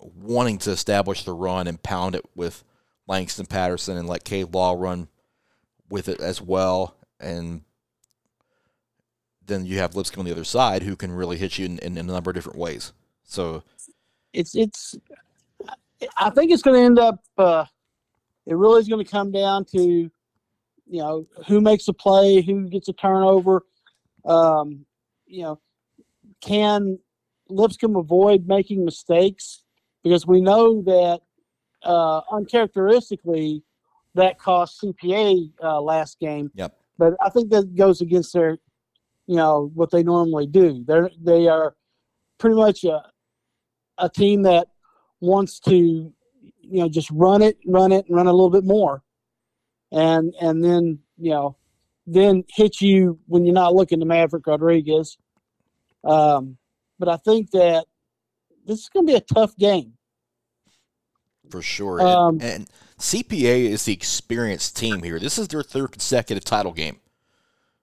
wanting 0.01 0.59
to 0.59 0.73
establish 0.73 1.23
the 1.23 1.33
run 1.33 1.69
and 1.69 1.81
pound 1.81 2.17
it 2.17 2.25
with 2.35 2.65
Langston 3.07 3.47
Patterson 3.47 3.97
and 3.97 4.09
let 4.09 4.25
K 4.25 4.43
Law 4.43 4.75
run 4.77 5.07
with 5.89 6.09
it 6.09 6.21
as 6.21 6.43
well, 6.43 6.97
and 7.21 7.63
then 9.47 9.65
you 9.65 9.79
have 9.79 9.95
Lipscomb 9.95 10.23
on 10.23 10.27
the 10.27 10.33
other 10.33 10.43
side 10.43 10.83
who 10.83 10.97
can 10.97 11.13
really 11.13 11.37
hit 11.39 11.59
you 11.59 11.67
in, 11.67 11.79
in, 11.79 11.97
in 11.97 12.11
a 12.11 12.13
number 12.13 12.33
of 12.33 12.35
different 12.35 12.59
ways. 12.59 12.93
So 13.23 13.63
it's 14.33 14.57
it's 14.57 14.97
I 16.17 16.31
think 16.31 16.51
it's 16.51 16.63
going 16.63 16.77
to 16.77 16.85
end 16.85 16.99
up. 16.99 17.23
Uh, 17.39 17.67
it 18.47 18.57
really 18.57 18.81
is 18.81 18.89
going 18.89 19.05
to 19.05 19.11
come 19.11 19.31
down 19.31 19.65
to 19.67 19.81
you 19.81 20.11
know 20.91 21.25
who 21.47 21.61
makes 21.61 21.87
a 21.87 21.93
play, 21.93 22.43
who 22.43 22.69
gets 22.69 22.89
a 22.89 22.93
turnover. 22.93 23.63
Um, 24.25 24.85
you 25.29 25.43
know, 25.43 25.61
can 26.41 26.99
Lipscomb 27.49 27.97
avoid 27.97 28.47
making 28.47 28.85
mistakes? 28.85 29.65
Because 30.03 30.27
we 30.27 30.41
know 30.41 30.83
that 30.83 31.21
uh, 31.83 32.21
uncharacteristically 32.33 33.63
that 34.15 34.39
cost 34.39 34.83
CPA 34.83 35.51
uh, 35.63 35.81
last 35.81 36.19
game. 36.19 36.51
Yep. 36.55 36.75
But 36.99 37.15
I 37.25 37.31
think 37.31 37.51
that 37.51 37.75
goes 37.75 38.01
against 38.01 38.33
their 38.33 38.59
you 39.29 39.37
know 39.37 39.71
what 39.75 39.91
they 39.91 40.03
normally 40.03 40.47
do. 40.47 40.85
They're 40.87 41.11
they 41.23 41.47
are 41.47 41.77
pretty 42.39 42.57
much 42.57 42.83
a 42.85 43.03
a 43.99 44.09
team 44.09 44.43
that 44.43 44.69
wants 45.21 45.61
to 45.61 45.77
you 45.77 46.81
know 46.81 46.89
just 46.89 47.11
run 47.11 47.43
it, 47.43 47.59
run 47.67 47.93
it, 47.93 48.07
and 48.09 48.17
run 48.17 48.27
a 48.27 48.33
little 48.33 48.51
bit 48.51 48.65
more, 48.65 49.03
and 49.93 50.35
and 50.41 50.65
then 50.65 50.99
you 51.19 51.31
know 51.31 51.57
then 52.13 52.45
hit 52.49 52.81
you 52.81 53.19
when 53.27 53.45
you're 53.45 53.55
not 53.55 53.75
looking 53.75 54.01
to 54.01 54.07
Maverick 54.07 54.47
Rodriguez. 54.47 55.17
Um, 56.05 56.57
but 56.99 57.09
I 57.09 57.17
think 57.17 57.51
that 57.53 57.87
this 58.67 58.81
is 58.81 58.89
going 58.89 59.07
to 59.07 59.13
be 59.13 59.17
a 59.17 59.21
tough 59.21 59.57
game 59.57 59.95
for 61.51 61.63
sure. 61.63 62.01
Um, 62.01 62.35
and, 62.37 62.43
and 62.43 62.71
CPA 62.99 63.67
is 63.67 63.85
the 63.85 63.93
experienced 63.93 64.77
team 64.77 65.03
here. 65.03 65.19
This 65.19 65.39
is 65.39 65.49
their 65.49 65.63
third 65.63 65.93
consecutive 65.93 66.45
title 66.45 66.73
game. 66.73 67.01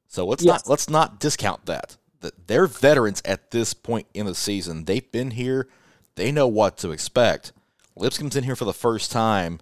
So 0.07 0.25
let's 0.25 0.43
yes. 0.43 0.65
not 0.65 0.69
let's 0.69 0.89
not 0.89 1.19
discount 1.19 1.65
that. 1.65 1.97
That 2.21 2.47
they're 2.47 2.67
veterans 2.67 3.21
at 3.25 3.51
this 3.51 3.73
point 3.73 4.07
in 4.13 4.25
the 4.25 4.35
season. 4.35 4.85
They've 4.85 5.11
been 5.11 5.31
here. 5.31 5.67
They 6.15 6.31
know 6.31 6.47
what 6.47 6.77
to 6.77 6.91
expect. 6.91 7.51
Lipscomb's 7.95 8.35
in 8.35 8.43
here 8.43 8.55
for 8.55 8.65
the 8.65 8.73
first 8.73 9.11
time. 9.11 9.59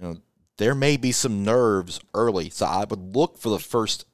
You 0.00 0.08
know, 0.08 0.16
there 0.58 0.74
may 0.74 0.96
be 0.96 1.12
some 1.12 1.44
nerves 1.44 2.00
early, 2.14 2.50
so 2.50 2.66
I 2.66 2.84
would 2.84 3.16
look 3.16 3.38
for 3.38 3.48
the 3.48 3.58
first 3.58 4.04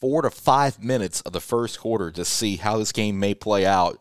four 0.00 0.22
to 0.22 0.30
five 0.30 0.82
minutes 0.82 1.20
of 1.22 1.32
the 1.32 1.40
first 1.40 1.78
quarter 1.78 2.10
to 2.10 2.24
see 2.24 2.56
how 2.56 2.78
this 2.78 2.92
game 2.92 3.20
may 3.20 3.34
play 3.34 3.66
out. 3.66 4.00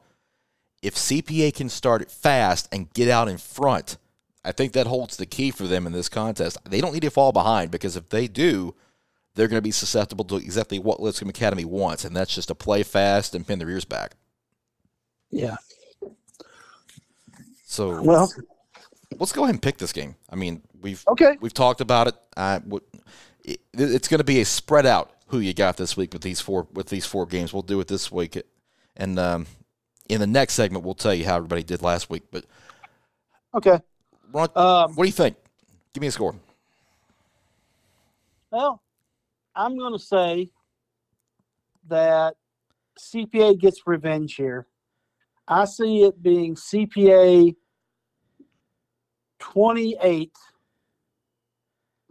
If 0.81 0.95
CPA 0.95 1.53
can 1.53 1.69
start 1.69 2.01
it 2.01 2.09
fast 2.09 2.69
and 2.71 2.91
get 2.93 3.09
out 3.09 3.27
in 3.27 3.37
front, 3.37 3.97
I 4.43 4.53
think 4.53 4.71
that 4.73 4.87
holds 4.87 5.17
the 5.17 5.25
key 5.25 5.51
for 5.51 5.67
them 5.67 5.85
in 5.85 5.91
this 5.91 6.09
contest. 6.09 6.57
They 6.63 6.79
don't 6.79 6.93
need 6.93 7.01
to 7.01 7.11
fall 7.11 7.33
behind 7.33 7.69
because 7.69 7.97
if 7.97 8.09
they 8.09 8.27
do, 8.27 8.73
they're 9.35 9.49
going 9.49 9.57
to 9.57 9.61
be 9.61 9.71
susceptible 9.71 10.25
to 10.25 10.37
exactly 10.37 10.79
what 10.79 11.01
Lipscomb 11.01 11.29
Academy 11.29 11.65
wants, 11.65 12.05
and 12.05 12.15
that's 12.15 12.33
just 12.33 12.47
to 12.47 12.55
play 12.55 12.83
fast 12.83 13.35
and 13.35 13.45
pin 13.45 13.59
their 13.59 13.69
ears 13.69 13.85
back. 13.85 14.15
Yeah. 15.29 15.57
So 17.65 18.01
well, 18.01 18.31
let's 19.19 19.31
go 19.31 19.43
ahead 19.43 19.53
and 19.53 19.61
pick 19.61 19.77
this 19.77 19.93
game. 19.93 20.15
I 20.29 20.35
mean, 20.35 20.61
we've 20.81 21.03
okay. 21.07 21.37
we've 21.39 21.53
talked 21.53 21.81
about 21.81 22.07
it. 22.07 22.15
Uh, 22.35 22.59
it 23.43 23.59
it's 23.73 24.07
going 24.07 24.19
to 24.19 24.23
be 24.23 24.41
a 24.41 24.45
spread 24.45 24.85
out 24.85 25.11
who 25.27 25.39
you 25.39 25.53
got 25.53 25.77
this 25.77 25.95
week 25.95 26.13
with 26.13 26.21
these 26.21 26.41
four 26.41 26.67
with 26.73 26.89
these 26.89 27.05
four 27.05 27.25
games. 27.25 27.53
We'll 27.53 27.61
do 27.61 27.79
it 27.79 27.87
this 27.87 28.11
week, 28.11 28.41
and 28.97 29.19
um, 29.19 29.45
in 30.07 30.19
the 30.19 30.27
next 30.27 30.53
segment, 30.53 30.83
we'll 30.83 30.95
tell 30.95 31.13
you 31.13 31.25
how 31.25 31.37
everybody 31.37 31.63
did 31.63 31.81
last 31.81 32.09
week. 32.09 32.23
But 32.31 32.45
okay, 33.53 33.79
Ron, 34.31 34.49
um, 34.55 34.95
what 34.95 35.03
do 35.03 35.07
you 35.07 35.13
think? 35.13 35.37
Give 35.93 36.01
me 36.01 36.07
a 36.07 36.11
score. 36.11 36.35
Well, 38.51 38.81
I'm 39.55 39.77
going 39.77 39.93
to 39.93 39.99
say 39.99 40.49
that 41.87 42.35
CPA 42.99 43.59
gets 43.59 43.81
revenge 43.85 44.35
here. 44.35 44.67
I 45.47 45.65
see 45.65 46.03
it 46.03 46.21
being 46.21 46.55
CPA 46.55 47.55
28, 49.39 50.31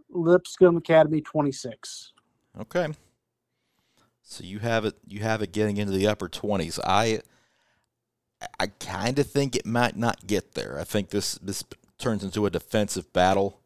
Lipscomb 0.09 0.77
Academy 0.77 1.21
26. 1.21 2.13
Okay. 2.61 2.87
So 4.23 4.43
you 4.43 4.59
have 4.59 4.85
it 4.85 4.95
you 5.07 5.21
have 5.21 5.41
it 5.41 5.51
getting 5.51 5.77
into 5.77 5.93
the 5.93 6.07
upper 6.07 6.29
20s. 6.29 6.79
I 6.83 7.21
I 8.59 8.67
kind 8.67 9.17
of 9.19 9.27
think 9.27 9.55
it 9.55 9.65
might 9.65 9.97
not 9.97 10.27
get 10.27 10.53
there. 10.53 10.77
I 10.79 10.83
think 10.83 11.09
this 11.09 11.35
this 11.35 11.63
turns 11.97 12.23
into 12.23 12.45
a 12.45 12.49
defensive 12.49 13.11
battle 13.11 13.59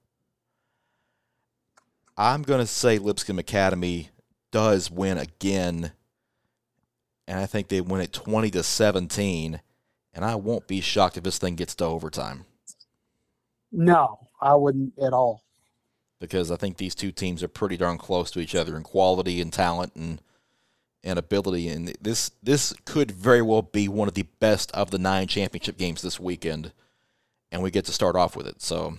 I'm 2.17 2.43
going 2.43 2.60
to 2.60 2.67
say 2.67 2.97
Lipscomb 2.99 3.39
Academy 3.39 4.10
does 4.51 4.91
win 4.91 5.17
again, 5.17 5.93
and 7.27 7.39
I 7.39 7.45
think 7.45 7.67
they 7.67 7.82
win 7.82 8.01
it 8.01 8.13
20 8.13 8.51
to 8.51 8.63
17. 8.63 9.62
And 10.15 10.23
I 10.23 10.36
won't 10.36 10.67
be 10.67 10.79
shocked 10.79 11.17
if 11.17 11.23
this 11.23 11.39
thing 11.39 11.56
gets 11.56 11.73
to 11.75 11.86
overtime. 11.86 12.45
No, 13.71 14.27
I 14.39 14.53
wouldn't 14.53 14.93
at 15.01 15.12
all. 15.12 15.41
Because 16.23 16.51
I 16.51 16.55
think 16.55 16.77
these 16.77 16.95
two 16.95 17.12
teams 17.12 17.43
are 17.43 17.49
pretty 17.49 17.75
darn 17.75 17.97
close 17.97 18.31
to 18.31 18.39
each 18.39 18.55
other 18.55 18.77
in 18.77 18.83
quality 18.83 19.41
and 19.41 19.51
talent 19.51 19.91
and 19.93 20.21
and 21.03 21.19
ability. 21.19 21.67
And 21.67 21.93
this 22.01 22.31
this 22.41 22.73
could 22.86 23.12
very 23.12 23.41
well 23.41 23.62
be 23.62 23.89
one 23.89 24.07
of 24.07 24.13
the 24.13 24.25
best 24.39 24.71
of 24.71 24.89
the 24.89 24.97
nine 24.97 25.27
championship 25.27 25.77
games 25.77 26.01
this 26.01 26.21
weekend. 26.21 26.71
And 27.51 27.62
we 27.62 27.71
get 27.71 27.83
to 27.86 27.91
start 27.91 28.15
off 28.15 28.38
with 28.38 28.47
it. 28.47 28.62
So 28.62 28.97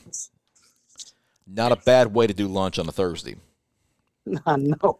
not 1.46 1.72
a 1.72 1.76
bad 1.76 2.12
way 2.12 2.26
to 2.26 2.34
do 2.34 2.46
lunch 2.46 2.78
on 2.78 2.86
a 2.86 2.92
Thursday. 2.92 3.36
No, 4.26 4.98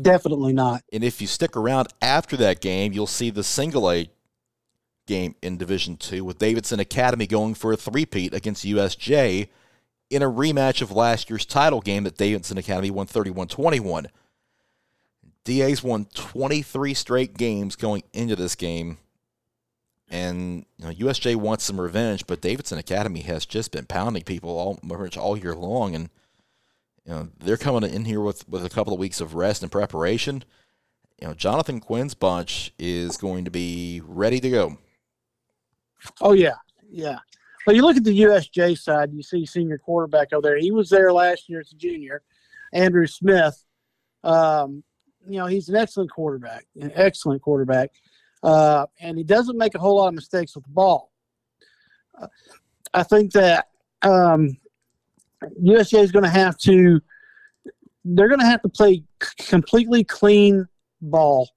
definitely 0.00 0.54
not. 0.54 0.84
And 0.90 1.04
if 1.04 1.20
you 1.20 1.26
stick 1.26 1.54
around 1.54 1.88
after 2.00 2.36
that 2.38 2.62
game, 2.62 2.94
you'll 2.94 3.06
see 3.06 3.28
the 3.28 3.44
single 3.44 3.90
A 3.90 4.08
game 5.06 5.34
in 5.42 5.58
Division 5.58 5.98
Two 5.98 6.24
with 6.24 6.38
Davidson 6.38 6.80
Academy 6.80 7.26
going 7.26 7.52
for 7.52 7.74
a 7.74 7.76
three-peat 7.76 8.32
against 8.32 8.64
USJ 8.64 9.48
in 10.10 10.22
a 10.22 10.30
rematch 10.30 10.82
of 10.82 10.92
last 10.92 11.30
year's 11.30 11.46
title 11.46 11.80
game 11.80 12.04
that 12.04 12.16
Davidson 12.16 12.58
Academy 12.58 12.90
won 12.90 13.06
31-21. 13.06 14.06
DA's 15.44 15.82
won 15.82 16.06
23 16.14 16.94
straight 16.94 17.36
games 17.36 17.76
going 17.76 18.02
into 18.12 18.36
this 18.36 18.54
game. 18.54 18.98
And 20.08 20.64
you 20.78 20.86
know, 20.86 20.92
USJ 20.92 21.36
wants 21.36 21.64
some 21.64 21.80
revenge, 21.80 22.26
but 22.26 22.40
Davidson 22.40 22.78
Academy 22.78 23.20
has 23.20 23.46
just 23.46 23.72
been 23.72 23.86
pounding 23.86 24.22
people 24.22 24.50
all 24.50 24.78
all 25.18 25.36
year 25.36 25.54
long, 25.54 25.94
and 25.94 26.10
you 27.04 27.12
know 27.12 27.28
they're 27.40 27.56
coming 27.56 27.90
in 27.90 28.04
here 28.04 28.20
with, 28.20 28.48
with 28.48 28.64
a 28.64 28.68
couple 28.68 28.92
of 28.92 28.98
weeks 28.98 29.20
of 29.20 29.34
rest 29.34 29.62
and 29.62 29.72
preparation. 29.72 30.44
You 31.20 31.28
know, 31.28 31.34
Jonathan 31.34 31.80
Quinn's 31.80 32.14
bunch 32.14 32.72
is 32.78 33.16
going 33.16 33.44
to 33.46 33.50
be 33.50 34.02
ready 34.04 34.40
to 34.40 34.50
go. 34.50 34.78
Oh 36.20 36.32
yeah, 36.32 36.56
yeah. 36.88 37.18
But 37.64 37.74
you 37.74 37.82
look 37.82 37.96
at 37.96 38.04
the 38.04 38.22
USJ 38.22 38.78
side, 38.78 39.12
you 39.12 39.22
see 39.22 39.46
senior 39.46 39.78
quarterback 39.78 40.32
over 40.32 40.42
there. 40.42 40.58
He 40.58 40.70
was 40.70 40.90
there 40.90 41.12
last 41.12 41.48
year 41.48 41.60
as 41.60 41.72
a 41.72 41.76
junior, 41.76 42.22
Andrew 42.72 43.06
Smith. 43.06 43.64
Um, 44.22 44.82
you 45.26 45.38
know, 45.38 45.46
he's 45.46 45.68
an 45.68 45.76
excellent 45.76 46.10
quarterback, 46.10 46.66
an 46.80 46.92
excellent 46.94 47.40
quarterback, 47.40 47.90
uh, 48.42 48.86
and 49.00 49.16
he 49.16 49.24
doesn't 49.24 49.56
make 49.56 49.74
a 49.74 49.78
whole 49.78 49.96
lot 49.96 50.08
of 50.08 50.14
mistakes 50.14 50.54
with 50.54 50.64
the 50.64 50.70
ball. 50.70 51.10
Uh, 52.20 52.26
I 52.92 53.02
think 53.02 53.32
that 53.32 53.68
um, 54.02 54.56
USJ 55.62 56.02
is 56.02 56.12
going 56.12 56.24
to 56.24 56.30
have 56.30 56.58
to. 56.58 57.00
They're 58.04 58.28
going 58.28 58.40
to 58.40 58.46
have 58.46 58.60
to 58.62 58.68
play 58.68 59.02
c- 59.22 59.46
completely 59.48 60.04
clean 60.04 60.66
ball 61.00 61.48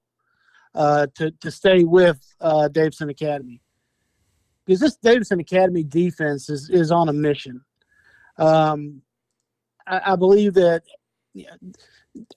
uh, 0.74 1.08
to 1.16 1.30
to 1.30 1.50
stay 1.50 1.84
with 1.84 2.18
uh, 2.40 2.68
Davidson 2.68 3.10
Academy 3.10 3.60
because 4.68 4.80
this 4.80 4.96
Davidson 4.96 5.40
Academy 5.40 5.82
defense 5.82 6.50
is 6.50 6.68
is 6.68 6.92
on 6.92 7.08
a 7.08 7.12
mission. 7.12 7.62
Um, 8.36 9.00
I, 9.86 10.12
I 10.12 10.16
believe 10.16 10.52
that 10.54 10.82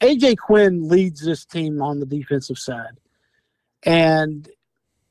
AJ 0.01 0.37
Quinn 0.37 0.87
leads 0.87 1.25
this 1.25 1.45
team 1.45 1.81
on 1.81 1.99
the 1.99 2.05
defensive 2.05 2.57
side, 2.57 2.97
and 3.83 4.49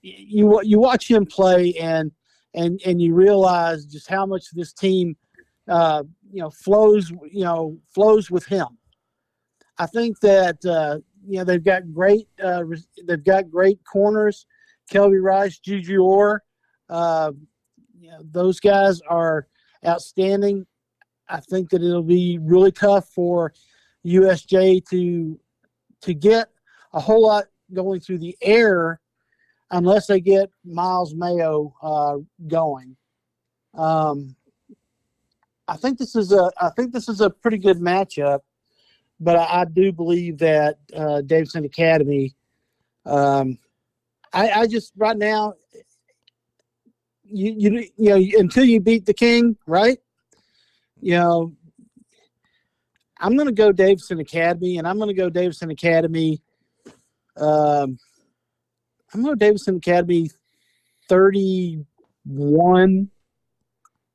you 0.00 0.62
you 0.62 0.80
watch 0.80 1.10
him 1.10 1.26
play 1.26 1.74
and 1.74 2.10
and 2.54 2.80
and 2.86 3.02
you 3.02 3.14
realize 3.14 3.84
just 3.84 4.08
how 4.08 4.24
much 4.24 4.50
this 4.52 4.72
team 4.72 5.14
uh, 5.68 6.02
you 6.32 6.40
know 6.40 6.48
flows 6.48 7.10
you 7.30 7.44
know 7.44 7.78
flows 7.94 8.30
with 8.30 8.46
him. 8.46 8.78
I 9.76 9.84
think 9.84 10.20
that 10.20 10.64
uh, 10.64 11.00
you 11.26 11.36
know 11.36 11.44
they've 11.44 11.62
got 11.62 11.92
great 11.92 12.28
uh, 12.42 12.62
they've 13.06 13.22
got 13.22 13.50
great 13.50 13.80
corners. 13.84 14.46
Kelby 14.90 15.22
Rice, 15.22 15.58
Juju 15.58 16.02
Orr, 16.02 16.42
uh, 16.90 17.32
you 17.98 18.10
know, 18.10 18.18
those 18.30 18.60
guys 18.60 19.00
are 19.08 19.46
outstanding. 19.86 20.66
I 21.28 21.40
think 21.40 21.70
that 21.70 21.82
it'll 21.82 22.02
be 22.02 22.38
really 22.42 22.72
tough 22.72 23.08
for 23.08 23.54
USJ 24.04 24.84
to 24.90 25.38
to 26.02 26.14
get 26.14 26.48
a 26.92 27.00
whole 27.00 27.22
lot 27.26 27.44
going 27.72 28.00
through 28.00 28.18
the 28.18 28.36
air 28.42 29.00
unless 29.70 30.06
they 30.06 30.20
get 30.20 30.50
Miles 30.64 31.14
Mayo 31.14 31.74
uh, 31.82 32.16
going. 32.48 32.96
Um, 33.74 34.34
I 35.68 35.76
think 35.76 35.98
this 35.98 36.16
is 36.16 36.32
a 36.32 36.50
I 36.60 36.70
think 36.70 36.92
this 36.92 37.08
is 37.08 37.20
a 37.20 37.30
pretty 37.30 37.58
good 37.58 37.78
matchup, 37.78 38.40
but 39.20 39.36
I, 39.36 39.60
I 39.60 39.64
do 39.66 39.92
believe 39.92 40.38
that 40.38 40.78
uh, 40.94 41.20
Davidson 41.20 41.64
Academy. 41.64 42.34
Um, 43.06 43.58
I, 44.32 44.50
I 44.50 44.66
just 44.66 44.92
right 44.96 45.16
now 45.16 45.54
you 47.32 47.54
you 47.56 47.88
you 47.96 48.10
know 48.10 48.38
until 48.38 48.64
you 48.64 48.80
beat 48.80 49.06
the 49.06 49.14
king, 49.14 49.56
right? 49.66 49.98
You 51.00 51.12
know, 51.12 51.52
I'm 53.18 53.36
going 53.36 53.46
to 53.46 53.54
go 53.54 53.72
Davidson 53.72 54.20
Academy, 54.20 54.78
and 54.78 54.86
I'm 54.86 54.96
going 54.96 55.08
to 55.08 55.14
go 55.14 55.30
Davidson 55.30 55.70
Academy. 55.70 56.40
Um, 57.36 57.98
I'm 59.12 59.22
going 59.22 59.38
to 59.38 59.44
Davidson 59.44 59.76
Academy 59.76 60.30
31 61.08 63.10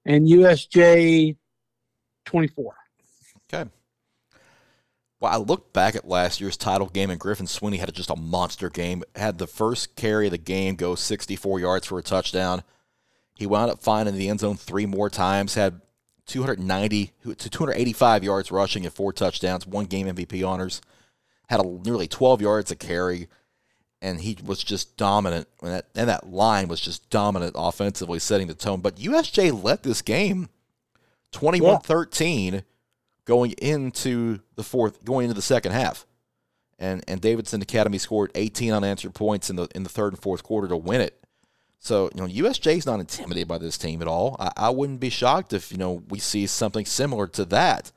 and 0.06 0.28
USJ 0.28 1.36
24. 2.26 2.76
Okay. 3.54 3.70
Well, 5.20 5.32
I 5.32 5.38
looked 5.38 5.74
back 5.74 5.96
at 5.96 6.08
last 6.08 6.42
year's 6.42 6.58
title 6.58 6.88
game, 6.88 7.10
and 7.10 7.20
Griffin 7.20 7.48
Sweeney 7.48 7.78
had 7.78 7.94
just 7.94 8.10
a 8.10 8.16
monster 8.16 8.70
game. 8.70 9.04
Had 9.16 9.38
the 9.38 9.48
first 9.48 9.96
carry 9.96 10.28
of 10.28 10.32
the 10.32 10.38
game 10.38 10.76
go 10.76 10.96
64 10.96 11.60
yards 11.60 11.88
for 11.88 12.00
a 12.00 12.04
touchdown. 12.04 12.64
He 13.36 13.46
wound 13.46 13.70
up 13.70 13.82
finding 13.82 14.16
the 14.16 14.30
end 14.30 14.40
zone 14.40 14.56
three 14.56 14.86
more 14.86 15.10
times, 15.10 15.56
had 15.56 15.82
290 16.26 17.12
to 17.24 17.50
285 17.50 18.24
yards 18.24 18.52
rushing 18.52 18.86
and 18.86 18.94
four 18.94 19.14
touchdowns, 19.14 19.68
one 19.68 19.86
game 19.86 20.08
MVP 20.08 20.48
honors, 20.48 20.82
had 21.50 21.60
a, 21.60 21.64
nearly 21.64 22.08
12 22.08 22.42
yards 22.42 22.72
a 22.72 22.76
carry, 22.76 23.28
and 24.02 24.22
he 24.22 24.38
was 24.44 24.64
just 24.64 24.98
dominant. 24.98 25.48
And 25.62 25.72
that, 25.72 25.88
and 25.96 26.10
that 26.10 26.30
line 26.30 26.68
was 26.68 26.80
just 26.80 27.10
dominant 27.10 27.54
offensively, 27.56 28.20
setting 28.20 28.48
the 28.48 28.54
tone. 28.54 28.82
But 28.82 28.96
USJ 28.96 29.64
led 29.64 29.84
this 29.84 30.02
game 30.02 30.50
21 31.32 31.82
13 31.82 32.64
going 33.26 33.52
into 33.54 34.40
the 34.56 34.64
fourth, 34.64 35.04
going 35.04 35.26
into 35.26 35.36
the 35.36 35.42
second 35.42 35.74
half. 35.74 36.06
And, 36.78 37.04
and 37.08 37.22
Davidson 37.22 37.62
Academy 37.62 37.98
scored 37.98 38.32
18 38.36 38.74
unanswered 38.74 39.14
points 39.14 39.50
in 39.50 39.56
the 39.56 39.68
in 39.76 39.84
the 39.84 39.90
third 39.90 40.14
and 40.14 40.22
fourth 40.22 40.44
quarter 40.44 40.68
to 40.68 40.78
win 40.78 41.02
it. 41.02 41.25
So, 41.80 42.10
you 42.16 42.22
know, 42.22 42.28
USJ 42.28 42.78
is 42.78 42.86
not 42.86 43.00
intimidated 43.00 43.48
by 43.48 43.58
this 43.58 43.78
team 43.78 44.02
at 44.02 44.08
all. 44.08 44.36
I, 44.40 44.52
I, 44.58 44.70
wouldn't 44.70 45.00
be 45.00 45.10
shocked 45.10 45.54
if, 45.54 45.72
you 45.72 45.78
know, 45.78 46.04
we 46.10 46.20
see 46.20 46.48
something 46.48 46.86
similar 46.86 47.28
to 47.28 47.46
that. 47.46 47.92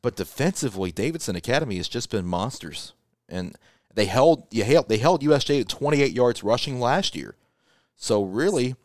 But 0.00 0.16
defensively, 0.16 0.92
Davidson 0.92 1.36
Academy 1.36 1.76
has 1.76 1.88
just 1.88 2.10
been 2.10 2.26
monsters. 2.26 2.94
And 3.28 3.56
they 3.94 4.06
held 4.06 4.46
you 4.50 4.62
held 4.62 4.88
they 4.88 4.98
held 4.98 5.22
USJ 5.22 5.62
at 5.62 5.68
28 5.68 6.12
yards 6.12 6.44
rushing 6.44 6.78
last 6.80 7.16
year. 7.16 7.34
So 7.96 8.22
really, 8.22 8.76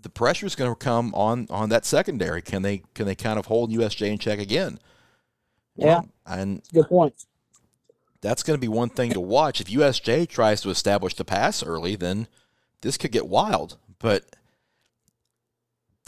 the 0.00 0.10
pressure 0.10 0.46
is 0.46 0.54
going 0.54 0.70
to 0.70 0.76
come 0.76 1.12
on 1.14 1.46
on 1.50 1.70
that 1.70 1.84
secondary. 1.84 2.42
Can 2.42 2.62
they 2.62 2.82
can 2.94 3.06
they 3.06 3.14
kind 3.14 3.38
of 3.38 3.46
hold 3.46 3.72
USJ 3.72 4.12
in 4.12 4.18
check 4.18 4.38
again? 4.38 4.78
Yeah, 5.76 6.02
and 6.26 6.62
good 6.72 6.88
point. 6.88 7.14
That's 8.20 8.42
going 8.42 8.56
to 8.56 8.60
be 8.60 8.68
one 8.68 8.90
thing 8.90 9.12
to 9.12 9.20
watch. 9.20 9.60
If 9.60 9.68
USJ 9.68 10.28
tries 10.28 10.60
to 10.60 10.70
establish 10.70 11.14
the 11.14 11.24
pass 11.24 11.62
early, 11.62 11.96
then– 11.96 12.28
this 12.82 12.96
could 12.96 13.12
get 13.12 13.26
wild. 13.26 13.76
But 13.98 14.24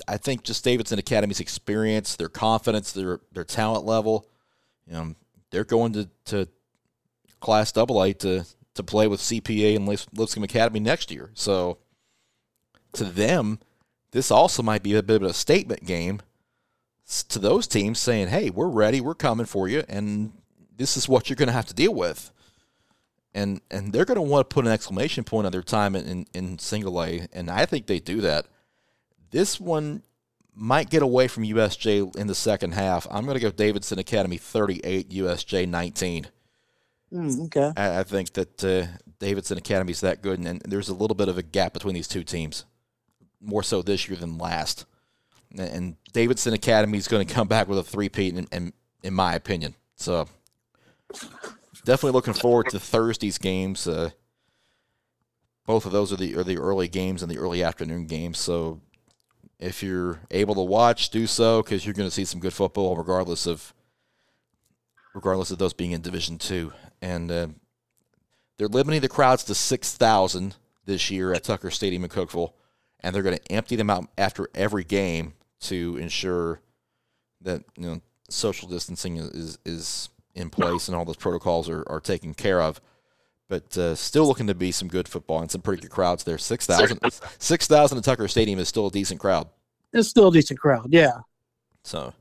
I 0.08 0.16
think 0.16 0.42
just 0.42 0.64
Davidson 0.64 0.98
Academy's 0.98 1.40
experience, 1.40 2.16
their 2.16 2.28
confidence, 2.28 2.92
their 2.92 3.20
their 3.32 3.44
talent 3.44 3.84
level, 3.84 4.26
you 4.86 4.94
know, 4.94 5.14
they're 5.50 5.64
going 5.64 5.92
to, 5.92 6.08
to 6.26 6.48
Class 7.40 7.76
AA 7.76 8.12
to 8.20 8.44
to 8.74 8.82
play 8.82 9.06
with 9.06 9.20
CPA 9.20 9.76
and 9.76 9.86
Lipscomb 9.86 10.44
Academy 10.44 10.80
next 10.80 11.10
year. 11.10 11.30
So 11.34 11.78
to 12.94 13.04
them, 13.04 13.58
this 14.12 14.30
also 14.30 14.62
might 14.62 14.82
be 14.82 14.94
a 14.94 15.02
bit 15.02 15.22
of 15.22 15.28
a 15.28 15.34
statement 15.34 15.84
game 15.84 16.20
to 17.28 17.38
those 17.38 17.66
teams 17.66 17.98
saying, 17.98 18.28
"Hey, 18.28 18.48
we're 18.48 18.68
ready, 18.68 19.00
we're 19.00 19.14
coming 19.14 19.46
for 19.46 19.68
you, 19.68 19.84
and 19.88 20.32
this 20.76 20.96
is 20.96 21.08
what 21.08 21.28
you're 21.28 21.36
going 21.36 21.48
to 21.48 21.52
have 21.52 21.66
to 21.66 21.74
deal 21.74 21.94
with." 21.94 22.30
And 23.34 23.60
and 23.70 23.92
they're 23.92 24.04
going 24.04 24.16
to 24.16 24.22
want 24.22 24.48
to 24.48 24.54
put 24.54 24.66
an 24.66 24.72
exclamation 24.72 25.24
point 25.24 25.46
on 25.46 25.52
their 25.52 25.62
time 25.62 25.96
in, 25.96 26.06
in, 26.06 26.26
in 26.34 26.58
single 26.58 27.02
A, 27.02 27.26
and 27.32 27.50
I 27.50 27.66
think 27.66 27.86
they 27.86 27.98
do 27.98 28.20
that. 28.20 28.46
This 29.30 29.58
one 29.58 30.02
might 30.54 30.90
get 30.90 31.02
away 31.02 31.28
from 31.28 31.44
USJ 31.44 32.14
in 32.16 32.26
the 32.26 32.34
second 32.34 32.72
half. 32.72 33.06
I'm 33.10 33.24
going 33.24 33.36
to 33.36 33.42
go 33.42 33.50
Davidson 33.50 33.98
Academy 33.98 34.36
38, 34.36 35.08
USJ 35.10 35.66
19. 35.66 36.26
Mm, 37.12 37.44
okay. 37.46 37.72
I, 37.76 38.00
I, 38.00 38.02
think 38.04 38.32
that 38.34 38.64
uh, 38.64 38.86
Davidson 39.18 39.58
Academy 39.58 39.92
is 39.92 40.00
that 40.00 40.22
good, 40.22 40.38
and, 40.38 40.48
and, 40.48 40.60
there's 40.66 40.88
a 40.88 40.94
little 40.94 41.14
bit 41.14 41.28
of 41.28 41.36
a 41.36 41.42
gap 41.42 41.74
between 41.74 41.94
these 41.94 42.08
two 42.08 42.24
teams, 42.24 42.64
more 43.40 43.62
so 43.62 43.82
this 43.82 44.08
year 44.08 44.16
than 44.16 44.38
last. 44.38 44.86
And, 45.50 45.60
and 45.60 45.96
Davidson 46.12 46.54
Academy 46.54 46.96
is 46.96 47.08
going 47.08 47.26
to 47.26 47.34
come 47.34 47.48
back 47.48 47.68
with 47.68 47.78
a 47.78 47.82
three-peat 47.82 48.34
and, 48.34 48.48
and 48.50 48.72
in 49.02 49.12
my 49.12 49.34
opinion. 49.34 49.74
So 49.96 50.26
definitely 51.80 52.12
looking 52.12 52.34
forward 52.34 52.68
to 52.70 52.78
Thursday's 52.78 53.38
games. 53.38 53.86
Uh, 53.86 54.10
both 55.66 55.86
of 55.86 55.92
those 55.92 56.12
are 56.12 56.16
the 56.16 56.36
are 56.36 56.44
the 56.44 56.58
early 56.58 56.88
games 56.88 57.22
and 57.22 57.30
the 57.30 57.38
early 57.38 57.62
afternoon 57.62 58.06
games. 58.06 58.38
So 58.38 58.80
if 59.58 59.82
you're 59.82 60.20
able 60.30 60.54
to 60.56 60.62
watch, 60.62 61.10
do 61.10 61.26
so 61.26 61.62
because 61.62 61.84
you're 61.84 61.94
going 61.94 62.08
to 62.08 62.14
see 62.14 62.24
some 62.24 62.40
good 62.40 62.52
football, 62.52 62.96
regardless 62.96 63.46
of 63.46 63.72
regardless 65.14 65.50
of 65.50 65.58
those 65.58 65.72
being 65.72 65.92
in 65.92 66.00
Division 66.00 66.38
Two. 66.38 66.72
And 67.00 67.30
uh, 67.30 67.48
they're 68.58 68.68
limiting 68.68 69.00
the 69.00 69.08
crowds 69.08 69.44
to 69.44 69.54
six 69.54 69.94
thousand 69.94 70.56
this 70.84 71.10
year 71.10 71.32
at 71.32 71.44
Tucker 71.44 71.70
Stadium 71.70 72.04
in 72.04 72.10
Cookeville, 72.10 72.52
and 73.00 73.14
they're 73.14 73.22
going 73.22 73.38
to 73.38 73.52
empty 73.52 73.76
them 73.76 73.90
out 73.90 74.08
after 74.18 74.48
every 74.54 74.84
game 74.84 75.34
to 75.60 75.96
ensure 75.96 76.60
that 77.40 77.62
you 77.76 77.86
know 77.86 78.00
social 78.28 78.68
distancing 78.68 79.16
is 79.16 79.58
is 79.64 80.08
in 80.34 80.50
place 80.50 80.88
and 80.88 80.96
all 80.96 81.04
those 81.04 81.16
protocols 81.16 81.68
are, 81.68 81.84
are 81.86 82.00
taken 82.00 82.34
care 82.34 82.60
of. 82.60 82.80
But 83.48 83.76
uh, 83.76 83.94
still 83.94 84.26
looking 84.26 84.46
to 84.46 84.54
be 84.54 84.72
some 84.72 84.88
good 84.88 85.08
football 85.08 85.40
and 85.40 85.50
some 85.50 85.60
pretty 85.60 85.82
good 85.82 85.90
crowds 85.90 86.24
there. 86.24 86.38
6,000 86.38 86.98
6, 87.38 87.70
at 87.70 88.04
Tucker 88.04 88.28
Stadium 88.28 88.58
is 88.58 88.68
still 88.68 88.86
a 88.86 88.90
decent 88.90 89.20
crowd. 89.20 89.48
It's 89.92 90.08
still 90.08 90.28
a 90.28 90.32
decent 90.32 90.58
crowd, 90.58 90.86
yeah. 90.90 91.20
So 91.82 92.14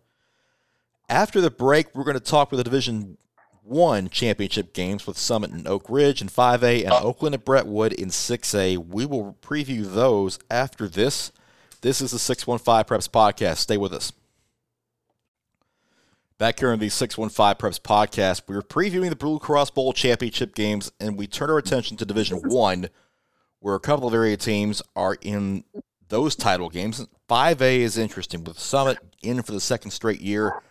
after 1.07 1.39
the 1.39 1.51
break, 1.51 1.95
we're 1.95 2.03
going 2.03 2.15
to 2.15 2.19
talk 2.19 2.51
with 2.51 2.57
the 2.57 2.63
Division 2.65 3.17
One 3.63 4.09
championship 4.09 4.73
games 4.73 5.07
with 5.07 5.17
Summit 5.17 5.51
and 5.51 5.67
Oak 5.67 5.85
Ridge 5.89 6.21
in 6.21 6.27
5A 6.27 6.83
and 6.83 6.91
Oakland 6.91 7.35
at 7.35 7.45
Brentwood 7.45 7.93
in 7.93 8.09
6A. 8.09 8.77
We 8.77 9.05
will 9.05 9.37
preview 9.41 9.85
those 9.85 10.37
after 10.49 10.87
this. 10.87 11.31
This 11.81 12.01
is 12.01 12.11
the 12.11 12.19
615 12.19 12.83
Preps 12.83 13.09
Podcast. 13.09 13.57
Stay 13.57 13.77
with 13.77 13.93
us. 13.93 14.11
Back 16.41 16.59
here 16.59 16.71
on 16.71 16.79
the 16.79 16.89
615 16.89 17.53
Preps 17.53 17.79
podcast, 17.79 18.41
we're 18.47 18.63
previewing 18.63 19.09
the 19.09 19.15
Blue 19.15 19.37
Cross 19.37 19.69
Bowl 19.69 19.93
championship 19.93 20.55
games, 20.55 20.91
and 20.99 21.15
we 21.15 21.27
turn 21.27 21.51
our 21.51 21.59
attention 21.59 21.97
to 21.97 22.03
Division 22.03 22.39
One, 22.39 22.89
where 23.59 23.75
a 23.75 23.79
couple 23.79 24.07
of 24.07 24.15
area 24.15 24.35
teams 24.37 24.81
are 24.95 25.17
in 25.21 25.63
those 26.09 26.35
title 26.35 26.69
games. 26.69 27.05
5A 27.29 27.81
is 27.81 27.95
interesting 27.95 28.43
with 28.43 28.57
Summit 28.57 28.97
in 29.21 29.43
for 29.43 29.51
the 29.51 29.59
second 29.59 29.91
straight 29.91 30.19
year. 30.19 30.63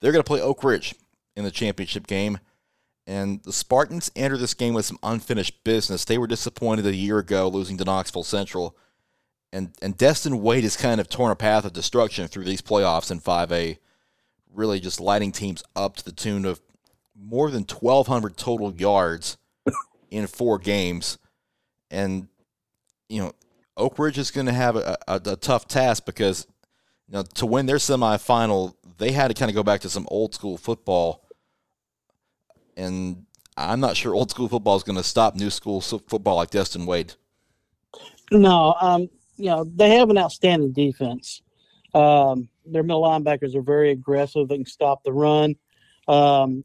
They're 0.00 0.10
going 0.10 0.24
to 0.24 0.26
play 0.26 0.40
Oak 0.40 0.64
Ridge 0.64 0.96
in 1.36 1.44
the 1.44 1.52
championship 1.52 2.08
game. 2.08 2.40
And 3.06 3.40
the 3.44 3.52
Spartans 3.52 4.10
enter 4.16 4.36
this 4.36 4.54
game 4.54 4.74
with 4.74 4.86
some 4.86 4.98
unfinished 5.04 5.62
business. 5.62 6.04
They 6.04 6.18
were 6.18 6.26
disappointed 6.26 6.84
a 6.84 6.96
year 6.96 7.18
ago 7.20 7.46
losing 7.46 7.78
to 7.78 7.84
Knoxville 7.84 8.24
Central. 8.24 8.76
And, 9.52 9.70
and 9.80 9.96
Destin 9.96 10.42
Wade 10.42 10.64
has 10.64 10.76
kind 10.76 11.00
of 11.00 11.08
torn 11.08 11.30
a 11.30 11.36
path 11.36 11.64
of 11.64 11.72
destruction 11.72 12.26
through 12.26 12.42
these 12.42 12.60
playoffs 12.60 13.12
in 13.12 13.20
5A 13.20 13.78
really 14.56 14.80
just 14.80 15.00
lighting 15.00 15.32
teams 15.32 15.62
up 15.74 15.96
to 15.96 16.04
the 16.04 16.12
tune 16.12 16.44
of 16.44 16.60
more 17.18 17.50
than 17.50 17.62
1,200 17.62 18.36
total 18.36 18.72
yards 18.74 19.36
in 20.10 20.26
four 20.26 20.58
games. 20.58 21.18
And, 21.90 22.28
you 23.08 23.22
know, 23.22 23.32
Oak 23.76 23.98
Ridge 23.98 24.18
is 24.18 24.30
going 24.30 24.46
to 24.46 24.52
have 24.52 24.76
a, 24.76 24.96
a, 25.06 25.20
a, 25.24 25.36
tough 25.36 25.68
task 25.68 26.06
because, 26.06 26.46
you 27.08 27.14
know, 27.14 27.22
to 27.34 27.46
win 27.46 27.66
their 27.66 27.76
semifinal, 27.76 28.74
they 28.98 29.12
had 29.12 29.28
to 29.28 29.34
kind 29.34 29.50
of 29.50 29.54
go 29.54 29.62
back 29.62 29.82
to 29.82 29.90
some 29.90 30.06
old 30.10 30.34
school 30.34 30.56
football. 30.56 31.22
And 32.76 33.26
I'm 33.56 33.80
not 33.80 33.96
sure 33.96 34.14
old 34.14 34.30
school 34.30 34.48
football 34.48 34.76
is 34.76 34.82
going 34.82 34.96
to 34.96 35.02
stop 35.02 35.34
new 35.34 35.50
school 35.50 35.80
football 35.80 36.36
like 36.36 36.50
Destin 36.50 36.86
Wade. 36.86 37.14
No, 38.30 38.74
um, 38.80 39.08
you 39.36 39.46
know, 39.46 39.64
they 39.64 39.90
have 39.96 40.10
an 40.10 40.18
outstanding 40.18 40.72
defense. 40.72 41.42
Um, 41.94 42.48
their 42.70 42.82
middle 42.82 43.02
linebackers 43.02 43.54
are 43.54 43.62
very 43.62 43.90
aggressive. 43.90 44.48
They 44.48 44.56
can 44.56 44.66
stop 44.66 45.02
the 45.04 45.12
run. 45.12 45.54
Um, 46.08 46.64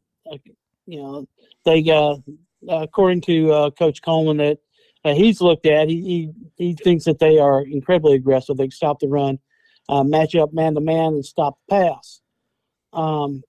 you 0.86 1.02
know, 1.02 1.26
they 1.64 1.88
uh, 1.90 2.16
according 2.68 3.20
to 3.22 3.52
uh, 3.52 3.70
Coach 3.70 4.02
Coleman 4.02 4.36
that 4.38 4.58
uh, 5.04 5.14
he's 5.14 5.40
looked 5.40 5.66
at, 5.66 5.88
he, 5.88 6.30
he, 6.56 6.66
he 6.68 6.74
thinks 6.74 7.04
that 7.04 7.18
they 7.18 7.38
are 7.38 7.62
incredibly 7.62 8.14
aggressive. 8.14 8.56
They 8.56 8.64
can 8.64 8.70
stop 8.70 9.00
the 9.00 9.08
run, 9.08 9.38
uh, 9.88 10.04
match 10.04 10.34
up 10.34 10.52
man 10.52 10.74
to 10.74 10.80
man, 10.80 11.14
and 11.14 11.24
stop 11.24 11.58
the 11.68 11.74
pass. 11.74 12.20
Um, 12.92 13.42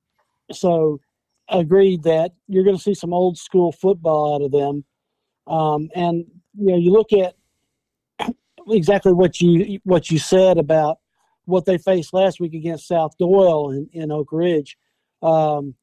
so, 0.51 0.99
agreed 1.49 2.03
that 2.03 2.31
you're 2.47 2.63
going 2.63 2.77
to 2.77 2.81
see 2.81 2.93
some 2.93 3.13
old 3.13 3.37
school 3.37 3.71
football 3.71 4.35
out 4.35 4.41
of 4.41 4.51
them. 4.51 4.83
Um, 5.45 5.89
and 5.93 6.25
you 6.57 6.67
know, 6.67 6.77
you 6.77 6.91
look 6.91 7.11
at 7.13 7.35
exactly 8.67 9.13
what 9.13 9.41
you 9.41 9.79
what 9.83 10.09
you 10.09 10.17
said 10.17 10.57
about 10.57 10.99
what 11.45 11.65
they 11.65 11.77
faced 11.77 12.13
last 12.13 12.39
week 12.39 12.53
against 12.53 12.87
South 12.87 13.17
Doyle 13.17 13.71
in, 13.71 13.89
in 13.93 14.11
Oak 14.11 14.31
Ridge. 14.31 14.77
Um, 15.21 15.75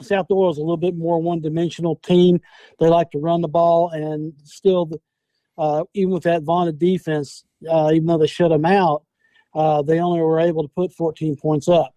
South 0.00 0.28
Doyle 0.28 0.50
is 0.50 0.58
a 0.58 0.62
little 0.62 0.76
bit 0.76 0.96
more 0.96 1.20
one-dimensional 1.20 1.96
team. 1.96 2.40
They 2.78 2.88
like 2.88 3.10
to 3.12 3.18
run 3.18 3.40
the 3.40 3.48
ball, 3.48 3.90
and 3.90 4.32
still, 4.44 4.90
uh, 5.56 5.84
even 5.94 6.12
with 6.12 6.22
that 6.24 6.42
vaunted 6.42 6.78
defense, 6.78 7.44
uh, 7.68 7.90
even 7.92 8.06
though 8.06 8.18
they 8.18 8.26
shut 8.26 8.50
them 8.50 8.64
out, 8.64 9.02
uh, 9.54 9.82
they 9.82 9.98
only 9.98 10.20
were 10.20 10.40
able 10.40 10.62
to 10.62 10.68
put 10.68 10.92
14 10.92 11.36
points 11.36 11.68
up. 11.68 11.94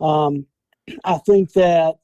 Um, 0.00 0.46
I 1.04 1.18
think 1.18 1.52
that 1.54 1.96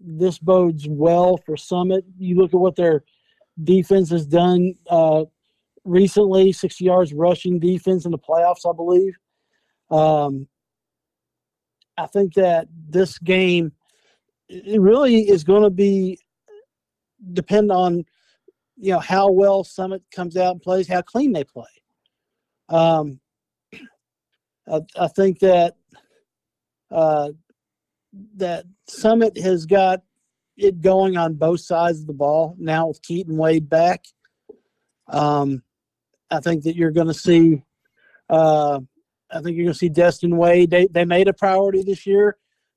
this 0.00 0.38
bodes 0.38 0.86
well 0.88 1.38
for 1.44 1.56
Summit. 1.56 2.04
You 2.18 2.36
look 2.36 2.54
at 2.54 2.60
what 2.60 2.76
their 2.76 3.02
defense 3.62 4.10
has 4.10 4.26
done 4.26 4.74
uh, 4.88 5.24
recently, 5.84 6.52
60 6.52 6.84
yards 6.84 7.12
rushing 7.12 7.58
defense 7.58 8.04
in 8.04 8.10
the 8.10 8.18
playoffs, 8.18 8.68
I 8.68 8.74
believe. 8.74 9.16
Um, 9.90 10.48
I 11.96 12.06
think 12.06 12.34
that 12.34 12.68
this 12.88 13.18
game 13.18 13.72
it 14.48 14.80
really 14.80 15.28
is 15.28 15.44
going 15.44 15.62
to 15.62 15.70
be 15.70 16.18
depend 17.32 17.70
on 17.70 18.04
you 18.76 18.92
know 18.92 19.00
how 19.00 19.30
well 19.30 19.64
Summit 19.64 20.02
comes 20.14 20.36
out 20.36 20.52
and 20.52 20.62
plays, 20.62 20.86
how 20.86 21.02
clean 21.02 21.32
they 21.32 21.44
play. 21.44 21.64
Um, 22.68 23.18
I, 24.70 24.80
I 24.96 25.08
think 25.08 25.40
that 25.40 25.74
uh, 26.90 27.30
that 28.36 28.64
Summit 28.86 29.36
has 29.38 29.66
got 29.66 30.02
it 30.56 30.80
going 30.80 31.16
on 31.16 31.34
both 31.34 31.60
sides 31.60 32.00
of 32.00 32.06
the 32.06 32.12
ball 32.12 32.54
now 32.58 32.88
with 32.88 33.02
Keaton 33.02 33.36
Wade 33.36 33.68
back. 33.68 34.04
Um, 35.08 35.62
I 36.30 36.40
think 36.40 36.64
that 36.64 36.76
you're 36.76 36.90
going 36.90 37.06
to 37.06 37.14
see. 37.14 37.62
Uh, 38.28 38.80
I 39.30 39.40
think 39.40 39.56
you're 39.56 39.64
going 39.64 39.74
to 39.74 39.78
see 39.78 39.88
Destin 39.88 40.36
Wade. 40.36 40.70
They 40.70 40.86
they 40.86 41.04
made 41.04 41.28
a 41.28 41.32
priority 41.32 41.82
this 41.82 42.06
year 42.06 42.36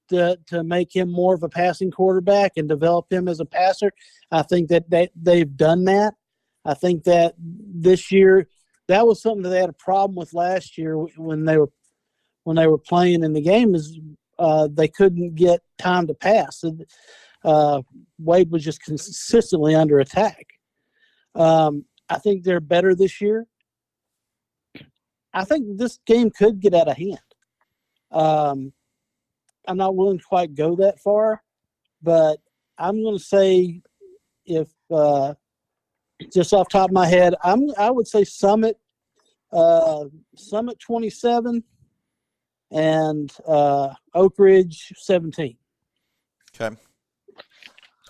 to 0.10 0.38
to 0.48 0.64
make 0.64 0.96
him 0.96 1.12
more 1.12 1.34
of 1.34 1.44
a 1.44 1.50
passing 1.50 1.92
quarterback 1.92 2.54
and 2.58 2.70
develop 2.70 3.12
him 3.12 3.28
as 3.28 3.40
a 3.40 3.46
passer. 3.46 3.92
I 4.32 4.44
think 4.44 4.70
that 4.70 4.90
they 4.90 5.10
they've 5.16 5.56
done 5.58 5.86
that. 5.86 6.14
I 6.64 6.76
think 6.76 7.04
that 7.06 7.36
this 7.38 8.12
year 8.12 8.48
that 8.88 9.08
was 9.08 9.22
something 9.22 9.44
that 9.44 9.50
they 9.50 9.60
had 9.60 9.70
a 9.70 9.74
problem 9.74 10.16
with 10.16 10.34
last 10.34 10.78
year 10.78 10.96
when 10.96 11.46
they 11.46 11.58
were 11.58 11.72
when 12.44 12.56
they 12.56 12.68
were 12.68 12.78
playing 12.78 13.24
in 13.24 13.34
the 13.34 13.42
game 13.42 13.76
is 13.76 14.00
uh, 14.40 14.68
they 14.72 14.88
couldn't 14.88 15.36
get 15.36 15.62
time 15.78 16.08
to 16.08 16.14
pass. 16.14 16.64
Uh, 17.44 17.82
Wade 18.20 18.52
was 18.52 18.64
just 18.64 18.82
consistently 18.82 19.76
under 19.76 20.00
attack. 20.00 20.48
Um, 21.36 21.86
I 22.12 22.18
think 22.18 22.44
they're 22.44 22.60
better 22.60 22.94
this 22.94 23.22
year. 23.22 23.48
I 25.34 25.46
think 25.46 25.78
this 25.78 25.98
game 26.06 26.30
could 26.30 26.60
get 26.60 26.74
out 26.74 26.90
of 26.90 26.98
hand. 26.98 27.20
Um, 28.12 28.74
I'm 29.66 29.78
not 29.78 29.96
willing 29.96 30.18
to 30.18 30.24
quite 30.24 30.54
go 30.54 30.76
that 30.76 31.00
far, 31.00 31.42
but 32.04 32.38
I'm 32.78 33.02
going 33.02 33.18
to 33.18 33.24
say 33.24 33.82
if 34.46 34.68
uh, 34.92 35.36
just 36.34 36.52
off 36.52 36.68
top 36.68 36.90
of 36.90 36.94
my 36.94 37.08
head, 37.08 37.34
I'm 37.44 37.70
I 37.78 37.90
would 37.90 38.10
say 38.10 38.26
Summit, 38.26 38.78
uh, 39.54 40.06
Summit 40.36 40.80
27, 40.80 41.64
and 42.72 43.34
uh, 43.48 43.94
Oak 44.14 44.34
Ridge 44.38 44.92
17. 44.98 45.56
Okay, 46.54 46.76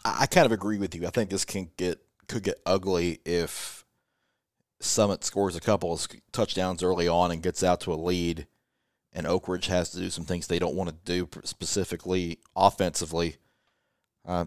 I 0.04 0.26
kind 0.26 0.48
of 0.48 0.52
agree 0.52 0.80
with 0.80 0.96
you. 0.96 1.06
I 1.06 1.12
think 1.12 1.30
this 1.30 1.46
can 1.46 1.70
get 1.78 2.00
could 2.28 2.42
get 2.42 2.60
ugly 2.66 3.20
if 3.26 3.81
Summit 4.84 5.24
scores 5.24 5.56
a 5.56 5.62
couple 5.62 5.94
of 5.94 6.08
touchdowns 6.32 6.84
early 6.84 7.08
on 7.08 7.32
and 7.32 7.44
gets 7.44 7.64
out 7.64 7.82
to 7.82 7.94
a 7.94 7.96
lead, 7.96 8.48
and 9.14 9.28
Oak 9.28 9.48
Ridge 9.48 9.68
has 9.68 9.92
to 9.92 9.98
do 10.00 10.10
some 10.10 10.26
things 10.26 10.48
they 10.48 10.60
don't 10.60 10.76
want 10.76 10.90
to 10.90 10.96
do 11.06 11.28
specifically 11.44 12.40
offensively. 12.56 13.38
Uh, 14.26 14.46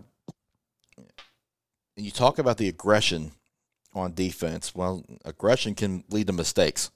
you 1.96 2.10
talk 2.10 2.38
about 2.38 2.58
the 2.58 2.68
aggression 2.68 3.32
on 3.92 4.14
defense. 4.14 4.74
Well, 4.74 5.04
aggression 5.24 5.74
can 5.74 6.04
lead 6.10 6.26
to 6.26 6.32
mistakes, 6.32 6.90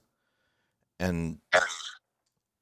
and 0.99 1.39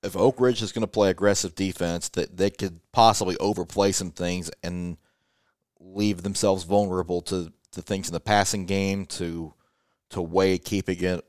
if 0.03 0.17
Oak 0.17 0.41
Ridge 0.41 0.63
is 0.63 0.73
going 0.73 0.83
to 0.83 0.87
play 0.87 1.11
aggressive 1.11 1.55
defense, 1.55 2.09
that 2.11 2.37
they 2.37 2.51
could 2.51 2.81
possibly 2.93 3.37
overplay 3.39 3.93
some 3.93 4.13
things 4.13 4.51
and 4.63 4.99
leave 5.81 6.23
themselves 6.23 6.65
vulnerable 6.65 7.21
to, 7.23 7.53
to 7.73 7.83
things 7.83 8.09
in 8.09 8.13
the 8.13 8.21
passing 8.21 8.67
game, 8.67 9.07
to 9.07 9.53
to 10.11 10.23
Wade 10.23 10.65
keeping 10.65 11.03
it 11.03 11.25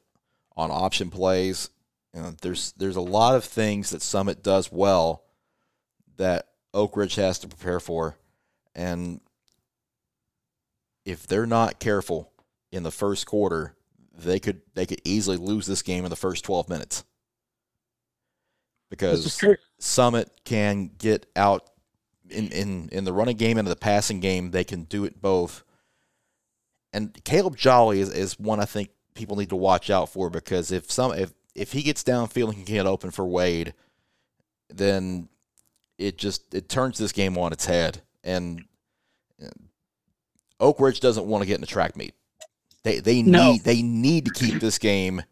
on 0.56 0.72
option 0.72 1.10
plays. 1.10 1.70
You 2.14 2.22
know, 2.22 2.34
there's 2.42 2.74
there's 2.74 2.96
a 2.96 3.02
lot 3.02 3.36
of 3.36 3.44
things 3.44 3.92
that 3.92 4.02
Summit 4.02 4.44
does 4.44 4.72
well 4.72 5.24
that 6.18 6.48
Oak 6.74 6.98
Ridge 6.98 7.16
has 7.16 7.40
to 7.40 7.48
prepare 7.48 7.80
for. 7.80 8.18
And 8.76 9.22
if 11.06 11.28
they're 11.28 11.46
not 11.46 11.80
careful 11.80 12.32
in 12.72 12.84
the 12.84 12.92
first 12.92 13.26
quarter, 13.26 13.76
they 14.18 14.40
could 14.40 14.62
they 14.74 14.86
could 14.86 15.02
easily 15.04 15.38
lose 15.38 15.66
this 15.66 15.82
game 15.82 16.04
in 16.04 16.10
the 16.10 16.16
first 16.16 16.44
12 16.46 16.70
minutes. 16.70 17.04
Because 18.90 19.42
Summit 19.80 20.32
can 20.46 20.92
get 20.98 21.26
out 21.36 21.70
in, 22.30 22.48
in, 22.50 22.90
in 22.92 23.04
the 23.04 23.14
running 23.14 23.36
game 23.36 23.58
and 23.58 23.68
the 23.68 23.76
passing 23.76 24.20
game, 24.22 24.52
they 24.52 24.64
can 24.64 24.84
do 24.84 25.04
it 25.04 25.22
both. 25.22 25.64
And 26.94 27.24
Caleb 27.24 27.58
Jolly 27.58 28.00
is, 28.00 28.14
is 28.14 28.40
one 28.40 28.60
I 28.60 28.66
think 28.66 28.90
people 29.14 29.38
need 29.38 29.50
to 29.50 29.56
watch 29.56 29.90
out 29.90 30.10
for 30.10 30.30
because 30.30 30.72
if 30.72 30.92
some 30.92 31.14
if 31.14 31.34
if 31.56 31.72
he 31.72 31.84
gets 31.84 32.04
downfield 32.04 32.50
and 32.50 32.56
can 32.56 32.66
get 32.66 32.86
open 32.86 33.12
for 33.12 33.26
Wade, 33.26 33.74
then 34.70 35.28
it 35.98 36.18
just 36.18 36.54
it 36.54 36.70
turns 36.70 36.98
this 36.98 37.12
game 37.12 37.38
on 37.38 37.52
its 37.52 37.66
head. 37.66 38.02
And 38.24 38.66
uh, 39.44 39.50
Oak 40.60 40.80
Ridge 40.80 41.00
doesn't 41.00 41.26
want 41.26 41.42
to 41.42 41.48
get 41.48 41.56
in 41.56 41.62
the 41.62 41.68
track 41.68 41.96
meet. 41.96 42.14
They 42.84 43.00
they 43.00 43.22
no. 43.22 43.52
need 43.52 43.64
they 43.64 43.82
need 43.82 44.26
to 44.26 44.32
keep 44.32 44.62
this 44.62 44.78
game 44.78 45.24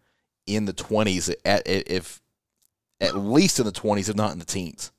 in 0.45 0.65
the 0.65 0.73
twenties 0.73 1.29
at 1.45 1.63
if 1.65 2.21
at 2.99 3.15
least 3.15 3.59
in 3.59 3.65
the 3.65 3.71
twenties, 3.71 4.09
if 4.09 4.15
not 4.15 4.33
in 4.33 4.39
the 4.39 4.45
teens. 4.45 4.91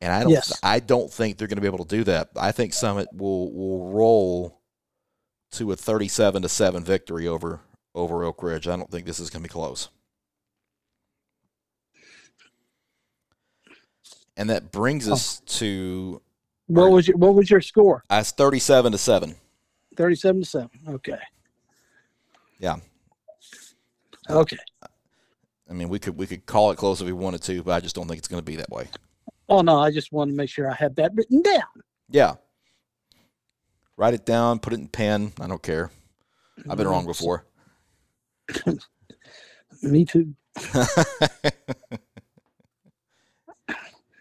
And 0.00 0.12
I 0.12 0.22
don't 0.22 0.32
yes. 0.32 0.58
I 0.62 0.80
don't 0.80 1.12
think 1.12 1.38
they're 1.38 1.48
going 1.48 1.56
to 1.56 1.62
be 1.62 1.66
able 1.66 1.84
to 1.84 1.96
do 1.96 2.04
that. 2.04 2.30
I 2.36 2.52
think 2.52 2.72
Summit 2.72 3.08
will 3.12 3.52
will 3.52 3.92
roll 3.92 4.60
to 5.54 5.72
a 5.72 5.76
thirty 5.76 6.08
seven 6.08 6.42
to 6.42 6.48
seven 6.48 6.84
victory 6.84 7.26
over 7.26 7.60
over 7.94 8.24
Oak 8.24 8.42
Ridge. 8.42 8.68
I 8.68 8.76
don't 8.76 8.90
think 8.90 9.06
this 9.06 9.20
is 9.20 9.30
going 9.30 9.42
to 9.42 9.48
be 9.48 9.52
close. 9.52 9.88
And 14.36 14.50
that 14.50 14.72
brings 14.72 15.08
us 15.08 15.40
oh. 15.40 15.44
to 15.58 16.22
what 16.66 16.90
was 16.90 17.06
your 17.08 17.16
what 17.16 17.34
was 17.34 17.50
your 17.50 17.60
score? 17.60 18.02
That's 18.08 18.30
thirty 18.30 18.58
seven 18.58 18.92
to 18.92 18.98
seven. 18.98 19.36
Thirty 19.96 20.16
seven 20.16 20.42
to 20.42 20.48
seven. 20.48 20.70
Okay. 20.88 21.18
Yeah. 22.58 22.76
Okay. 24.28 24.56
I 25.68 25.72
mean, 25.72 25.88
we 25.88 25.98
could 25.98 26.16
we 26.16 26.26
could 26.26 26.46
call 26.46 26.70
it 26.70 26.76
close 26.76 27.00
if 27.00 27.06
we 27.06 27.12
wanted 27.12 27.42
to, 27.42 27.62
but 27.62 27.72
I 27.72 27.80
just 27.80 27.94
don't 27.94 28.08
think 28.08 28.18
it's 28.18 28.28
going 28.28 28.40
to 28.40 28.44
be 28.44 28.56
that 28.56 28.70
way. 28.70 28.88
Oh 29.48 29.60
no, 29.60 29.78
I 29.78 29.90
just 29.90 30.12
wanted 30.12 30.32
to 30.32 30.36
make 30.36 30.50
sure 30.50 30.70
I 30.70 30.74
had 30.74 30.96
that 30.96 31.12
written 31.14 31.42
down. 31.42 31.62
Yeah. 32.10 32.34
Write 33.96 34.14
it 34.14 34.26
down, 34.26 34.58
put 34.58 34.72
it 34.72 34.80
in 34.80 34.88
pen. 34.88 35.32
I 35.40 35.46
don't 35.46 35.62
care. 35.62 35.90
I've 36.68 36.76
been 36.76 36.88
wrong 36.88 37.06
before. 37.06 37.44
Me 39.82 40.04
too. 40.04 40.34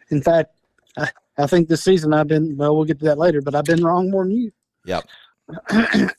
in 0.09 0.21
fact, 0.21 0.55
I, 0.97 1.09
I 1.37 1.47
think 1.47 1.67
this 1.67 1.83
season 1.83 2.13
I've 2.13 2.27
been 2.27 2.57
well. 2.57 2.75
We'll 2.75 2.85
get 2.85 2.99
to 2.99 3.05
that 3.05 3.17
later, 3.17 3.41
but 3.41 3.55
I've 3.55 3.65
been 3.65 3.83
wrong 3.83 4.11
more 4.11 4.23
than 4.23 4.31
you. 4.31 4.51
Yep. 4.85 5.05
yeah, 5.71 6.09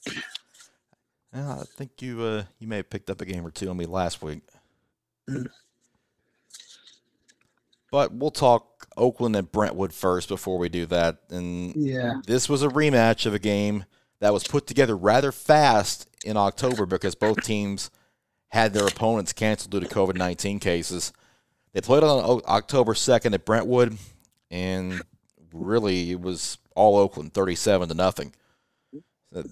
I 1.33 1.65
think 1.77 2.01
you 2.01 2.23
uh, 2.23 2.45
you 2.59 2.67
may 2.67 2.77
have 2.77 2.91
picked 2.91 3.11
up 3.11 3.21
a 3.21 3.25
game 3.25 3.47
or 3.47 3.51
two 3.51 3.69
on 3.69 3.77
me 3.77 3.87
last 3.87 4.23
week. 4.23 4.43
But 7.95 8.13
we'll 8.13 8.33
talk 8.33 8.89
Oakland 8.97 9.37
and 9.37 9.53
Brentwood 9.53 9.93
first 9.93 10.29
before 10.29 10.59
we 10.59 10.69
do 10.69 10.85
that. 10.87 11.19
And 11.31 11.77
yeah, 11.77 12.15
this 12.27 12.49
was 12.49 12.65
a 12.65 12.69
rematch 12.69 13.25
of 13.25 13.35
a 13.35 13.39
game 13.39 13.85
that 14.19 14.33
was 14.33 14.43
put 14.43 14.67
together 14.67 14.97
rather 14.97 15.31
fast 15.31 16.09
in 16.25 16.37
October 16.37 16.87
because 16.87 17.15
both 17.15 17.45
teams 17.45 17.93
had 18.49 18.75
their 18.75 18.89
opponents 18.89 19.33
canceled 19.33 19.71
due 19.71 19.79
to 19.79 19.87
COVID 19.87 20.17
nineteen 20.17 20.59
cases. 20.59 21.13
They 21.73 21.83
played 21.83 22.03
on 22.03 22.43
October 22.49 22.97
second 22.97 23.33
at 23.33 23.45
Brentwood, 23.45 23.97
and 24.51 25.01
really 25.53 26.11
it 26.11 26.21
was 26.21 26.59
all 26.75 26.97
Oakland, 26.97 27.33
thirty-seven 27.33 27.89
to 27.91 27.95
nothing. 27.95 28.35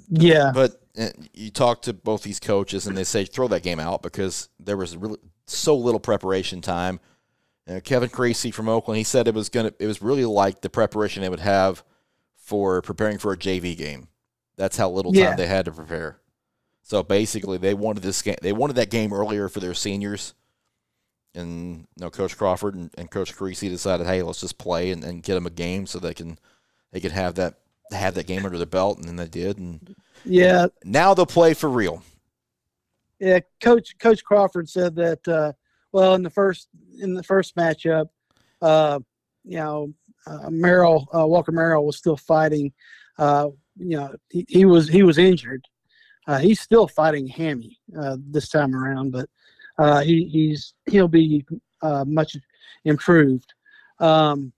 Yeah, 0.09 0.51
but 0.53 0.83
uh, 0.99 1.11
you 1.33 1.53
talk 1.53 1.83
to 1.83 1.93
both 1.93 2.25
these 2.25 2.41
coaches, 2.41 2.89
and 2.89 2.99
they 2.99 3.05
say 3.05 3.25
throw 3.25 3.47
that 3.47 3.63
game 3.63 3.79
out 3.79 4.03
because 4.03 4.49
there 4.59 4.77
was 4.77 4.97
really 4.97 5.21
so 5.47 5.77
little 5.77 6.01
preparation 6.01 6.61
time. 6.61 6.99
Uh, 7.69 7.81
Kevin 7.81 8.09
Creasy 8.09 8.51
from 8.51 8.69
Oakland, 8.69 8.99
he 8.99 9.05
said 9.05 9.29
it 9.29 9.35
was 9.35 9.49
gonna, 9.49 9.73
it 9.79 9.87
was 9.87 10.03
really 10.03 10.25
like 10.25 10.61
the 10.61 10.71
preparation 10.71 11.23
they 11.23 11.29
would 11.29 11.41
have 11.41 11.85
for 12.37 12.83
preparing 12.83 13.19
for 13.19 13.33
a 13.33 13.37
JV 13.37 13.77
game. 13.77 14.09
That's 14.57 14.77
how 14.77 14.91
little 14.91 15.13
time 15.13 15.23
yeah. 15.23 15.37
they 15.37 15.47
had 15.47 15.65
to 15.67 15.73
prepare. 15.73 16.19
So 16.83 17.03
basically, 17.03 17.59
they 17.59 17.75
wanted 17.75 18.03
this 18.03 18.21
game. 18.21 18.37
They 18.43 18.53
wanted 18.53 18.77
that 18.77 18.91
game 18.91 19.13
earlier 19.13 19.49
for 19.49 19.61
their 19.61 19.75
seniors, 19.75 20.35
and 21.35 21.87
you 21.97 22.05
know, 22.05 22.11
Coach 22.11 22.37
Crawford 22.37 22.75
and, 22.75 22.91
and 22.99 23.11
Coach 23.11 23.35
Creasy 23.35 23.69
decided, 23.69 24.07
hey, 24.07 24.23
let's 24.23 24.41
just 24.41 24.59
play 24.59 24.91
and, 24.91 25.05
and 25.05 25.23
get 25.23 25.35
them 25.35 25.47
a 25.47 25.51
game 25.51 25.87
so 25.87 25.99
they 25.99 26.15
can 26.15 26.39
they 26.91 27.01
could 27.01 27.13
have 27.13 27.37
that 27.37 27.55
have 27.93 28.15
that 28.15 28.27
game 28.27 28.45
under 28.45 28.59
their 28.59 28.67
belt, 28.67 28.99
and 28.99 29.07
then 29.07 29.17
they 29.17 29.29
did. 29.29 29.59
And 29.59 29.95
yeah, 30.25 30.67
now 30.85 31.15
they'll 31.15 31.27
play 31.27 31.55
for 31.55 31.71
real. 31.71 32.03
Yeah, 33.21 33.39
Coach 33.61 33.97
Coach 33.99 34.25
Crawford 34.25 34.69
said 34.69 34.97
that. 34.97 35.29
Uh, 35.29 35.53
well, 35.93 36.15
in 36.15 36.23
the 36.23 36.31
first 36.31 36.69
in 37.01 37.15
the 37.15 37.23
first 37.23 37.55
matchup, 37.57 38.09
uh, 38.61 38.99
you 39.45 39.57
know, 39.59 39.93
uh, 40.27 40.51
Merrill 40.51 41.09
uh, 41.15 41.27
Walker 41.27 41.53
Merrill 41.53 41.87
was 41.87 41.97
still 41.97 42.17
fighting. 42.17 42.73
Uh, 43.19 43.49
you 43.77 43.97
know, 43.97 44.15
he, 44.31 44.45
he 44.49 44.65
was 44.65 44.89
he 44.89 45.03
was 45.03 45.19
injured. 45.19 45.67
Uh, 46.27 46.39
he's 46.39 46.61
still 46.61 46.87
fighting 46.87 47.27
hammy 47.27 47.79
uh, 47.99 48.17
this 48.31 48.49
time 48.49 48.77
around, 48.77 49.11
but 49.11 49.29
uh, 49.79 50.01
he, 50.01 50.25
he's 50.25 50.75
he'll 50.87 51.09
be 51.09 51.45
uh, 51.83 52.05
much 52.07 52.37
improved. 52.85 53.53
Um, 53.99 54.53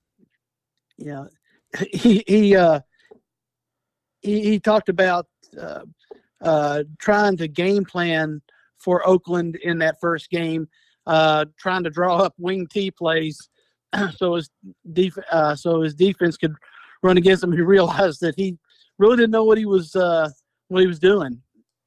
he 1.93 2.23
he, 2.27 2.57
uh, 2.57 2.81
he 4.21 4.43
he 4.43 4.61
talked 4.61 4.89
about 4.89 5.27
uh, 6.41 6.85
trying 6.99 7.37
to 7.39 7.49
game 7.49 7.85
plan 7.85 8.43
for 8.79 9.07
Oakland 9.09 9.57
in 9.57 9.79
that 9.79 9.99
first 10.01 10.31
game, 10.31 10.69
trying 11.07 11.85
to 11.85 11.91
draw 11.91 12.17
up 12.17 12.35
wing 12.39 12.67
T 12.67 12.91
plays 12.91 13.49
so 14.17 14.35
his 14.35 14.51
def- 14.93 15.19
so 15.57 15.83
his 15.83 15.95
defense 15.95 16.37
could 16.37 16.55
run 17.03 17.17
against 17.17 17.45
him. 17.45 17.53
He 17.53 17.61
realized 17.61 18.21
that 18.21 18.35
he 18.37 18.59
really 18.99 19.17
didn't 19.17 19.33
know 19.33 19.45
what 19.45 19.59
he 19.59 19.67
was 19.67 19.95
what 19.95 20.81
he 20.81 20.87
was 20.87 20.99
doing 20.99 21.41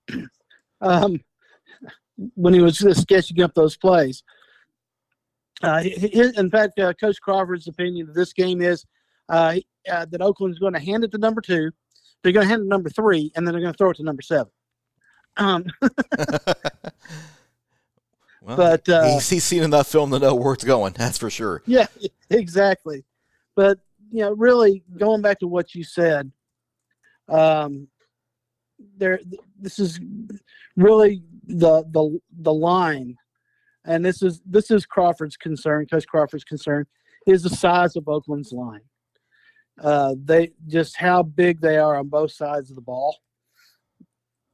um, 0.82 1.20
when 2.36 2.53
he 2.53 2.61
was 2.61 2.78
just 2.78 3.01
sketching 3.01 3.41
up 3.41 3.53
those 3.53 3.78
plays. 3.78 4.24
Uh, 5.63 5.84
in 6.13 6.49
fact, 6.49 6.78
uh, 6.80 6.93
Coach 6.93 7.20
Crawford's 7.20 7.68
opinion 7.68 8.09
of 8.09 8.15
this 8.15 8.32
game 8.32 8.61
is 8.61 8.86
uh, 9.30 9.55
uh 9.91 10.05
that 10.11 10.22
Oakland's 10.22 10.59
going 10.59 10.74
to 10.74 10.80
hand 10.80 11.03
it 11.03 11.11
to 11.11 11.18
number 11.18 11.41
two, 11.41 11.72
they're 12.22 12.32
going 12.32 12.45
to 12.45 12.49
hand 12.49 12.61
it 12.61 12.65
to 12.65 12.70
number 12.70 12.89
three, 12.89 13.32
and 13.36 13.45
then 13.45 13.53
they're 13.53 13.61
going 13.61 13.74
to 13.74 13.78
throw 13.78 13.89
it 13.89 13.97
to 13.97 14.03
number 14.03 14.22
seven. 14.22 14.51
Um, 15.38 15.65
well, 18.47 18.57
but 18.57 18.89
uh, 18.89 19.13
he's, 19.13 19.29
he's 19.29 19.43
seen 19.43 19.63
enough 19.63 19.87
film 19.87 20.11
to 20.11 20.19
know 20.19 20.35
where 20.35 20.53
it's 20.53 20.63
going. 20.63 20.93
That's 20.97 21.17
for 21.17 21.29
sure. 21.29 21.61
Yeah, 21.65 21.87
exactly. 22.29 23.05
But 23.55 23.79
you 24.09 24.21
know, 24.21 24.33
really 24.33 24.83
going 24.97 25.21
back 25.21 25.39
to 25.39 25.47
what 25.47 25.75
you 25.75 25.83
said, 25.83 26.31
um, 27.27 27.87
there 28.97 29.19
this 29.59 29.79
is 29.79 29.99
really 30.75 31.23
the 31.45 31.83
the 31.91 32.19
the 32.39 32.53
line 32.53 33.17
and 33.87 34.05
this 34.05 34.21
is 34.21 34.41
this 34.45 34.69
is 34.69 34.85
Crawford's 34.85 35.37
concern, 35.37 35.87
Coach 35.87 36.05
Crawford's 36.05 36.43
concern, 36.43 36.85
is 37.25 37.43
the 37.43 37.49
size 37.49 37.95
of 37.95 38.07
Oakland's 38.07 38.51
line. 38.51 38.81
Uh, 39.81 40.13
they 40.21 40.51
just 40.67 40.97
how 40.97 41.23
big 41.23 41.61
they 41.61 41.77
are 41.77 41.97
on 41.97 42.09
both 42.09 42.31
sides 42.31 42.69
of 42.69 42.75
the 42.75 42.81
ball. 42.81 43.17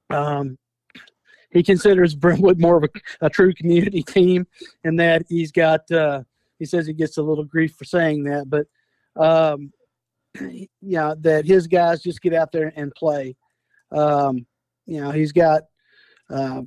Um, 0.09 0.57
he 1.53 1.63
considers 1.63 2.15
Brentwood 2.15 2.59
more 2.59 2.77
of 2.77 2.83
a, 2.83 3.25
a, 3.25 3.29
true 3.29 3.53
community 3.53 4.03
team, 4.03 4.47
and 4.83 4.99
that 4.99 5.23
he's 5.29 5.51
got. 5.51 5.89
Uh, 5.91 6.23
he 6.59 6.65
says 6.65 6.87
he 6.87 6.93
gets 6.93 7.17
a 7.17 7.23
little 7.23 7.43
grief 7.43 7.75
for 7.75 7.85
saying 7.85 8.23
that, 8.23 8.49
but 8.49 8.67
um, 9.21 9.71
yeah, 10.81 11.13
that 11.19 11.45
his 11.45 11.67
guys 11.67 12.01
just 12.01 12.21
get 12.21 12.33
out 12.33 12.51
there 12.51 12.73
and 12.75 12.93
play. 12.95 13.35
Um, 13.91 14.45
you 14.85 15.01
know, 15.01 15.11
he's 15.11 15.31
got 15.31 15.63
uh, 16.29 16.61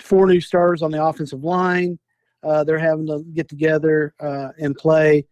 four 0.00 0.26
new 0.26 0.40
stars 0.40 0.82
on 0.82 0.90
the 0.90 1.02
offensive 1.02 1.44
line. 1.44 1.98
Uh, 2.42 2.64
they're 2.64 2.78
having 2.78 3.06
to 3.06 3.22
get 3.34 3.48
together 3.48 4.14
uh, 4.20 4.48
and 4.58 4.76
play. 4.76 5.26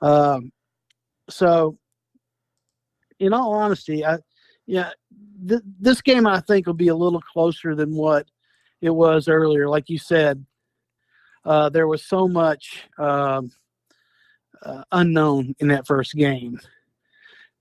Um, 0.00 0.52
so, 1.28 1.78
in 3.18 3.32
all 3.32 3.52
honesty, 3.52 4.04
I 4.04 4.18
yeah, 4.66 4.90
th- 5.46 5.62
this 5.80 6.00
game 6.00 6.26
I 6.26 6.40
think 6.40 6.66
will 6.66 6.74
be 6.74 6.88
a 6.88 6.94
little 6.94 7.20
closer 7.20 7.74
than 7.74 7.94
what 7.94 8.26
it 8.80 8.90
was 8.90 9.28
earlier. 9.28 9.68
Like 9.68 9.88
you 9.88 9.98
said, 9.98 10.44
uh, 11.44 11.68
there 11.68 11.86
was 11.86 12.04
so 12.04 12.28
much 12.28 12.84
um, 12.98 13.50
uh, 14.62 14.84
unknown 14.92 15.54
in 15.58 15.68
that 15.68 15.86
first 15.86 16.14
game. 16.14 16.58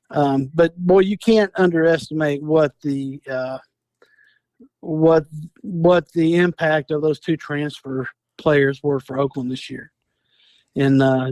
Um, 0.09 0.51
but 0.53 0.75
boy, 0.77 0.99
you 0.99 1.17
can't 1.17 1.51
underestimate 1.55 2.43
what 2.43 2.73
the 2.82 3.21
uh, 3.29 3.59
what 4.82 5.25
what 5.61 6.11
the 6.11 6.36
impact 6.36 6.91
of 6.91 7.01
those 7.01 7.19
two 7.19 7.38
transfer 7.38 8.07
players 8.38 8.82
were 8.84 8.99
for 8.99 9.19
Oakland 9.19 9.51
this 9.51 9.69
year. 9.69 9.91
in 10.75 11.01
uh, 11.01 11.32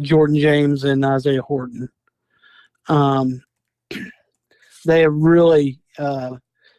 Jordan 0.00 0.36
James 0.36 0.84
and 0.84 1.04
Isaiah 1.04 1.42
Horton. 1.42 1.88
Um, 2.88 3.42
they 4.86 5.02
have 5.02 5.12
really, 5.14 5.80
uh, 5.98 6.36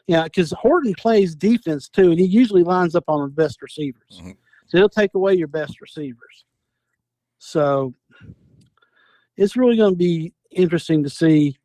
yeah, 0.08 0.24
because 0.24 0.52
Horton 0.52 0.96
plays 0.96 1.36
defense 1.36 1.88
too, 1.88 2.12
and 2.12 2.20
he 2.20 2.26
usually 2.26 2.64
lines 2.64 2.96
up 2.96 3.04
on 3.08 3.22
the 3.22 3.28
best 3.28 3.62
receivers. 3.62 4.22
Mhm. 4.22 4.36
So 4.68 4.78
he'll 4.78 4.90
take 4.90 5.14
away 5.14 5.36
your 5.36 5.48
best 5.48 5.82
receivers. 5.82 6.46
So 7.38 7.94
it's 9.38 9.56
really 9.56 9.78
going 9.78 9.94
to 9.94 9.98
be 9.98 10.34
interesting 10.52 11.04
to 11.04 11.10
see 11.10 11.58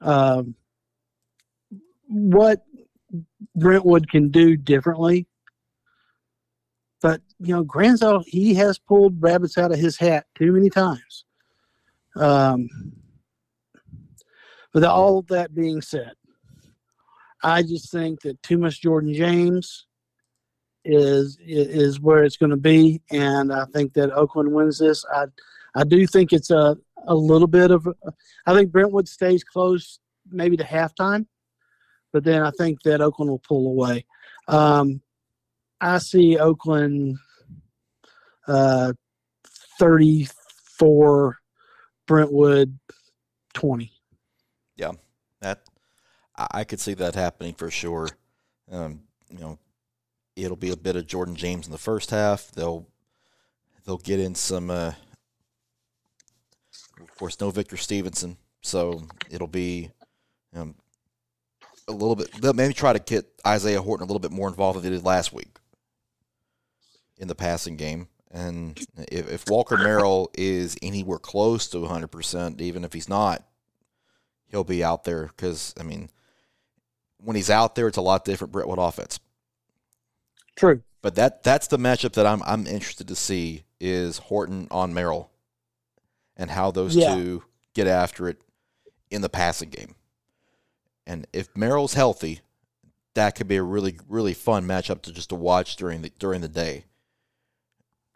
um, 0.00 0.54
what 2.08 2.64
Brentwood 3.54 4.08
can 4.08 4.30
do 4.30 4.56
differently. 4.56 5.26
But 7.00 7.20
you 7.40 7.54
know, 7.54 7.64
Granzow 7.64 8.24
he 8.26 8.54
has 8.54 8.78
pulled 8.78 9.20
rabbits 9.20 9.58
out 9.58 9.72
of 9.72 9.78
his 9.78 9.96
hat 9.96 10.26
too 10.34 10.52
many 10.52 10.70
times. 10.70 11.24
Um, 12.16 12.68
with 14.72 14.84
all 14.84 15.18
of 15.18 15.26
that 15.28 15.54
being 15.54 15.82
said, 15.82 16.12
I 17.42 17.62
just 17.62 17.90
think 17.90 18.22
that 18.22 18.42
too 18.42 18.58
much 18.58 18.82
Jordan 18.82 19.12
James 19.14 19.86
is 20.84 21.38
is 21.40 22.00
where 22.00 22.24
it's 22.24 22.36
going 22.36 22.50
to 22.50 22.56
be, 22.56 23.02
and 23.10 23.52
I 23.52 23.64
think 23.72 23.94
that 23.94 24.12
Oakland 24.12 24.52
wins 24.52 24.78
this. 24.78 25.04
I 25.12 25.26
I 25.74 25.84
do 25.84 26.06
think 26.06 26.32
it's 26.32 26.50
a 26.50 26.76
a 27.06 27.14
little 27.14 27.48
bit 27.48 27.70
of. 27.70 27.86
I 28.46 28.54
think 28.54 28.72
Brentwood 28.72 29.08
stays 29.08 29.44
close, 29.44 30.00
maybe 30.30 30.56
to 30.56 30.64
halftime, 30.64 31.26
but 32.12 32.24
then 32.24 32.42
I 32.42 32.50
think 32.52 32.82
that 32.82 33.00
Oakland 33.00 33.30
will 33.30 33.42
pull 33.46 33.68
away. 33.68 34.04
Um, 34.48 35.00
I 35.80 35.98
see 35.98 36.38
Oakland 36.38 37.18
uh, 38.46 38.92
34, 39.78 41.38
Brentwood 42.06 42.78
20. 43.54 43.92
That 44.78 44.96
I, 46.36 46.64
could 46.64 46.80
see 46.80 46.94
that 46.94 47.14
happening 47.14 47.54
for 47.54 47.70
sure. 47.70 48.08
Um, 48.70 49.00
you 49.30 49.38
know, 49.38 49.58
it'll 50.36 50.56
be 50.56 50.70
a 50.70 50.76
bit 50.76 50.96
of 50.96 51.06
Jordan 51.06 51.36
James 51.36 51.66
in 51.66 51.72
the 51.72 51.78
first 51.78 52.10
half. 52.10 52.50
They'll 52.52 52.86
they'll 53.84 53.98
get 53.98 54.20
in 54.20 54.34
some. 54.34 54.70
Uh, 54.70 54.92
of 57.00 57.14
course, 57.16 57.40
no 57.40 57.50
Victor 57.50 57.76
Stevenson, 57.76 58.36
so 58.60 59.02
it'll 59.30 59.46
be 59.46 59.90
um, 60.54 60.74
a 61.88 61.92
little 61.92 62.16
bit. 62.16 62.32
They'll 62.40 62.54
maybe 62.54 62.74
try 62.74 62.92
to 62.92 62.98
get 62.98 63.26
Isaiah 63.46 63.82
Horton 63.82 64.04
a 64.04 64.06
little 64.06 64.20
bit 64.20 64.32
more 64.32 64.48
involved 64.48 64.78
than 64.78 64.84
they 64.84 64.96
did 64.96 65.04
last 65.04 65.32
week 65.32 65.58
in 67.18 67.28
the 67.28 67.34
passing 67.34 67.76
game. 67.76 68.08
And 68.30 68.78
if, 68.96 69.30
if 69.30 69.44
Walker 69.48 69.76
Merrill 69.76 70.30
is 70.34 70.76
anywhere 70.80 71.18
close 71.18 71.68
to 71.68 71.78
100%, 71.78 72.60
even 72.60 72.82
if 72.82 72.92
he's 72.92 73.08
not, 73.08 73.46
he'll 74.48 74.64
be 74.64 74.82
out 74.82 75.04
there 75.04 75.26
because, 75.26 75.74
I 75.78 75.82
mean, 75.82 76.08
when 77.24 77.36
he's 77.36 77.50
out 77.50 77.74
there, 77.74 77.88
it's 77.88 77.96
a 77.96 78.02
lot 78.02 78.24
different 78.24 78.52
Brentwood 78.52 78.78
offense. 78.78 79.20
True. 80.56 80.82
But 81.00 81.14
that 81.16 81.42
that's 81.42 81.66
the 81.66 81.78
matchup 81.78 82.12
that 82.12 82.26
I'm 82.26 82.42
I'm 82.44 82.66
interested 82.66 83.08
to 83.08 83.14
see 83.16 83.64
is 83.80 84.18
Horton 84.18 84.68
on 84.70 84.94
Merrill 84.94 85.30
and 86.36 86.50
how 86.50 86.70
those 86.70 86.94
Yeah. 86.94 87.14
two 87.14 87.42
get 87.74 87.86
after 87.86 88.28
it 88.28 88.40
in 89.10 89.20
the 89.22 89.28
passing 89.28 89.70
game. 89.70 89.94
And 91.06 91.26
if 91.32 91.48
Merrill's 91.56 91.94
healthy, 91.94 92.40
that 93.14 93.34
could 93.34 93.48
be 93.48 93.56
a 93.56 93.62
really 93.62 93.98
really 94.08 94.34
fun 94.34 94.64
matchup 94.66 95.02
to 95.02 95.12
just 95.12 95.30
to 95.30 95.34
watch 95.34 95.76
during 95.76 96.02
the 96.02 96.10
during 96.18 96.40
the 96.40 96.48
day. 96.48 96.84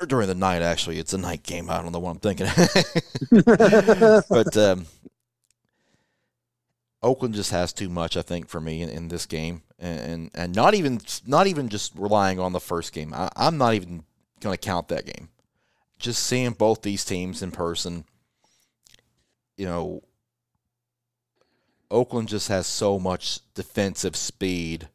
Or 0.01 0.07
during 0.07 0.29
the 0.29 0.35
night 0.35 0.63
actually. 0.63 0.99
It's 0.99 1.15
a 1.15 1.19
night 1.19 1.43
game. 1.43 1.69
I 1.71 1.83
don't 1.83 1.91
know 1.91 1.99
what 1.99 2.11
I'm 2.11 2.19
thinking. 2.19 2.47
but 4.29 4.57
um, 4.57 4.87
Oakland 7.07 7.35
just 7.37 7.53
has 7.53 7.73
too 7.73 7.89
much, 7.89 8.17
I 8.17 8.23
think, 8.23 8.49
for 8.49 8.61
me 8.61 8.83
in, 8.83 8.89
in 8.89 9.07
this 9.07 9.27
game, 9.27 9.63
and, 9.79 10.29
and 10.35 10.55
not 10.57 10.75
even 10.75 11.01
not 11.25 11.47
even 11.47 11.69
just 11.69 11.93
relying 11.95 12.41
on 12.41 12.53
the 12.53 12.59
first 12.59 12.93
game. 12.93 13.15
I, 13.15 13.31
I'm 13.37 13.57
not 13.57 13.75
even 13.75 14.03
going 14.41 14.53
to 14.53 14.61
count 14.61 14.89
that 14.89 15.07
game. 15.07 15.29
Just 16.01 16.25
seeing 16.25 16.51
both 16.51 16.83
these 16.83 17.05
teams 17.05 17.43
in 17.43 17.53
person, 17.53 18.07
you 19.57 19.67
know, 19.67 20.03
Oakland 21.93 22.27
just 22.27 22.49
has 22.49 22.67
so 22.67 22.99
much 22.99 23.39
defensive 23.55 24.17
speed, 24.17 24.89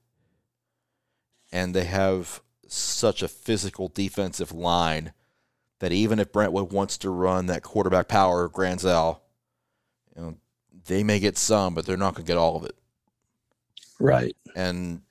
and 1.50 1.74
they 1.74 1.86
have 1.86 2.42
such 2.68 3.24
a 3.24 3.30
physical 3.30 3.88
defensive 3.88 4.52
line 4.52 5.14
that 5.80 5.94
even 5.94 6.20
if 6.20 6.34
Brentwood 6.34 6.74
wants 6.74 6.98
to 6.98 7.10
run 7.10 7.46
that 7.46 7.64
quarterback 7.64 8.10
power 8.10 8.44
of 8.44 8.52
Granzow, 8.52 9.20
you 10.14 10.22
know, 10.22 10.36
they 10.88 11.04
may 11.04 11.20
get 11.20 11.38
some, 11.38 11.74
but 11.74 11.86
they're 11.86 11.98
not 11.98 12.16
going 12.16 12.26
to 12.26 12.32
get 12.32 12.38
all 12.38 12.58
of 12.58 12.66
it. 12.66 12.76
right. 14.00 14.36
And 14.56 15.02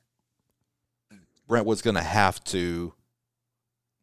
Brentwood's 1.48 1.82
going 1.82 1.96
to 1.96 2.02
have 2.02 2.42
to, 2.44 2.94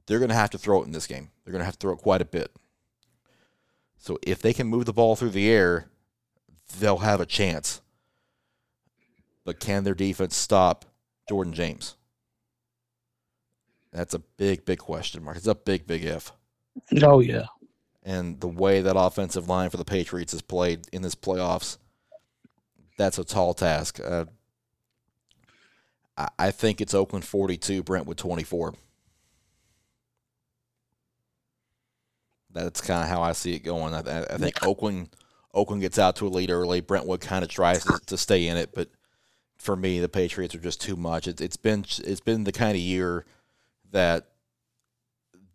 they're 0.05 0.19
going 0.19 0.29
to 0.29 0.35
have 0.35 0.49
to 0.51 0.57
throw 0.57 0.81
it 0.81 0.85
in 0.85 0.91
this 0.91 1.07
game. 1.07 1.29
They're 1.43 1.51
going 1.51 1.61
to 1.61 1.65
have 1.65 1.75
to 1.75 1.79
throw 1.79 1.93
it 1.93 1.99
quite 1.99 2.21
a 2.21 2.25
bit. 2.25 2.51
So 3.97 4.17
if 4.21 4.41
they 4.41 4.53
can 4.53 4.67
move 4.67 4.85
the 4.85 4.93
ball 4.93 5.15
through 5.15 5.31
the 5.31 5.49
air, 5.49 5.89
they'll 6.79 6.99
have 6.99 7.21
a 7.21 7.25
chance. 7.25 7.81
But 9.45 9.59
can 9.59 9.83
their 9.83 9.95
defense 9.95 10.35
stop 10.35 10.85
Jordan 11.29 11.53
James? 11.53 11.95
That's 13.91 14.13
a 14.13 14.19
big, 14.19 14.65
big 14.65 14.79
question 14.79 15.23
mark. 15.23 15.37
It's 15.37 15.47
a 15.47 15.55
big, 15.55 15.87
big 15.87 16.03
if. 16.03 16.31
Oh, 17.01 17.19
yeah. 17.19 17.45
And 18.07 18.39
the 18.39 18.47
way 18.47 18.79
that 18.79 18.95
offensive 18.97 19.49
line 19.49 19.69
for 19.69 19.75
the 19.75 19.83
Patriots 19.83 20.31
has 20.31 20.41
played 20.41 20.87
in 20.93 21.01
this 21.01 21.13
playoffs, 21.13 21.77
that's 22.97 23.19
a 23.19 23.25
tall 23.25 23.53
task. 23.53 23.99
Uh, 23.99 24.25
I, 26.17 26.29
I 26.39 26.51
think 26.51 26.79
it's 26.79 26.93
Oakland 26.93 27.25
42, 27.25 27.83
Brentwood 27.83 28.17
24. 28.17 28.75
That's 32.53 32.79
kind 32.79 33.03
of 33.03 33.09
how 33.09 33.21
I 33.21 33.33
see 33.33 33.55
it 33.55 33.59
going. 33.59 33.93
I, 33.93 33.99
I, 33.99 34.19
I 34.21 34.37
think 34.37 34.65
Oakland 34.65 35.09
Oakland 35.53 35.81
gets 35.81 35.99
out 35.99 36.15
to 36.17 36.27
a 36.27 36.29
lead 36.29 36.49
early. 36.49 36.79
Brentwood 36.79 37.19
kind 37.19 37.43
of 37.43 37.49
tries 37.49 37.83
to, 37.83 37.99
to 38.05 38.17
stay 38.17 38.47
in 38.47 38.55
it, 38.55 38.71
but 38.73 38.89
for 39.57 39.75
me, 39.75 39.99
the 39.99 40.07
Patriots 40.07 40.55
are 40.55 40.59
just 40.59 40.79
too 40.79 40.95
much. 40.95 41.27
It's 41.27 41.41
it's 41.41 41.57
been 41.57 41.83
it's 42.05 42.21
been 42.21 42.45
the 42.45 42.53
kind 42.53 42.75
of 42.75 42.81
year 42.81 43.25
that 43.91 44.29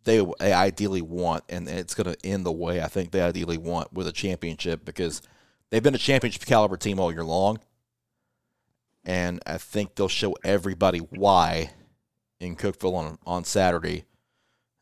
they, 0.04 0.24
they 0.38 0.52
ideally 0.52 1.02
want, 1.02 1.44
and 1.48 1.68
it's 1.68 1.94
going 1.94 2.12
to 2.12 2.26
end 2.26 2.44
the 2.44 2.52
way 2.52 2.80
I 2.80 2.88
think 2.88 3.10
they 3.10 3.22
ideally 3.22 3.58
want 3.58 3.92
with 3.92 4.06
a 4.06 4.12
championship 4.12 4.84
because 4.84 5.22
they've 5.70 5.82
been 5.82 5.94
a 5.94 5.98
championship 5.98 6.44
caliber 6.44 6.76
team 6.76 6.98
all 6.98 7.12
year 7.12 7.24
long, 7.24 7.60
and 9.04 9.40
I 9.46 9.58
think 9.58 9.94
they'll 9.94 10.08
show 10.08 10.36
everybody 10.44 10.98
why 10.98 11.70
in 12.40 12.56
Cookeville 12.56 12.94
on 12.94 13.18
on 13.26 13.44
Saturday, 13.44 14.04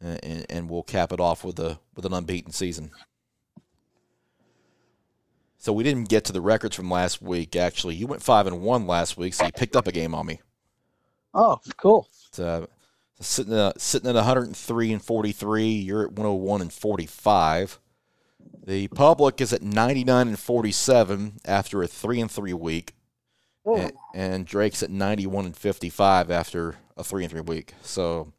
and, 0.01 0.47
and 0.49 0.71
we'll 0.71 0.83
cap 0.83 1.13
it 1.13 1.21
off 1.21 1.45
with 1.45 1.59
a 1.59 1.79
with 1.95 2.07
an 2.07 2.13
unbeaten 2.13 2.53
season. 2.53 2.91
So 5.59 5.75
we 5.75 5.85
didn't 5.85 6.09
get 6.09 6.25
to 6.25 6.33
the 6.33 6.41
records 6.41 6.75
from 6.75 6.91
last 6.91 7.21
week. 7.21 7.55
Actually, 7.55 7.95
you 7.95 8.07
went 8.07 8.23
five 8.23 8.47
and 8.47 8.63
one 8.63 8.87
last 8.87 9.19
week, 9.19 9.35
so 9.35 9.45
you 9.45 9.53
picked 9.53 9.77
up 9.77 9.87
a 9.87 9.93
game 9.93 10.15
on 10.15 10.25
me. 10.25 10.41
Oh, 11.35 11.61
cool. 11.77 12.09
Uh, 12.39 12.67
sitting 13.21 13.55
at, 13.55 13.81
sitting 13.81 14.09
at 14.09 14.15
103 14.17 14.93
and 14.93 15.03
43. 15.03 15.67
You're 15.67 16.05
at 16.05 16.13
101 16.13 16.61
and 16.63 16.73
45. 16.73 17.79
The 18.67 18.89
public 18.89 19.41
is 19.41 19.53
at 19.53 19.63
99 19.63 20.29
and 20.29 20.39
47 20.39 21.41
after 21.45 21.83
a 21.83 21.87
three 21.87 22.21
and 22.21 22.31
three 22.31 22.53
week, 22.53 22.95
and, 23.65 23.93
and 24.15 24.47
Drake's 24.47 24.83
at 24.83 24.91
91 24.91 25.47
and 25.47 25.57
55 25.57 26.31
after 26.31 26.77
a 26.97 27.03
three 27.03 27.25
and 27.25 27.31
three 27.31 27.41
week. 27.41 27.75
So 27.83 28.33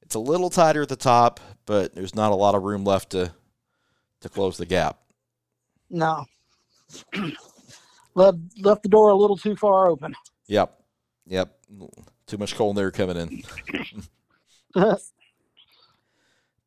it's 0.00 0.14
a 0.14 0.20
little 0.20 0.48
tighter 0.48 0.82
at 0.82 0.88
the 0.88 0.96
top, 0.96 1.40
but 1.66 1.94
there's 1.94 2.14
not 2.14 2.32
a 2.32 2.36
lot 2.36 2.54
of 2.54 2.62
room 2.62 2.84
left 2.84 3.10
to 3.10 3.32
to 4.20 4.28
close 4.28 4.56
the 4.56 4.66
gap. 4.66 4.98
no. 5.90 6.24
left, 8.14 8.38
left 8.60 8.82
the 8.82 8.88
door 8.88 9.10
a 9.10 9.14
little 9.14 9.36
too 9.36 9.54
far 9.54 9.88
open. 9.88 10.14
Yep, 10.46 10.80
yep. 11.26 11.54
Too 12.28 12.38
much 12.38 12.54
cold 12.54 12.78
air 12.78 12.90
coming 12.92 13.16
in. 13.16 13.42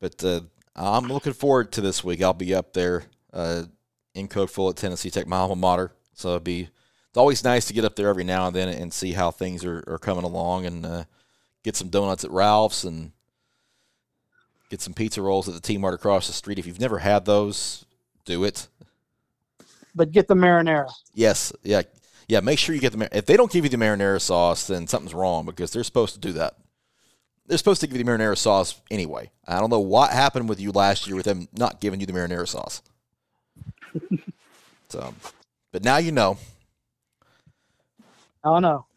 But 0.01 0.23
uh, 0.23 0.41
I'm 0.75 1.07
looking 1.07 1.33
forward 1.33 1.71
to 1.73 1.81
this 1.81 2.03
week. 2.03 2.21
I'll 2.23 2.33
be 2.33 2.55
up 2.55 2.73
there 2.73 3.03
uh, 3.31 3.63
in 4.15 4.27
Cookeville 4.27 4.71
at 4.71 4.75
Tennessee 4.75 5.11
Tech, 5.11 5.27
my 5.27 5.37
alma 5.37 5.55
mater. 5.55 5.91
So 6.15 6.29
it'll 6.29 6.39
be 6.39 6.69
it's 7.09 7.17
always 7.17 7.43
nice 7.43 7.67
to 7.67 7.73
get 7.73 7.85
up 7.85 7.95
there 7.95 8.07
every 8.07 8.23
now 8.23 8.47
and 8.47 8.55
then 8.55 8.69
and 8.69 8.91
see 8.91 9.13
how 9.13 9.31
things 9.31 9.63
are, 9.63 9.83
are 9.87 9.99
coming 9.99 10.23
along 10.23 10.65
and 10.65 10.85
uh, 10.85 11.03
get 11.63 11.75
some 11.75 11.89
donuts 11.89 12.23
at 12.23 12.31
Ralph's 12.31 12.83
and 12.83 13.11
get 14.69 14.81
some 14.81 14.93
pizza 14.93 15.21
rolls 15.21 15.47
at 15.47 15.53
the 15.53 15.61
T 15.61 15.77
Mart 15.77 15.93
across 15.93 16.25
the 16.27 16.33
street. 16.33 16.57
If 16.57 16.65
you've 16.65 16.79
never 16.79 16.99
had 16.99 17.25
those, 17.25 17.85
do 18.25 18.43
it. 18.43 18.67
but 19.93 20.11
get 20.11 20.27
the 20.27 20.35
marinara. 20.35 20.89
Yes, 21.13 21.53
yeah, 21.63 21.83
yeah. 22.31 22.39
Make 22.39 22.59
sure 22.59 22.73
you 22.73 22.79
get 22.79 22.93
the. 22.93 23.09
If 23.17 23.25
they 23.25 23.35
don't 23.35 23.51
give 23.51 23.65
you 23.65 23.69
the 23.69 23.75
marinara 23.75 24.21
sauce, 24.21 24.67
then 24.67 24.87
something's 24.87 25.13
wrong 25.13 25.45
because 25.45 25.71
they're 25.71 25.83
supposed 25.83 26.13
to 26.13 26.19
do 26.21 26.31
that. 26.33 26.55
They're 27.45 27.57
supposed 27.57 27.81
to 27.81 27.87
give 27.87 27.97
you 27.97 28.03
the 28.05 28.09
marinara 28.09 28.37
sauce 28.37 28.79
anyway. 28.89 29.31
I 29.45 29.59
don't 29.59 29.69
know 29.69 29.81
what 29.81 30.11
happened 30.11 30.47
with 30.47 30.57
you 30.61 30.71
last 30.71 31.07
year 31.07 31.17
with 31.17 31.25
them 31.25 31.49
not 31.51 31.81
giving 31.81 31.99
you 31.99 32.05
the 32.05 32.13
marinara 32.13 32.47
sauce. 32.47 32.81
so, 34.87 35.13
but 35.73 35.83
now 35.83 35.97
you 35.97 36.13
know. 36.13 36.37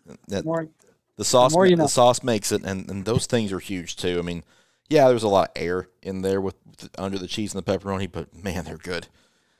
No. 0.07 0.16
That 0.28 0.45
More, 0.45 0.68
the 1.16 1.24
sauce, 1.24 1.53
more 1.53 1.66
you 1.66 1.74
the 1.74 1.82
know. 1.82 1.89
sauce 1.89 2.22
makes 2.22 2.53
it, 2.53 2.62
and, 2.62 2.89
and 2.89 3.05
those 3.05 3.26
things 3.26 3.53
are 3.53 3.59
huge 3.59 3.97
too. 3.97 4.20
I 4.20 4.22
mean, 4.22 4.45
yeah, 4.89 5.09
there's 5.09 5.24
a 5.24 5.28
lot 5.28 5.49
of 5.49 5.61
air 5.61 5.89
in 6.03 6.22
there 6.22 6.41
with 6.41 6.55
under 6.97 7.18
the 7.18 7.26
cheese 7.26 7.53
and 7.53 7.64
the 7.64 7.72
pepperoni, 7.72 8.11
but 8.11 8.32
man, 8.32 8.64
they're 8.64 8.76
good. 8.76 9.09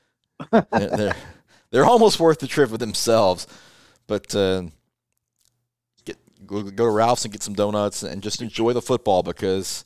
they're, 0.51 0.65
they're 0.71 1.15
they're 1.75 1.83
almost 1.85 2.21
worth 2.21 2.39
the 2.39 2.47
trip 2.47 2.71
with 2.71 2.79
themselves. 2.79 3.47
But 4.07 4.33
uh, 4.33 4.63
get 6.05 6.15
go, 6.47 6.63
go 6.63 6.85
to 6.85 6.89
Ralph's 6.89 7.25
and 7.25 7.33
get 7.33 7.43
some 7.43 7.53
donuts 7.53 8.01
and 8.01 8.23
just 8.23 8.41
enjoy 8.41 8.71
the 8.71 8.81
football 8.81 9.23
because 9.23 9.83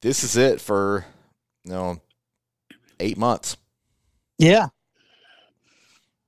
this 0.00 0.24
is 0.24 0.38
it 0.38 0.58
for 0.58 1.04
you 1.64 1.72
know 1.72 2.00
eight 2.98 3.18
months. 3.18 3.58
yeah. 4.38 4.68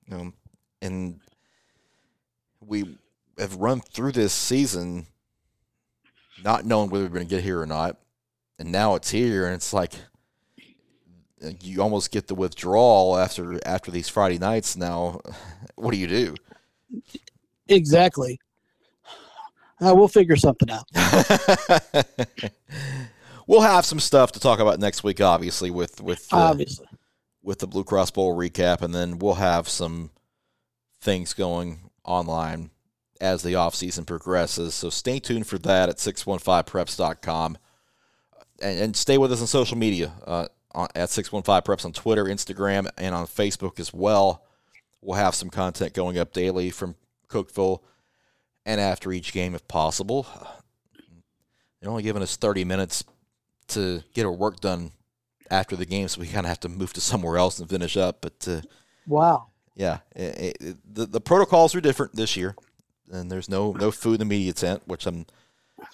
Know, 0.07 0.33
and 0.83 1.19
we 2.61 2.95
have 3.39 3.55
run 3.55 3.79
through 3.79 4.11
this 4.11 4.33
season 4.33 5.07
not 6.43 6.63
knowing 6.63 6.91
whether 6.91 7.05
we're 7.05 7.09
going 7.09 7.27
to 7.27 7.35
get 7.35 7.43
here 7.43 7.59
or 7.59 7.65
not, 7.65 7.97
and 8.59 8.71
now 8.71 8.93
it's 8.93 9.09
here, 9.09 9.47
and 9.47 9.55
it's 9.55 9.73
like 9.73 9.93
you 11.61 11.81
almost 11.81 12.11
get 12.11 12.27
the 12.27 12.35
withdrawal 12.35 13.17
after 13.17 13.59
after 13.65 13.91
these 13.91 14.09
Friday 14.09 14.37
nights. 14.37 14.75
Now, 14.75 15.19
what 15.75 15.91
do 15.91 15.97
you 15.97 16.07
do? 16.07 16.35
Exactly. 17.67 18.39
Uh, 19.81 19.95
we'll 19.95 20.09
figure 20.09 20.35
something 20.35 20.69
out. 20.69 20.85
we'll 23.47 23.61
have 23.61 23.85
some 23.85 23.99
stuff 23.99 24.33
to 24.33 24.39
talk 24.39 24.59
about 24.59 24.79
next 24.79 25.03
week, 25.03 25.21
obviously, 25.21 25.71
with 25.71 26.01
with 26.01 26.27
uh, 26.33 26.37
Obviously. 26.37 26.87
with 27.41 27.59
the 27.59 27.67
Blue 27.67 27.83
Cross 27.85 28.11
Bowl 28.11 28.35
recap, 28.35 28.81
and 28.81 28.93
then 28.93 29.19
we'll 29.19 29.35
have 29.35 29.69
some 29.69 30.11
things 31.01 31.33
going 31.33 31.89
online 32.03 32.71
as 33.21 33.43
the 33.43 33.53
offseason 33.53 34.05
progresses. 34.05 34.73
So 34.73 34.89
stay 34.89 35.19
tuned 35.19 35.47
for 35.47 35.57
that 35.59 35.89
at 35.89 35.97
615preps.com. 35.97 37.57
And, 38.61 38.79
and 38.79 38.95
stay 38.95 39.17
with 39.17 39.31
us 39.31 39.41
on 39.41 39.47
social 39.47 39.77
media 39.77 40.11
uh, 40.25 40.47
at 40.75 41.09
615preps 41.09 41.85
on 41.85 41.93
Twitter, 41.93 42.25
Instagram, 42.25 42.89
and 42.97 43.15
on 43.15 43.25
Facebook 43.27 43.79
as 43.79 43.93
well. 43.93 44.45
We'll 45.01 45.17
have 45.17 45.35
some 45.35 45.49
content 45.49 45.93
going 45.93 46.17
up 46.17 46.33
daily 46.33 46.69
from 46.69 46.95
Cookeville 47.29 47.79
and 48.65 48.79
after 48.81 49.11
each 49.11 49.31
game 49.33 49.55
if 49.55 49.67
possible. 49.67 50.27
They're 51.81 51.89
only 51.89 52.03
giving 52.03 52.21
us 52.21 52.35
30 52.35 52.65
minutes 52.65 53.03
to 53.69 54.03
get 54.13 54.25
our 54.25 54.31
work 54.31 54.59
done 54.59 54.91
after 55.49 55.75
the 55.75 55.85
game, 55.85 56.07
so 56.07 56.19
we 56.21 56.27
kind 56.27 56.45
of 56.45 56.49
have 56.49 56.59
to 56.61 56.69
move 56.69 56.93
to 56.93 57.01
somewhere 57.01 57.37
else 57.37 57.59
and 57.59 57.69
finish 57.69 57.95
up. 57.97 58.19
But 58.21 58.47
uh, 58.47 58.61
Wow. 59.07 59.47
yeah, 59.75 59.99
it, 60.15 60.57
it, 60.59 60.77
the 60.93 61.05
the 61.05 61.21
protocols 61.21 61.73
are 61.73 61.81
different 61.81 62.15
this 62.15 62.35
year, 62.35 62.55
and 63.11 63.31
there's 63.31 63.49
no 63.49 63.71
no 63.71 63.89
food 63.91 64.15
in 64.15 64.19
the 64.19 64.25
media 64.25 64.53
tent, 64.53 64.83
which 64.85 65.05
I'm. 65.07 65.25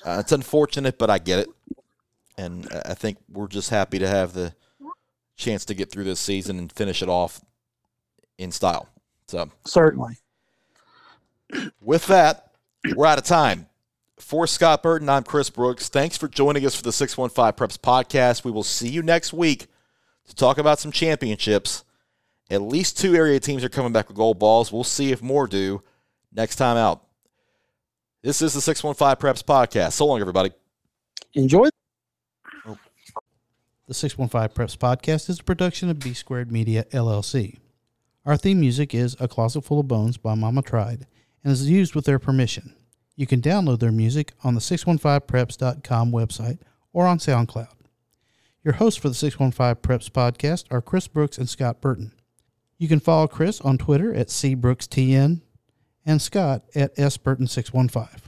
Uh, 0.03 0.17
it's 0.19 0.31
unfortunate, 0.31 0.97
but 0.97 1.09
I 1.09 1.19
get 1.19 1.39
it, 1.39 1.49
and 2.37 2.67
I 2.73 2.91
I 2.91 2.93
think 2.95 3.17
we're 3.31 3.47
just 3.47 3.69
happy 3.69 3.99
to 3.99 4.07
have 4.07 4.33
the 4.33 4.53
chance 5.35 5.65
to 5.65 5.73
get 5.73 5.91
through 5.91 6.05
this 6.05 6.19
season 6.19 6.57
and 6.57 6.71
finish 6.71 7.01
it 7.01 7.09
off 7.09 7.41
in 8.37 8.51
style. 8.51 8.87
So 9.27 9.49
Certainly. 9.65 10.17
with 11.81 12.07
that, 12.07 12.51
we're 12.95 13.05
out 13.05 13.17
of 13.17 13.23
time. 13.25 13.67
For 14.17 14.47
Scott 14.47 14.81
Burton, 14.81 15.09
I'm 15.09 15.23
Chris 15.23 15.49
Brooks. 15.49 15.89
Thanks 15.89 16.17
for 16.17 16.27
joining 16.29 16.65
us 16.65 16.73
for 16.73 16.83
the 16.83 16.93
615 16.93 17.53
Preps 17.53 17.77
podcast. 17.77 18.45
We 18.45 18.51
will 18.51 18.63
see 18.63 18.87
you 18.87 19.01
next 19.03 19.33
week 19.33 19.67
to 20.27 20.35
talk 20.35 20.57
about 20.57 20.79
some 20.79 20.91
championships. 20.91 21.83
At 22.49 22.61
least 22.61 22.97
two 22.97 23.15
area 23.15 23.39
teams 23.39 23.63
are 23.63 23.69
coming 23.69 23.91
back 23.91 24.07
with 24.07 24.15
gold 24.15 24.39
balls. 24.39 24.71
We'll 24.71 24.83
see 24.85 25.11
if 25.11 25.21
more 25.21 25.47
do 25.47 25.83
next 26.31 26.55
time 26.55 26.77
out. 26.77 27.03
This 28.23 28.41
is 28.41 28.53
the 28.53 28.61
615 28.61 29.15
Preps 29.17 29.43
podcast. 29.43 29.93
So 29.93 30.05
long, 30.05 30.21
everybody. 30.21 30.51
Enjoy. 31.33 31.67
The 33.87 33.93
615 33.93 34.55
Preps 34.55 34.75
Podcast 34.75 35.29
is 35.29 35.39
a 35.39 35.43
production 35.43 35.91
of 35.91 35.99
B 35.99 36.15
Squared 36.15 36.51
Media, 36.51 36.85
LLC. 36.85 37.59
Our 38.25 38.35
theme 38.35 38.59
music 38.59 38.95
is 38.95 39.15
A 39.19 39.27
Closet 39.27 39.61
Full 39.61 39.79
of 39.79 39.87
Bones 39.87 40.17
by 40.17 40.33
Mama 40.33 40.63
Tried 40.63 41.05
and 41.43 41.53
is 41.53 41.69
used 41.69 41.93
with 41.93 42.05
their 42.05 42.17
permission. 42.17 42.73
You 43.15 43.27
can 43.27 43.41
download 43.41 43.79
their 43.79 43.91
music 43.91 44.33
on 44.43 44.55
the 44.55 44.59
615preps.com 44.59 46.11
website 46.11 46.57
or 46.93 47.05
on 47.05 47.19
SoundCloud. 47.19 47.67
Your 48.63 48.73
hosts 48.73 48.99
for 48.99 49.09
the 49.09 49.13
615 49.13 49.75
Preps 49.83 50.09
Podcast 50.09 50.65
are 50.71 50.81
Chris 50.81 51.07
Brooks 51.07 51.37
and 51.37 51.47
Scott 51.47 51.79
Burton. 51.79 52.11
You 52.79 52.87
can 52.87 52.99
follow 52.99 53.27
Chris 53.27 53.61
on 53.61 53.77
Twitter 53.77 54.11
at 54.15 54.29
cbrookstn 54.29 55.41
and 56.07 56.21
Scott 56.23 56.63
at 56.73 56.95
sburton615. 56.95 58.24